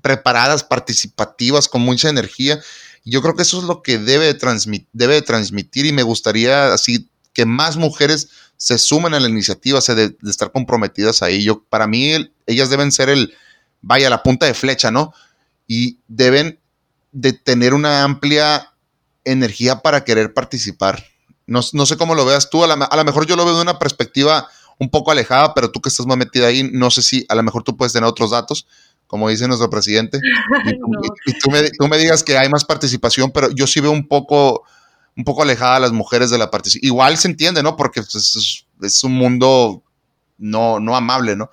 preparadas, 0.05 0.63
participativas, 0.63 1.67
con 1.67 1.81
mucha 1.81 2.09
energía. 2.09 2.59
Yo 3.03 3.23
creo 3.23 3.33
que 3.33 3.41
eso 3.41 3.57
es 3.57 3.63
lo 3.63 3.81
que 3.81 3.97
debe 3.97 4.31
de, 4.31 4.85
debe 4.93 5.21
transmitir 5.23 5.87
y 5.87 5.93
me 5.93 6.03
gustaría 6.03 6.71
así 6.71 7.09
que 7.33 7.47
más 7.47 7.75
mujeres 7.75 8.29
se 8.55 8.77
sumen 8.77 9.15
a 9.15 9.19
la 9.19 9.27
iniciativa, 9.27 9.81
se 9.81 9.95
de, 9.95 10.15
estar 10.29 10.51
comprometidas 10.51 11.23
ahí. 11.23 11.43
Yo, 11.43 11.63
para 11.63 11.87
mí, 11.87 12.31
ellas 12.45 12.69
deben 12.69 12.91
ser 12.91 13.09
el, 13.09 13.33
vaya, 13.81 14.11
la 14.11 14.21
punta 14.21 14.45
de 14.45 14.53
flecha, 14.53 14.91
¿no? 14.91 15.11
Y 15.65 15.97
deben 16.07 16.59
de 17.11 17.33
tener 17.33 17.73
una 17.73 18.03
amplia 18.03 18.75
energía 19.23 19.79
para 19.79 20.03
querer 20.03 20.35
participar. 20.35 21.03
No, 21.47 21.63
sé 21.63 21.97
cómo 21.97 22.13
lo 22.13 22.25
veas 22.25 22.51
tú, 22.51 22.63
a, 22.63 22.71
a 22.71 22.95
lo 22.95 23.05
mejor 23.05 23.25
yo 23.25 23.35
lo 23.35 23.43
veo 23.43 23.55
de 23.55 23.63
una 23.63 23.79
perspectiva 23.79 24.47
un 24.77 24.91
poco 24.91 25.09
alejada, 25.09 25.55
pero 25.55 25.71
tú 25.71 25.81
que 25.81 25.89
estás 25.89 26.05
más 26.05 26.17
metida 26.17 26.45
ahí, 26.45 26.69
no 26.71 26.91
sé 26.91 27.01
si 27.01 27.25
a 27.27 27.33
lo 27.33 27.41
mejor 27.41 27.63
tú 27.63 27.75
puedes 27.75 27.93
tener 27.93 28.07
otros 28.07 28.29
datos, 28.29 28.67
como 29.07 29.29
dice 29.29 29.47
nuestro 29.47 29.69
presidente, 29.69 30.19
y, 30.65 30.79
tú, 31.79 31.87
me, 31.87 31.97
digas 31.97 32.23
que 32.23 32.37
hay 32.37 32.49
más 32.49 32.65
participación, 32.65 33.31
pero 33.31 33.51
yo 33.51 33.67
sí 33.67 33.79
veo 33.79 33.91
un 33.91 34.07
poco, 34.07 34.63
un 35.15 35.23
poco 35.23 35.43
alejada 35.43 35.77
a 35.77 35.79
las 35.79 35.91
mujeres 35.91 36.29
de 36.29 36.37
la 36.37 36.51
participación. 36.51 36.87
Igual 36.87 37.17
se 37.17 37.27
entiende, 37.27 37.63
¿no? 37.63 37.75
Porque 37.75 38.01
pues, 38.01 38.65
es, 38.81 39.03
un 39.03 39.13
mundo 39.13 39.83
no, 40.37 40.79
no 40.79 40.95
amable, 40.95 41.35
¿no? 41.35 41.49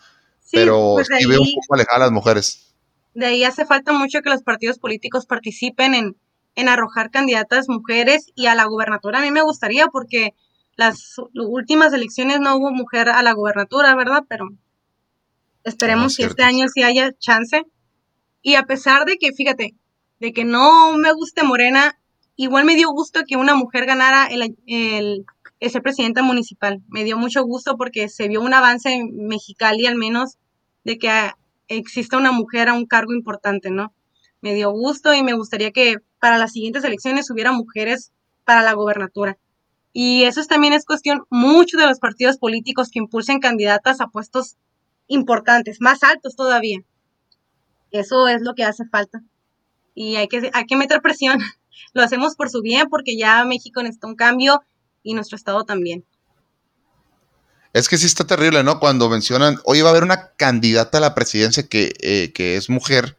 pero 0.52 0.92
pues 0.94 1.08
sí 1.18 1.26
veo 1.26 1.40
un 1.40 1.52
poco 1.54 1.74
alejada 1.74 1.96
a 1.96 2.00
las 2.00 2.12
mujeres. 2.12 2.74
De 3.14 3.26
ahí 3.26 3.44
hace 3.44 3.66
falta 3.66 3.92
mucho 3.92 4.20
que 4.22 4.30
los 4.30 4.42
partidos 4.42 4.78
políticos 4.78 5.26
participen 5.26 5.94
en, 5.94 6.16
en 6.54 6.68
arrojar 6.68 7.10
candidatas 7.10 7.68
mujeres 7.68 8.26
y 8.34 8.46
a 8.46 8.54
la 8.54 8.66
gubernatura. 8.66 9.18
A 9.18 9.22
mí 9.22 9.30
me 9.30 9.42
gustaría 9.42 9.86
porque 9.88 10.34
las 10.76 11.16
últimas 11.34 11.92
elecciones 11.92 12.40
no 12.40 12.56
hubo 12.56 12.70
mujer 12.70 13.08
a 13.08 13.22
la 13.22 13.32
gubernatura, 13.32 13.94
¿verdad? 13.94 14.24
Pero 14.28 14.50
Esperemos 15.64 16.16
que 16.16 16.24
este 16.24 16.42
año 16.42 16.66
sí 16.68 16.82
haya 16.82 17.12
chance. 17.18 17.62
Y 18.42 18.54
a 18.54 18.64
pesar 18.64 19.04
de 19.04 19.16
que, 19.16 19.32
fíjate, 19.32 19.74
de 20.18 20.32
que 20.32 20.44
no 20.44 20.96
me 20.96 21.12
guste 21.12 21.42
Morena, 21.42 21.98
igual 22.36 22.64
me 22.64 22.74
dio 22.74 22.90
gusto 22.90 23.22
que 23.26 23.36
una 23.36 23.54
mujer 23.54 23.86
ganara 23.86 24.26
el, 24.26 24.56
el, 24.66 25.24
ser 25.60 25.82
presidenta 25.82 26.22
municipal. 26.22 26.82
Me 26.88 27.04
dio 27.04 27.16
mucho 27.16 27.44
gusto 27.44 27.76
porque 27.76 28.08
se 28.08 28.28
vio 28.28 28.40
un 28.40 28.54
avance 28.54 28.92
en 28.92 29.26
Mexicali 29.26 29.86
al 29.86 29.96
menos 29.96 30.38
de 30.84 30.98
que 30.98 31.10
exista 31.68 32.16
una 32.16 32.32
mujer 32.32 32.68
a 32.68 32.74
un 32.74 32.86
cargo 32.86 33.12
importante, 33.12 33.70
¿no? 33.70 33.94
Me 34.40 34.54
dio 34.54 34.70
gusto 34.72 35.14
y 35.14 35.22
me 35.22 35.34
gustaría 35.34 35.70
que 35.70 35.98
para 36.18 36.38
las 36.38 36.52
siguientes 36.52 36.82
elecciones 36.84 37.30
hubiera 37.30 37.52
mujeres 37.52 38.12
para 38.44 38.62
la 38.62 38.72
gobernatura. 38.72 39.38
Y 39.92 40.24
eso 40.24 40.42
también 40.44 40.72
es 40.72 40.84
cuestión 40.84 41.22
mucho 41.30 41.76
de 41.76 41.86
los 41.86 42.00
partidos 42.00 42.38
políticos 42.38 42.88
que 42.90 42.98
impulsen 42.98 43.40
candidatas 43.40 44.00
a 44.00 44.08
puestos 44.08 44.56
importantes, 45.06 45.80
más 45.80 46.02
altos 46.02 46.36
todavía. 46.36 46.80
Eso 47.90 48.28
es 48.28 48.42
lo 48.42 48.54
que 48.54 48.64
hace 48.64 48.84
falta. 48.86 49.22
Y 49.94 50.16
hay 50.16 50.28
que, 50.28 50.50
hay 50.52 50.66
que 50.66 50.76
meter 50.76 51.02
presión. 51.02 51.38
Lo 51.94 52.02
hacemos 52.02 52.36
por 52.36 52.50
su 52.50 52.62
bien 52.62 52.88
porque 52.88 53.16
ya 53.16 53.44
México 53.44 53.82
necesita 53.82 54.06
un 54.06 54.16
cambio 54.16 54.62
y 55.02 55.14
nuestro 55.14 55.36
estado 55.36 55.64
también. 55.64 56.04
Es 57.72 57.88
que 57.88 57.96
sí 57.96 58.06
está 58.06 58.26
terrible, 58.26 58.62
¿no? 58.62 58.78
Cuando 58.80 59.08
mencionan, 59.08 59.58
hoy 59.64 59.80
va 59.80 59.88
a 59.88 59.90
haber 59.90 60.02
una 60.02 60.32
candidata 60.36 60.98
a 60.98 61.00
la 61.00 61.14
presidencia 61.14 61.66
que, 61.66 61.92
eh, 62.00 62.32
que 62.32 62.56
es 62.56 62.68
mujer. 62.68 63.16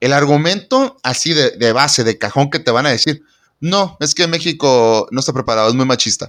El 0.00 0.12
argumento 0.12 0.98
así 1.02 1.32
de, 1.32 1.52
de, 1.52 1.72
base, 1.72 2.04
de 2.04 2.18
cajón 2.18 2.50
que 2.50 2.58
te 2.58 2.70
van 2.70 2.86
a 2.86 2.90
decir, 2.90 3.22
no, 3.60 3.96
es 4.00 4.14
que 4.14 4.26
México 4.26 5.08
no 5.10 5.20
está 5.20 5.32
preparado, 5.32 5.68
es 5.68 5.74
muy 5.74 5.86
machista. 5.86 6.28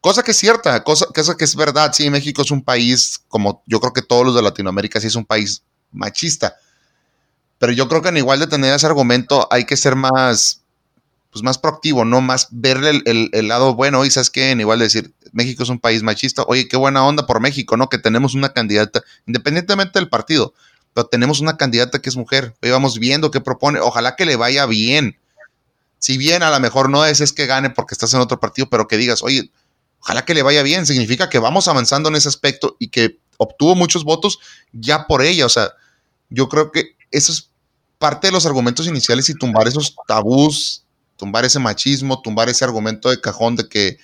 Cosa 0.00 0.22
que 0.22 0.30
es 0.30 0.38
cierta, 0.38 0.82
cosa, 0.82 1.06
que 1.12 1.44
es 1.44 1.56
verdad. 1.56 1.92
Sí, 1.92 2.08
México 2.08 2.40
es 2.42 2.50
un 2.50 2.62
país, 2.62 3.20
como 3.28 3.62
yo 3.66 3.80
creo 3.80 3.92
que 3.92 4.00
todos 4.02 4.24
los 4.24 4.34
de 4.34 4.42
Latinoamérica, 4.42 4.98
sí 4.98 5.08
es 5.08 5.14
un 5.14 5.26
país 5.26 5.62
machista. 5.92 6.56
Pero 7.58 7.72
yo 7.72 7.88
creo 7.88 8.00
que 8.00 8.08
en 8.08 8.16
igual 8.16 8.40
de 8.40 8.46
tener 8.46 8.74
ese 8.74 8.86
argumento 8.86 9.46
hay 9.50 9.66
que 9.66 9.76
ser 9.76 9.96
más, 9.96 10.62
pues 11.30 11.42
más 11.42 11.58
proactivo, 11.58 12.06
¿no? 12.06 12.22
Más 12.22 12.48
verle 12.50 13.02
el, 13.04 13.48
lado 13.48 13.74
bueno. 13.74 14.06
Y 14.06 14.10
sabes 14.10 14.30
que 14.30 14.50
en 14.50 14.60
igual 14.60 14.78
de 14.78 14.86
decir, 14.86 15.12
México 15.32 15.62
es 15.64 15.68
un 15.68 15.78
país 15.78 16.02
machista. 16.02 16.44
Oye, 16.48 16.66
qué 16.66 16.78
buena 16.78 17.04
onda 17.04 17.26
por 17.26 17.40
México, 17.40 17.76
¿no? 17.76 17.90
Que 17.90 17.98
tenemos 17.98 18.34
una 18.34 18.54
candidata, 18.54 19.02
independientemente 19.26 19.98
del 19.98 20.08
partido, 20.08 20.54
pero 20.94 21.08
tenemos 21.08 21.40
una 21.40 21.58
candidata 21.58 21.98
que 21.98 22.08
es 22.08 22.16
mujer. 22.16 22.54
Hoy 22.62 22.70
vamos 22.70 22.98
viendo 22.98 23.30
qué 23.30 23.42
propone. 23.42 23.80
Ojalá 23.80 24.16
que 24.16 24.24
le 24.24 24.36
vaya 24.36 24.64
bien. 24.64 25.18
Si 25.98 26.16
bien 26.16 26.42
a 26.42 26.48
lo 26.48 26.58
mejor 26.60 26.88
no 26.88 27.04
es, 27.04 27.20
es 27.20 27.34
que 27.34 27.44
gane 27.44 27.68
porque 27.68 27.92
estás 27.94 28.14
en 28.14 28.20
otro 28.20 28.40
partido, 28.40 28.70
pero 28.70 28.88
que 28.88 28.96
digas, 28.96 29.22
oye, 29.22 29.50
ojalá 30.00 30.24
que 30.24 30.34
le 30.34 30.42
vaya 30.42 30.62
bien, 30.62 30.86
significa 30.86 31.28
que 31.28 31.38
vamos 31.38 31.68
avanzando 31.68 32.08
en 32.08 32.16
ese 32.16 32.28
aspecto 32.28 32.76
y 32.78 32.88
que 32.88 33.18
obtuvo 33.36 33.74
muchos 33.74 34.04
votos 34.04 34.38
ya 34.72 35.06
por 35.06 35.22
ella, 35.22 35.46
o 35.46 35.48
sea, 35.48 35.72
yo 36.28 36.48
creo 36.48 36.72
que 36.72 36.96
eso 37.10 37.32
es 37.32 37.50
parte 37.98 38.28
de 38.28 38.32
los 38.32 38.46
argumentos 38.46 38.86
iniciales 38.86 39.28
y 39.28 39.34
tumbar 39.34 39.68
esos 39.68 39.94
tabús, 40.06 40.84
tumbar 41.16 41.44
ese 41.44 41.58
machismo, 41.58 42.22
tumbar 42.22 42.48
ese 42.48 42.64
argumento 42.64 43.10
de 43.10 43.20
cajón 43.20 43.56
de 43.56 43.68
que 43.68 43.98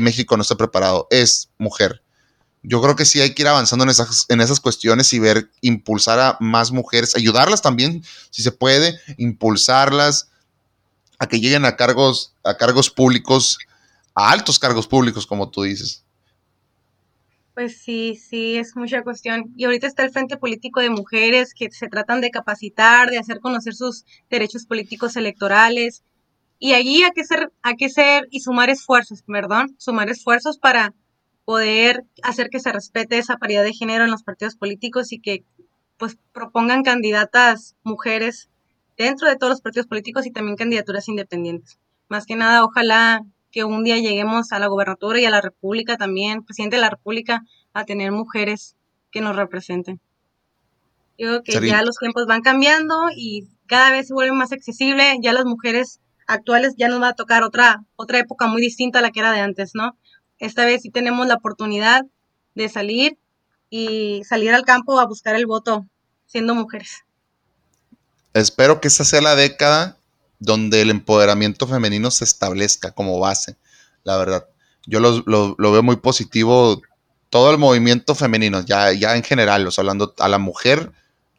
México 0.00 0.36
no 0.36 0.42
está 0.42 0.56
preparado, 0.56 1.08
es 1.10 1.48
mujer. 1.58 2.02
yo 2.62 2.80
creo 2.80 2.94
que 2.94 3.04
sí 3.04 3.20
hay 3.20 3.34
que 3.34 3.42
ir 3.42 3.48
avanzando 3.48 3.84
en 3.84 3.90
esas, 3.90 4.26
en 4.28 4.40
esas 4.40 4.60
cuestiones 4.60 5.12
y 5.12 5.18
ver, 5.18 5.50
impulsar 5.60 6.20
a 6.20 6.36
más 6.38 6.70
mujeres, 6.70 7.16
ayudarlas 7.16 7.62
también, 7.62 8.04
si 8.30 8.42
se 8.42 8.52
puede, 8.52 8.96
impulsarlas 9.16 10.28
a 11.18 11.26
que 11.26 11.40
lleguen 11.40 11.64
a 11.64 11.74
cargos, 11.76 12.34
a 12.44 12.56
cargos 12.56 12.90
públicos, 12.90 13.58
a 14.14 14.30
altos 14.30 14.58
cargos 14.58 14.86
públicos, 14.86 15.26
como 15.26 15.50
tú 15.50 15.62
dices. 15.62 16.04
Pues 17.54 17.82
sí, 17.82 18.16
sí, 18.16 18.56
es 18.56 18.76
mucha 18.76 19.02
cuestión. 19.02 19.52
Y 19.56 19.64
ahorita 19.64 19.86
está 19.86 20.02
el 20.04 20.10
Frente 20.10 20.38
Político 20.38 20.80
de 20.80 20.88
Mujeres 20.88 21.52
que 21.52 21.70
se 21.70 21.88
tratan 21.88 22.22
de 22.22 22.30
capacitar, 22.30 23.10
de 23.10 23.18
hacer 23.18 23.40
conocer 23.40 23.74
sus 23.74 24.06
derechos 24.30 24.64
políticos 24.64 25.16
electorales. 25.16 26.02
Y 26.58 26.72
allí 26.72 27.02
hay 27.02 27.10
que 27.10 27.24
ser, 27.24 27.52
hay 27.62 27.76
que 27.76 27.90
ser 27.90 28.26
y 28.30 28.40
sumar 28.40 28.70
esfuerzos, 28.70 29.22
perdón, 29.22 29.74
sumar 29.78 30.08
esfuerzos 30.08 30.58
para 30.58 30.94
poder 31.44 32.04
hacer 32.22 32.48
que 32.48 32.60
se 32.60 32.72
respete 32.72 33.18
esa 33.18 33.36
paridad 33.36 33.64
de 33.64 33.74
género 33.74 34.04
en 34.04 34.10
los 34.10 34.22
partidos 34.22 34.56
políticos 34.56 35.12
y 35.12 35.20
que 35.20 35.44
pues 35.98 36.16
propongan 36.32 36.82
candidatas 36.82 37.76
mujeres 37.82 38.48
dentro 38.96 39.28
de 39.28 39.36
todos 39.36 39.50
los 39.50 39.60
partidos 39.60 39.86
políticos 39.86 40.26
y 40.26 40.30
también 40.30 40.56
candidaturas 40.56 41.08
independientes. 41.08 41.78
Más 42.08 42.26
que 42.26 42.36
nada, 42.36 42.64
ojalá 42.64 43.24
que 43.52 43.64
un 43.64 43.84
día 43.84 43.98
lleguemos 43.98 44.50
a 44.50 44.58
la 44.58 44.66
gobernatura 44.66 45.20
y 45.20 45.26
a 45.26 45.30
la 45.30 45.40
república 45.40 45.96
también, 45.96 46.42
presidente 46.42 46.76
de 46.76 46.82
la 46.82 46.90
república, 46.90 47.44
a 47.74 47.84
tener 47.84 48.10
mujeres 48.10 48.74
que 49.10 49.20
nos 49.20 49.36
representen. 49.36 50.00
Yo 51.18 51.42
creo 51.42 51.60
que 51.60 51.68
ya 51.68 51.82
los 51.82 51.98
tiempos 51.98 52.26
van 52.26 52.40
cambiando 52.40 53.08
y 53.14 53.46
cada 53.66 53.90
vez 53.90 54.08
se 54.08 54.14
vuelve 54.14 54.32
más 54.32 54.52
accesible, 54.52 55.18
ya 55.20 55.32
las 55.32 55.44
mujeres 55.44 56.00
actuales 56.26 56.74
ya 56.76 56.88
nos 56.88 57.00
va 57.00 57.08
a 57.08 57.14
tocar 57.14 57.42
otra, 57.42 57.84
otra 57.96 58.18
época 58.18 58.46
muy 58.46 58.62
distinta 58.62 58.98
a 58.98 59.02
la 59.02 59.10
que 59.10 59.20
era 59.20 59.32
de 59.32 59.40
antes, 59.40 59.72
¿no? 59.74 59.96
Esta 60.38 60.64
vez 60.64 60.82
sí 60.82 60.90
tenemos 60.90 61.26
la 61.26 61.34
oportunidad 61.34 62.06
de 62.54 62.68
salir 62.68 63.18
y 63.70 64.22
salir 64.24 64.52
al 64.52 64.64
campo 64.64 64.98
a 64.98 65.06
buscar 65.06 65.36
el 65.36 65.46
voto 65.46 65.86
siendo 66.26 66.54
mujeres. 66.54 67.04
Espero 68.32 68.80
que 68.80 68.88
esta 68.88 69.04
sea 69.04 69.20
la 69.20 69.34
década 69.34 69.98
donde 70.42 70.82
el 70.82 70.90
empoderamiento 70.90 71.68
femenino 71.68 72.10
se 72.10 72.24
establezca 72.24 72.90
como 72.90 73.20
base, 73.20 73.56
la 74.02 74.16
verdad. 74.16 74.48
Yo 74.86 74.98
lo, 74.98 75.54
veo 75.56 75.82
muy 75.84 75.96
positivo, 75.96 76.82
todo 77.30 77.52
el 77.52 77.58
movimiento 77.58 78.16
femenino, 78.16 78.60
ya, 78.62 78.92
ya 78.92 79.14
en 79.16 79.22
general, 79.22 79.68
hablando 79.76 80.14
a 80.18 80.28
la 80.28 80.38
mujer, 80.38 80.90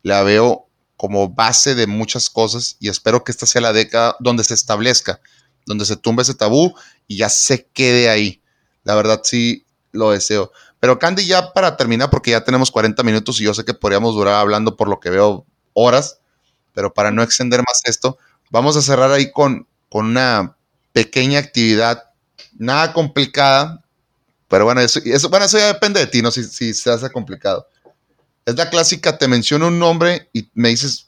la 0.04 0.24
veo 0.24 0.68
como 0.96 1.28
base 1.28 1.76
de 1.76 1.86
muchas 1.86 2.30
cosas 2.30 2.78
y 2.80 2.88
espero 2.88 3.26
que 3.26 3.34
esta 3.34 3.46
sea 3.46 3.60
la 3.60 3.74
década 3.74 4.16
donde 4.22 4.46
se 4.46 4.54
establezca, 4.54 5.20
donde 5.66 5.86
se 5.86 5.98
tumbe 5.98 6.24
ese 6.24 6.34
tabú 6.34 6.74
y 7.06 7.18
ya 7.18 7.28
se 7.28 7.66
quede 7.74 8.10
ahí. 8.10 8.42
La 8.86 8.96
verdad 8.96 9.20
sí 9.24 9.66
lo 9.92 10.12
deseo. 10.12 10.54
Pero 10.80 10.98
Candy, 10.98 11.26
ya 11.26 11.52
para 11.52 11.76
terminar, 11.76 12.10
porque 12.10 12.32
ya 12.32 12.46
tenemos 12.46 12.72
40 12.72 13.04
minutos 13.04 13.42
y 13.42 13.44
yo 13.44 13.54
sé 13.54 13.66
que 13.66 13.74
podríamos 13.74 14.16
durar 14.16 14.36
hablando 14.36 14.78
por 14.78 14.88
lo 14.88 15.02
que 15.02 15.10
veo 15.10 15.46
horas, 15.74 16.20
pero 16.74 16.94
para 16.94 17.12
no 17.12 17.22
extender 17.22 17.60
más 17.60 17.82
esto, 17.84 18.18
vamos 18.54 18.78
a 18.78 18.84
cerrar 18.84 19.12
ahí 19.12 19.32
con, 19.32 19.66
con 19.90 20.06
una 20.06 20.56
pequeña 20.94 21.40
actividad, 21.40 22.12
nada 22.56 22.94
complicada, 22.94 23.84
pero 24.48 24.66
bueno, 24.66 24.80
eso, 24.80 25.00
eso, 25.04 25.28
bueno, 25.30 25.46
eso 25.46 25.58
ya 25.58 25.74
depende 25.74 26.00
de 26.00 26.06
ti, 26.06 26.22
no 26.22 26.30
si, 26.30 26.44
si 26.44 26.72
se 26.76 26.92
hace 26.92 27.10
complicado. 27.10 27.68
Es 28.46 28.56
la 28.56 28.70
clásica, 28.70 29.18
te 29.18 29.28
menciono 29.28 29.70
un 29.70 29.80
nombre 29.80 30.30
y 30.34 30.48
me 30.54 30.70
dices 30.70 31.08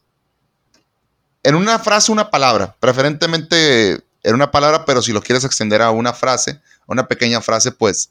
en 1.43 1.53
una 1.53 1.77
frase 1.77 2.11
una 2.11 2.31
palabra, 2.31 2.75
preferentemente 2.79 4.01
en 4.23 4.33
una 4.33 4.49
palabra, 4.49 4.83
pero 4.83 5.03
si 5.03 5.13
lo 5.13 5.21
quieres 5.21 5.43
extender 5.43 5.83
a 5.83 5.91
una 5.91 6.13
frase, 6.13 6.59
una 6.87 7.07
pequeña 7.07 7.41
frase, 7.41 7.71
pues 7.71 8.09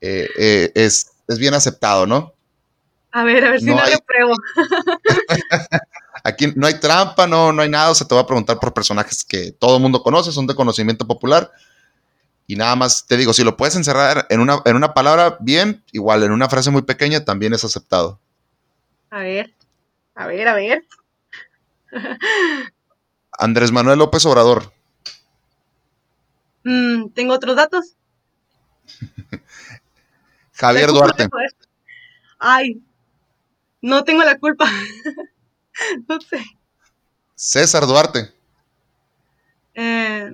eh, 0.00 0.28
eh, 0.38 0.70
es, 0.76 1.10
bien 1.38 1.54
aceptado, 1.54 2.06
¿no? 2.06 2.32
A 3.10 3.24
ver, 3.24 3.44
a 3.44 3.50
ver 3.50 3.58
si 3.58 3.66
no, 3.66 3.74
lo 3.74 3.98
pruebo. 4.06 4.34
Aquí 6.28 6.52
no 6.54 6.66
hay 6.66 6.74
trampa, 6.78 7.26
no, 7.26 7.52
no 7.52 7.62
hay 7.62 7.70
nada, 7.70 7.90
o 7.90 7.94
sea, 7.94 8.06
te 8.06 8.14
voy 8.14 8.22
a 8.22 8.26
preguntar 8.26 8.60
por 8.60 8.74
personajes 8.74 9.24
que 9.24 9.50
todo 9.52 9.76
el 9.76 9.82
mundo 9.82 10.02
conoce, 10.02 10.30
son 10.30 10.46
de 10.46 10.54
conocimiento 10.54 11.06
popular. 11.06 11.50
Y 12.46 12.56
nada 12.56 12.76
más 12.76 13.06
te 13.06 13.16
digo, 13.16 13.32
si 13.32 13.44
lo 13.44 13.56
puedes 13.56 13.76
encerrar 13.76 14.26
en 14.28 14.40
una, 14.40 14.60
en 14.66 14.76
una 14.76 14.92
palabra, 14.92 15.38
bien, 15.40 15.82
igual 15.90 16.22
en 16.22 16.32
una 16.32 16.50
frase 16.50 16.70
muy 16.70 16.82
pequeña 16.82 17.24
también 17.24 17.54
es 17.54 17.64
aceptado. 17.64 18.20
A 19.08 19.20
ver, 19.20 19.54
a 20.14 20.26
ver, 20.26 20.48
a 20.48 20.54
ver. 20.54 20.84
Andrés 23.32 23.72
Manuel 23.72 23.98
López 23.98 24.26
Obrador. 24.26 24.70
Mm, 26.64 27.08
¿Tengo 27.14 27.32
otros 27.32 27.56
datos? 27.56 27.94
Javier 30.52 30.88
Duarte. 30.88 31.28
Ay, 32.38 32.82
no 33.80 34.04
tengo 34.04 34.24
la 34.24 34.38
culpa. 34.38 34.66
no 36.08 36.20
sé. 36.20 36.44
César 37.34 37.86
Duarte. 37.86 38.32
Eh, 39.74 40.30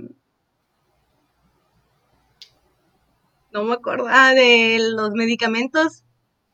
no 3.53 3.65
me 3.65 3.75
acuerdo. 3.75 4.07
Ah, 4.09 4.33
de 4.33 4.79
los 4.81 5.11
medicamentos 5.13 6.03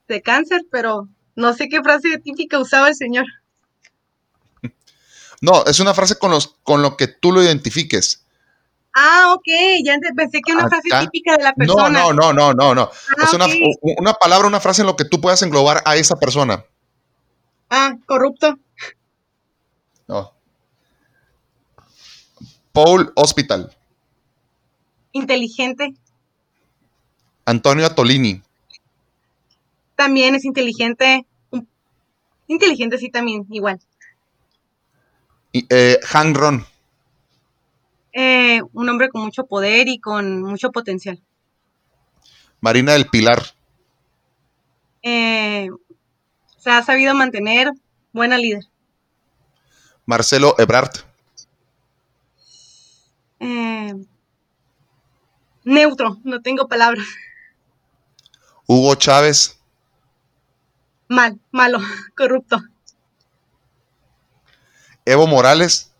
de 0.08 0.22
cáncer, 0.22 0.62
pero 0.70 1.08
no 1.36 1.52
sé 1.54 1.68
qué 1.68 1.82
frase 1.82 2.18
típica 2.18 2.58
usaba 2.58 2.88
el 2.88 2.94
señor. 2.94 3.26
No, 5.42 5.64
es 5.64 5.80
una 5.80 5.94
frase 5.94 6.18
con, 6.18 6.30
los, 6.30 6.48
con 6.62 6.82
lo 6.82 6.98
que 6.98 7.08
tú 7.08 7.32
lo 7.32 7.42
identifiques. 7.42 8.26
Ah, 8.92 9.32
ok, 9.34 9.46
ya 9.82 9.96
pensé 10.14 10.42
que 10.42 10.52
una 10.52 10.68
frase 10.68 10.90
típica 11.00 11.34
de 11.34 11.44
la 11.44 11.54
persona. 11.54 11.88
No, 11.88 12.12
no, 12.12 12.34
no, 12.34 12.52
no, 12.52 12.74
no. 12.74 12.90
Ah, 13.16 13.24
es 13.24 13.32
una, 13.32 13.46
una, 13.96 14.12
palabra, 14.12 14.46
una 14.46 14.60
frase 14.60 14.82
en 14.82 14.88
lo 14.88 14.96
que 14.96 15.06
tú 15.06 15.18
puedas 15.18 15.40
englobar 15.40 15.82
a 15.86 15.96
esa 15.96 16.16
persona. 16.16 16.66
Ah, 17.70 17.96
corrupto. 18.04 18.58
No. 20.10 20.34
Paul 22.72 23.12
Hospital. 23.14 23.72
Inteligente. 25.12 25.94
Antonio 27.44 27.86
Atolini. 27.86 28.42
También 29.94 30.34
es 30.34 30.44
inteligente. 30.44 31.26
Inteligente, 32.48 32.98
sí, 32.98 33.08
también, 33.08 33.46
igual. 33.50 33.78
Y, 35.52 35.64
eh, 35.70 36.00
Han 36.12 36.34
Ron. 36.34 36.66
Eh, 38.12 38.62
un 38.72 38.88
hombre 38.88 39.10
con 39.10 39.22
mucho 39.22 39.46
poder 39.46 39.86
y 39.86 40.00
con 40.00 40.42
mucho 40.42 40.72
potencial. 40.72 41.22
Marina 42.60 42.94
del 42.94 43.06
Pilar. 43.06 43.44
Eh, 45.02 45.68
se 46.58 46.70
ha 46.70 46.82
sabido 46.82 47.14
mantener 47.14 47.70
buena 48.12 48.38
líder. 48.38 48.69
Marcelo 50.10 50.56
Ebrard. 50.58 50.90
Eh, 53.38 53.94
neutro, 55.62 56.18
no 56.24 56.42
tengo 56.42 56.66
palabras. 56.66 57.06
Hugo 58.66 58.96
Chávez. 58.96 59.60
Mal, 61.06 61.38
malo, 61.52 61.78
corrupto. 62.16 62.60
Evo 65.04 65.28
Morales. 65.28 65.92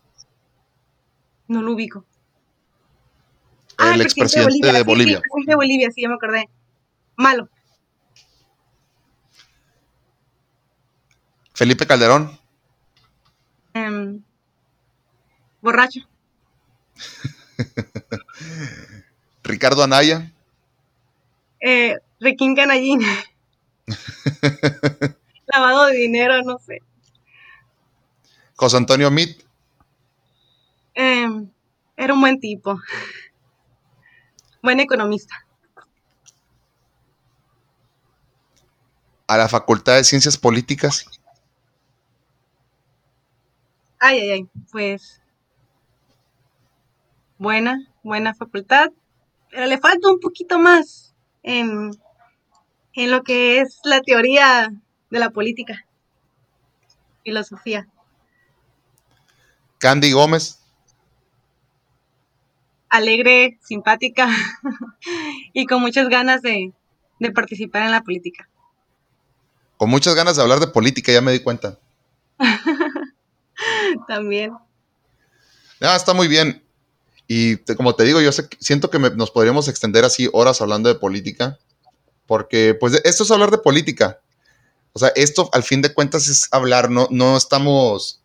No 1.47 1.61
lo 1.61 1.71
ubico. 1.71 2.03
El 3.79 4.01
ah, 4.01 4.03
expresidente 4.03 4.73
de 4.73 4.73
Bolivia. 4.73 4.73
De 4.73 4.83
Bolivia. 4.83 5.21
Sí, 5.21 5.45
de 5.45 5.55
Bolivia, 5.55 5.91
sí, 5.91 6.01
ya 6.01 6.09
me 6.09 6.15
acordé. 6.15 6.49
Malo. 7.15 7.47
Felipe 11.53 11.87
Calderón. 11.87 12.40
Em, 13.73 14.21
borracho. 15.61 16.01
Ricardo 19.43 19.83
Anaya. 19.83 20.31
Eh, 21.59 21.97
Requín 22.19 22.55
Canallín. 22.55 23.01
Lavado 25.47 25.87
de 25.87 25.97
dinero, 25.97 26.41
no 26.43 26.59
sé. 26.59 26.79
José 28.55 28.77
Antonio 28.77 29.11
Mit. 29.11 29.43
Em, 30.93 31.49
era 31.97 32.13
un 32.13 32.21
buen 32.21 32.39
tipo. 32.39 32.79
Buen 34.61 34.79
economista. 34.79 35.35
A 39.27 39.37
la 39.37 39.49
Facultad 39.49 39.95
de 39.95 40.03
Ciencias 40.03 40.37
Políticas. 40.37 41.05
Ay, 44.03 44.19
ay, 44.19 44.31
ay. 44.31 44.49
Pues. 44.71 45.21
Buena, 47.37 47.87
buena 48.01 48.33
facultad. 48.33 48.89
Pero 49.51 49.67
le 49.67 49.77
falta 49.77 50.09
un 50.09 50.19
poquito 50.19 50.57
más 50.57 51.13
en, 51.43 51.91
en 52.93 53.11
lo 53.11 53.23
que 53.23 53.61
es 53.61 53.79
la 53.83 54.01
teoría 54.01 54.73
de 55.11 55.19
la 55.19 55.29
política. 55.29 55.85
Filosofía. 57.23 57.87
Candy 59.77 60.13
Gómez. 60.13 60.59
Alegre, 62.89 63.59
simpática 63.61 64.27
y 65.53 65.67
con 65.67 65.79
muchas 65.79 66.09
ganas 66.09 66.41
de, 66.41 66.73
de 67.19 67.31
participar 67.31 67.83
en 67.83 67.91
la 67.91 68.01
política. 68.01 68.49
Con 69.77 69.91
muchas 69.91 70.15
ganas 70.15 70.37
de 70.37 70.41
hablar 70.41 70.59
de 70.59 70.67
política, 70.67 71.11
ya 71.11 71.21
me 71.21 71.31
di 71.31 71.39
cuenta. 71.39 71.77
También. 74.07 74.53
Ah, 75.79 75.95
está 75.95 76.13
muy 76.13 76.27
bien. 76.27 76.63
Y 77.27 77.57
como 77.75 77.95
te 77.95 78.03
digo, 78.03 78.19
yo 78.19 78.31
siento 78.59 78.89
que 78.89 78.99
nos 78.99 79.31
podríamos 79.31 79.67
extender 79.67 80.03
así 80.03 80.29
horas 80.33 80.61
hablando 80.61 80.89
de 80.89 80.95
política, 80.95 81.57
porque 82.25 82.75
pues 82.77 82.99
esto 83.05 83.23
es 83.23 83.31
hablar 83.31 83.51
de 83.51 83.57
política. 83.57 84.19
O 84.93 84.99
sea, 84.99 85.13
esto 85.15 85.49
al 85.53 85.63
fin 85.63 85.81
de 85.81 85.93
cuentas 85.93 86.27
es 86.27 86.49
hablar, 86.51 86.89
no, 86.89 87.07
no 87.09 87.37
estamos 87.37 88.21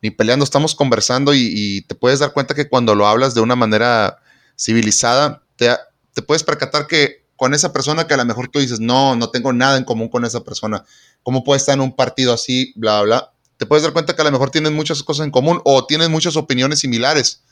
ni 0.00 0.10
peleando, 0.10 0.44
estamos 0.44 0.74
conversando 0.74 1.34
y, 1.34 1.84
te 1.88 1.94
puedes 1.94 2.20
dar 2.20 2.32
cuenta 2.32 2.54
que 2.54 2.68
cuando 2.68 2.94
lo 2.94 3.06
hablas 3.06 3.34
de 3.34 3.40
una 3.40 3.56
manera 3.56 4.18
civilizada, 4.56 5.42
te, 5.56 5.68
te 6.14 6.22
puedes 6.22 6.44
percatar 6.44 6.86
que 6.86 7.26
con 7.36 7.52
esa 7.52 7.72
persona 7.72 8.06
que 8.06 8.14
a 8.14 8.16
lo 8.16 8.24
mejor 8.24 8.48
tú 8.48 8.60
dices, 8.60 8.80
no, 8.80 9.14
no 9.14 9.30
tengo 9.30 9.52
nada 9.52 9.76
en 9.76 9.84
común 9.84 10.08
con 10.08 10.24
esa 10.24 10.42
persona, 10.42 10.84
¿cómo 11.22 11.44
puede 11.44 11.58
estar 11.58 11.74
en 11.74 11.80
un 11.80 11.94
partido 11.94 12.32
así, 12.32 12.72
bla, 12.76 13.02
bla? 13.02 13.32
Te 13.58 13.66
puedes 13.66 13.82
dar 13.82 13.92
cuenta 13.92 14.14
que 14.14 14.22
a 14.22 14.24
lo 14.24 14.30
mejor 14.30 14.50
tienen 14.50 14.72
muchas 14.74 15.02
cosas 15.02 15.26
en 15.26 15.32
común 15.32 15.60
o 15.64 15.84
tienen 15.84 16.10
muchas 16.10 16.36
opiniones 16.36 16.78
similares. 16.78 17.42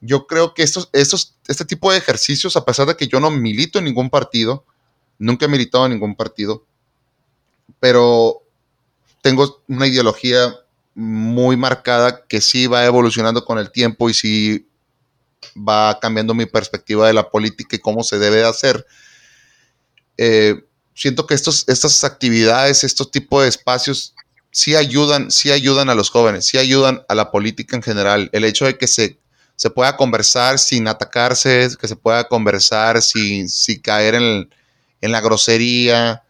Yo 0.00 0.26
creo 0.26 0.54
que 0.54 0.62
estos, 0.62 0.88
estos, 0.92 1.34
este 1.48 1.64
tipo 1.64 1.90
de 1.90 1.98
ejercicios, 1.98 2.56
a 2.56 2.64
pesar 2.64 2.86
de 2.86 2.96
que 2.96 3.08
yo 3.08 3.18
no 3.18 3.30
milito 3.30 3.78
en 3.78 3.86
ningún 3.86 4.08
partido, 4.08 4.64
nunca 5.18 5.46
he 5.46 5.48
militado 5.48 5.86
en 5.86 5.92
ningún 5.92 6.14
partido, 6.14 6.64
pero 7.80 8.42
tengo 9.20 9.62
una 9.66 9.86
ideología 9.86 10.54
muy 10.94 11.56
marcada 11.56 12.24
que 12.26 12.40
sí 12.40 12.66
va 12.66 12.84
evolucionando 12.84 13.44
con 13.44 13.58
el 13.58 13.70
tiempo 13.70 14.08
y 14.08 14.14
sí 14.14 14.68
va 15.56 15.98
cambiando 16.00 16.34
mi 16.34 16.46
perspectiva 16.46 17.06
de 17.06 17.12
la 17.12 17.28
política 17.30 17.76
y 17.76 17.80
cómo 17.80 18.02
se 18.02 18.18
debe 18.18 18.36
de 18.36 18.46
hacer. 18.46 18.86
Eh, 20.16 20.64
siento 20.94 21.26
que 21.26 21.34
estos, 21.34 21.68
estas 21.68 22.04
actividades, 22.04 22.84
estos 22.84 23.10
tipos 23.10 23.42
de 23.42 23.48
espacios, 23.48 24.14
sí 24.56 24.74
ayudan, 24.74 25.30
sí 25.30 25.52
ayudan 25.52 25.90
a 25.90 25.94
los 25.94 26.08
jóvenes, 26.08 26.46
sí 26.46 26.56
ayudan 26.56 27.02
a 27.10 27.14
la 27.14 27.30
política 27.30 27.76
en 27.76 27.82
general. 27.82 28.30
El 28.32 28.42
hecho 28.42 28.64
de 28.64 28.78
que 28.78 28.86
se, 28.86 29.18
se 29.54 29.68
pueda 29.68 29.98
conversar 29.98 30.58
sin 30.58 30.88
atacarse, 30.88 31.68
que 31.78 31.86
se 31.86 31.94
pueda 31.94 32.26
conversar 32.26 33.02
sin, 33.02 33.50
sin 33.50 33.82
caer 33.82 34.14
en, 34.14 34.48
en 35.02 35.12
la 35.12 35.20
grosería, 35.20 36.22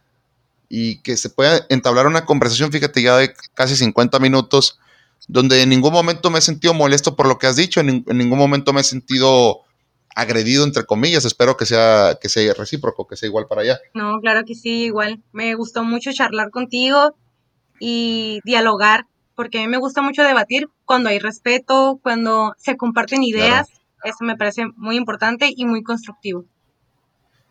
y 0.68 0.98
que 1.02 1.16
se 1.16 1.30
pueda 1.30 1.66
entablar 1.68 2.08
una 2.08 2.24
conversación, 2.24 2.72
fíjate, 2.72 3.00
ya 3.00 3.16
de 3.16 3.32
casi 3.54 3.76
50 3.76 4.18
minutos, 4.18 4.80
donde 5.28 5.62
en 5.62 5.68
ningún 5.68 5.92
momento 5.92 6.28
me 6.28 6.40
he 6.40 6.42
sentido 6.42 6.74
molesto 6.74 7.14
por 7.14 7.28
lo 7.28 7.38
que 7.38 7.46
has 7.46 7.54
dicho, 7.54 7.78
en, 7.78 8.04
ningún 8.08 8.38
momento 8.38 8.72
me 8.72 8.80
he 8.80 8.84
sentido 8.84 9.60
agredido, 10.16 10.64
entre 10.64 10.84
comillas. 10.84 11.24
Espero 11.24 11.56
que 11.56 11.64
sea, 11.64 12.18
que 12.20 12.28
sea 12.28 12.54
recíproco, 12.54 13.06
que 13.06 13.14
sea 13.14 13.28
igual 13.28 13.46
para 13.46 13.60
allá. 13.60 13.78
No, 13.94 14.18
claro 14.20 14.44
que 14.44 14.56
sí, 14.56 14.86
igual. 14.86 15.22
Me 15.30 15.54
gustó 15.54 15.84
mucho 15.84 16.12
charlar 16.12 16.50
contigo 16.50 17.14
y 17.80 18.40
dialogar, 18.44 19.06
porque 19.34 19.58
a 19.58 19.60
mí 19.62 19.68
me 19.68 19.78
gusta 19.78 20.02
mucho 20.02 20.22
debatir 20.22 20.68
cuando 20.84 21.08
hay 21.08 21.18
respeto, 21.18 22.00
cuando 22.02 22.54
se 22.58 22.76
comparten 22.76 23.22
ideas. 23.22 23.68
Eso 24.04 24.18
me 24.20 24.36
parece 24.36 24.66
muy 24.76 24.96
importante 24.96 25.52
y 25.54 25.64
muy 25.64 25.82
constructivo. 25.82 26.44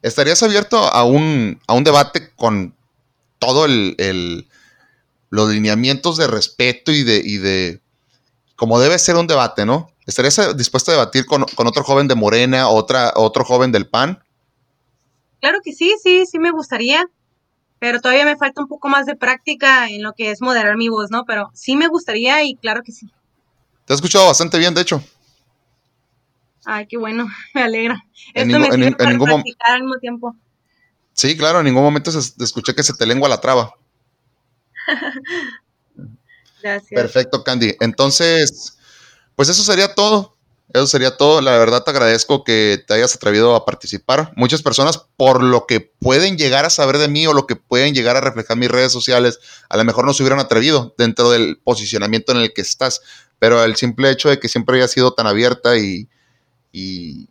¿Estarías 0.01 0.41
abierto 0.43 0.77
a 0.77 1.03
un, 1.03 1.59
a 1.67 1.73
un 1.73 1.83
debate 1.83 2.29
con 2.35 2.75
todo 3.39 3.65
el, 3.65 4.47
los 5.29 5.49
lineamientos 5.49 6.17
de 6.17 6.27
respeto 6.27 6.91
y 6.91 7.03
de, 7.03 7.21
y 7.23 7.37
de, 7.37 7.81
como 8.55 8.79
debe 8.79 8.97
ser 8.99 9.15
un 9.15 9.27
debate, 9.27 9.65
¿no? 9.65 9.91
¿Estarías 10.05 10.55
dispuesto 10.55 10.91
a 10.91 10.95
debatir 10.95 11.25
con, 11.25 11.43
otro 11.43 11.83
joven 11.83 12.07
de 12.07 12.15
Morena, 12.15 12.69
otra, 12.69 13.13
otro 13.15 13.43
joven 13.43 13.71
del 13.71 13.87
PAN? 13.87 14.23
Claro 15.41 15.59
que 15.63 15.73
sí, 15.73 15.95
sí, 16.01 16.25
sí 16.25 16.39
me 16.39 16.51
gustaría, 16.51 17.05
pero 17.85 18.01
todavía 18.01 18.25
me 18.25 18.35
falta 18.35 18.61
un 18.61 18.67
poco 18.67 18.89
más 18.89 19.05
de 19.05 19.15
práctica 19.15 19.87
en 19.87 20.01
lo 20.01 20.13
que 20.13 20.31
es 20.31 20.41
moderar 20.41 20.75
mi 20.75 20.89
voz, 20.89 21.11
¿no? 21.11 21.23
Pero 21.23 21.51
sí 21.53 21.75
me 21.75 21.87
gustaría 21.87 22.43
y 22.43 22.55
claro 22.55 22.81
que 22.81 22.91
sí. 22.91 23.11
Te 23.85 23.93
he 23.93 23.95
escuchado 23.95 24.25
bastante 24.25 24.57
bien, 24.57 24.73
de 24.73 24.81
hecho. 24.81 25.03
Ay, 26.65 26.87
qué 26.87 26.97
bueno, 26.97 27.27
me 27.53 27.61
alegra. 27.61 28.03
Esto 28.33 28.57
me 28.57 28.71
sirve 28.71 28.93
para 28.93 29.19
practicar 29.19 29.75
al 29.75 29.81
mismo 29.81 29.99
tiempo. 29.99 30.35
Sí, 31.13 31.37
claro, 31.37 31.59
en 31.59 31.65
ningún 31.65 31.83
momento 31.83 32.11
se, 32.11 32.43
escuché 32.43 32.73
que 32.73 32.81
se 32.81 32.95
te 32.95 33.05
lengua 33.05 33.29
la 33.29 33.39
traba. 33.39 33.75
Gracias. 36.63 36.89
Perfecto, 36.89 37.43
Candy. 37.43 37.75
Entonces, 37.81 38.79
pues 39.35 39.47
eso 39.49 39.61
sería 39.61 39.93
todo. 39.93 40.34
Eso 40.75 40.87
sería 40.87 41.15
todo. 41.15 41.39
La 41.39 41.57
verdad 41.57 41.85
te 41.85 41.91
agradezco 41.91 42.43
que 42.43 42.83
te 42.85 42.93
hayas 42.93 43.15
atrevido 43.15 43.55
a 43.55 43.63
participar. 43.63 44.33
Muchas 44.35 44.61
personas, 44.61 44.97
por 45.15 45.41
lo 45.41 45.65
que 45.67 45.79
pueden 45.79 46.37
llegar 46.37 46.65
a 46.65 46.69
saber 46.69 46.97
de 46.97 47.07
mí 47.07 47.25
o 47.27 47.33
lo 47.33 47.47
que 47.47 47.55
pueden 47.55 47.93
llegar 47.93 48.17
a 48.17 48.21
reflejar 48.21 48.57
mis 48.57 48.69
redes 48.69 48.91
sociales, 48.91 49.39
a 49.69 49.77
lo 49.77 49.85
mejor 49.85 50.03
no 50.03 50.13
se 50.13 50.21
hubieran 50.21 50.41
atrevido 50.41 50.93
dentro 50.97 51.29
del 51.29 51.61
posicionamiento 51.63 52.33
en 52.33 52.39
el 52.39 52.53
que 52.53 52.61
estás. 52.61 53.01
Pero 53.39 53.63
el 53.63 53.77
simple 53.77 54.09
hecho 54.09 54.27
de 54.27 54.37
que 54.37 54.49
siempre 54.49 54.75
hayas 54.75 54.91
sido 54.91 55.13
tan 55.13 55.27
abierta 55.27 55.77
y, 55.77 56.09
y, 56.73 57.29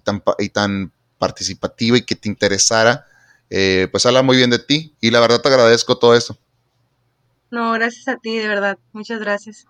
tan, 0.00 0.22
y 0.38 0.50
tan 0.50 0.92
participativa 1.18 1.96
y 1.96 2.02
que 2.02 2.16
te 2.16 2.28
interesara, 2.28 3.06
eh, 3.48 3.88
pues 3.90 4.04
habla 4.04 4.20
muy 4.20 4.36
bien 4.36 4.50
de 4.50 4.58
ti 4.58 4.94
y 5.00 5.10
la 5.10 5.20
verdad 5.20 5.40
te 5.40 5.48
agradezco 5.48 5.96
todo 5.96 6.14
esto. 6.14 6.36
No, 7.50 7.72
gracias 7.72 8.08
a 8.08 8.18
ti, 8.18 8.36
de 8.36 8.46
verdad, 8.46 8.78
muchas 8.92 9.20
gracias. 9.20 9.64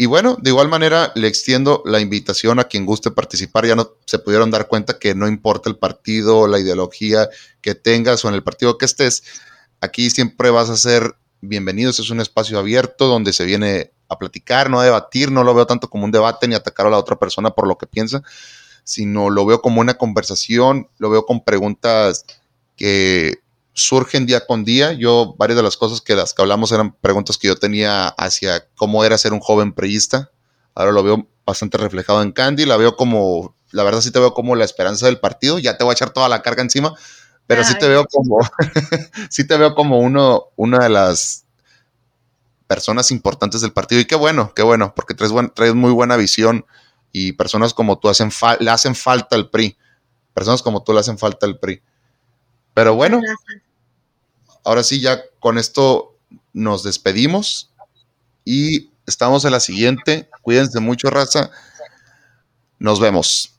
Y 0.00 0.06
bueno, 0.06 0.36
de 0.40 0.50
igual 0.50 0.68
manera 0.68 1.10
le 1.16 1.26
extiendo 1.26 1.82
la 1.84 1.98
invitación 1.98 2.60
a 2.60 2.64
quien 2.64 2.86
guste 2.86 3.10
participar. 3.10 3.66
Ya 3.66 3.74
no 3.74 3.96
se 4.06 4.20
pudieron 4.20 4.48
dar 4.48 4.68
cuenta 4.68 4.96
que 4.96 5.12
no 5.16 5.26
importa 5.26 5.68
el 5.68 5.76
partido, 5.76 6.46
la 6.46 6.60
ideología 6.60 7.28
que 7.60 7.74
tengas 7.74 8.24
o 8.24 8.28
en 8.28 8.34
el 8.34 8.44
partido 8.44 8.78
que 8.78 8.84
estés, 8.84 9.24
aquí 9.80 10.08
siempre 10.10 10.50
vas 10.50 10.70
a 10.70 10.76
ser 10.76 11.16
bienvenido. 11.40 11.90
Este 11.90 12.02
es 12.02 12.10
un 12.10 12.20
espacio 12.20 12.60
abierto 12.60 13.08
donde 13.08 13.32
se 13.32 13.44
viene 13.44 13.90
a 14.08 14.16
platicar, 14.16 14.70
no 14.70 14.78
a 14.78 14.84
debatir. 14.84 15.32
No 15.32 15.42
lo 15.42 15.52
veo 15.52 15.66
tanto 15.66 15.90
como 15.90 16.04
un 16.04 16.12
debate 16.12 16.46
ni 16.46 16.54
atacar 16.54 16.86
a 16.86 16.90
la 16.90 16.98
otra 16.98 17.16
persona 17.16 17.50
por 17.50 17.66
lo 17.66 17.76
que 17.76 17.88
piensa, 17.88 18.22
sino 18.84 19.30
lo 19.30 19.46
veo 19.46 19.60
como 19.60 19.80
una 19.80 19.94
conversación, 19.94 20.88
lo 20.98 21.10
veo 21.10 21.26
con 21.26 21.42
preguntas 21.42 22.24
que 22.76 23.40
surgen 23.78 24.26
día 24.26 24.46
con 24.46 24.64
día. 24.64 24.92
Yo, 24.92 25.34
varias 25.38 25.56
de 25.56 25.62
las 25.62 25.76
cosas 25.76 26.00
que 26.00 26.14
las 26.14 26.34
que 26.34 26.42
hablamos 26.42 26.72
eran 26.72 26.92
preguntas 26.92 27.38
que 27.38 27.48
yo 27.48 27.56
tenía 27.56 28.08
hacia 28.08 28.66
cómo 28.74 29.04
era 29.04 29.16
ser 29.16 29.32
un 29.32 29.40
joven 29.40 29.72
preísta. 29.72 30.30
Ahora 30.74 30.92
lo 30.92 31.02
veo 31.02 31.28
bastante 31.46 31.78
reflejado 31.78 32.22
en 32.22 32.32
Candy, 32.32 32.66
la 32.66 32.76
veo 32.76 32.96
como, 32.96 33.56
la 33.70 33.82
verdad 33.82 34.00
sí 34.00 34.10
te 34.10 34.18
veo 34.18 34.34
como 34.34 34.54
la 34.54 34.64
esperanza 34.64 35.06
del 35.06 35.18
partido, 35.18 35.58
ya 35.58 35.78
te 35.78 35.84
voy 35.84 35.92
a 35.92 35.94
echar 35.94 36.10
toda 36.10 36.28
la 36.28 36.42
carga 36.42 36.62
encima, 36.62 36.94
pero 37.46 37.64
sí 37.64 37.74
te 37.78 37.88
veo 37.88 38.04
como, 38.04 38.38
sí 39.30 39.46
te 39.46 39.56
veo 39.56 39.74
como 39.74 39.98
uno, 39.98 40.48
una 40.56 40.78
de 40.78 40.90
las 40.90 41.46
personas 42.66 43.10
importantes 43.10 43.62
del 43.62 43.72
partido 43.72 44.00
y 44.00 44.04
qué 44.04 44.14
bueno, 44.14 44.52
qué 44.54 44.62
bueno, 44.62 44.92
porque 44.94 45.14
traes, 45.14 45.32
traes 45.54 45.74
muy 45.74 45.90
buena 45.90 46.16
visión 46.16 46.66
y 47.12 47.32
personas 47.32 47.72
como 47.72 47.98
tú 47.98 48.10
hacen 48.10 48.30
le 48.60 48.70
hacen 48.70 48.94
falta 48.94 49.34
al 49.34 49.48
PRI. 49.50 49.76
Personas 50.34 50.62
como 50.62 50.84
tú 50.84 50.92
le 50.92 51.00
hacen 51.00 51.18
falta 51.18 51.46
al 51.46 51.58
PRI. 51.58 51.82
Pero 52.74 52.94
bueno, 52.94 53.20
ahora 54.64 54.82
sí, 54.82 55.00
ya 55.00 55.22
con 55.40 55.58
esto 55.58 56.14
nos 56.52 56.82
despedimos 56.82 57.70
y 58.44 58.90
estamos 59.06 59.44
en 59.44 59.52
la 59.52 59.60
siguiente. 59.60 60.28
Cuídense 60.42 60.80
mucho, 60.80 61.10
raza. 61.10 61.50
Nos 62.78 63.00
vemos. 63.00 63.57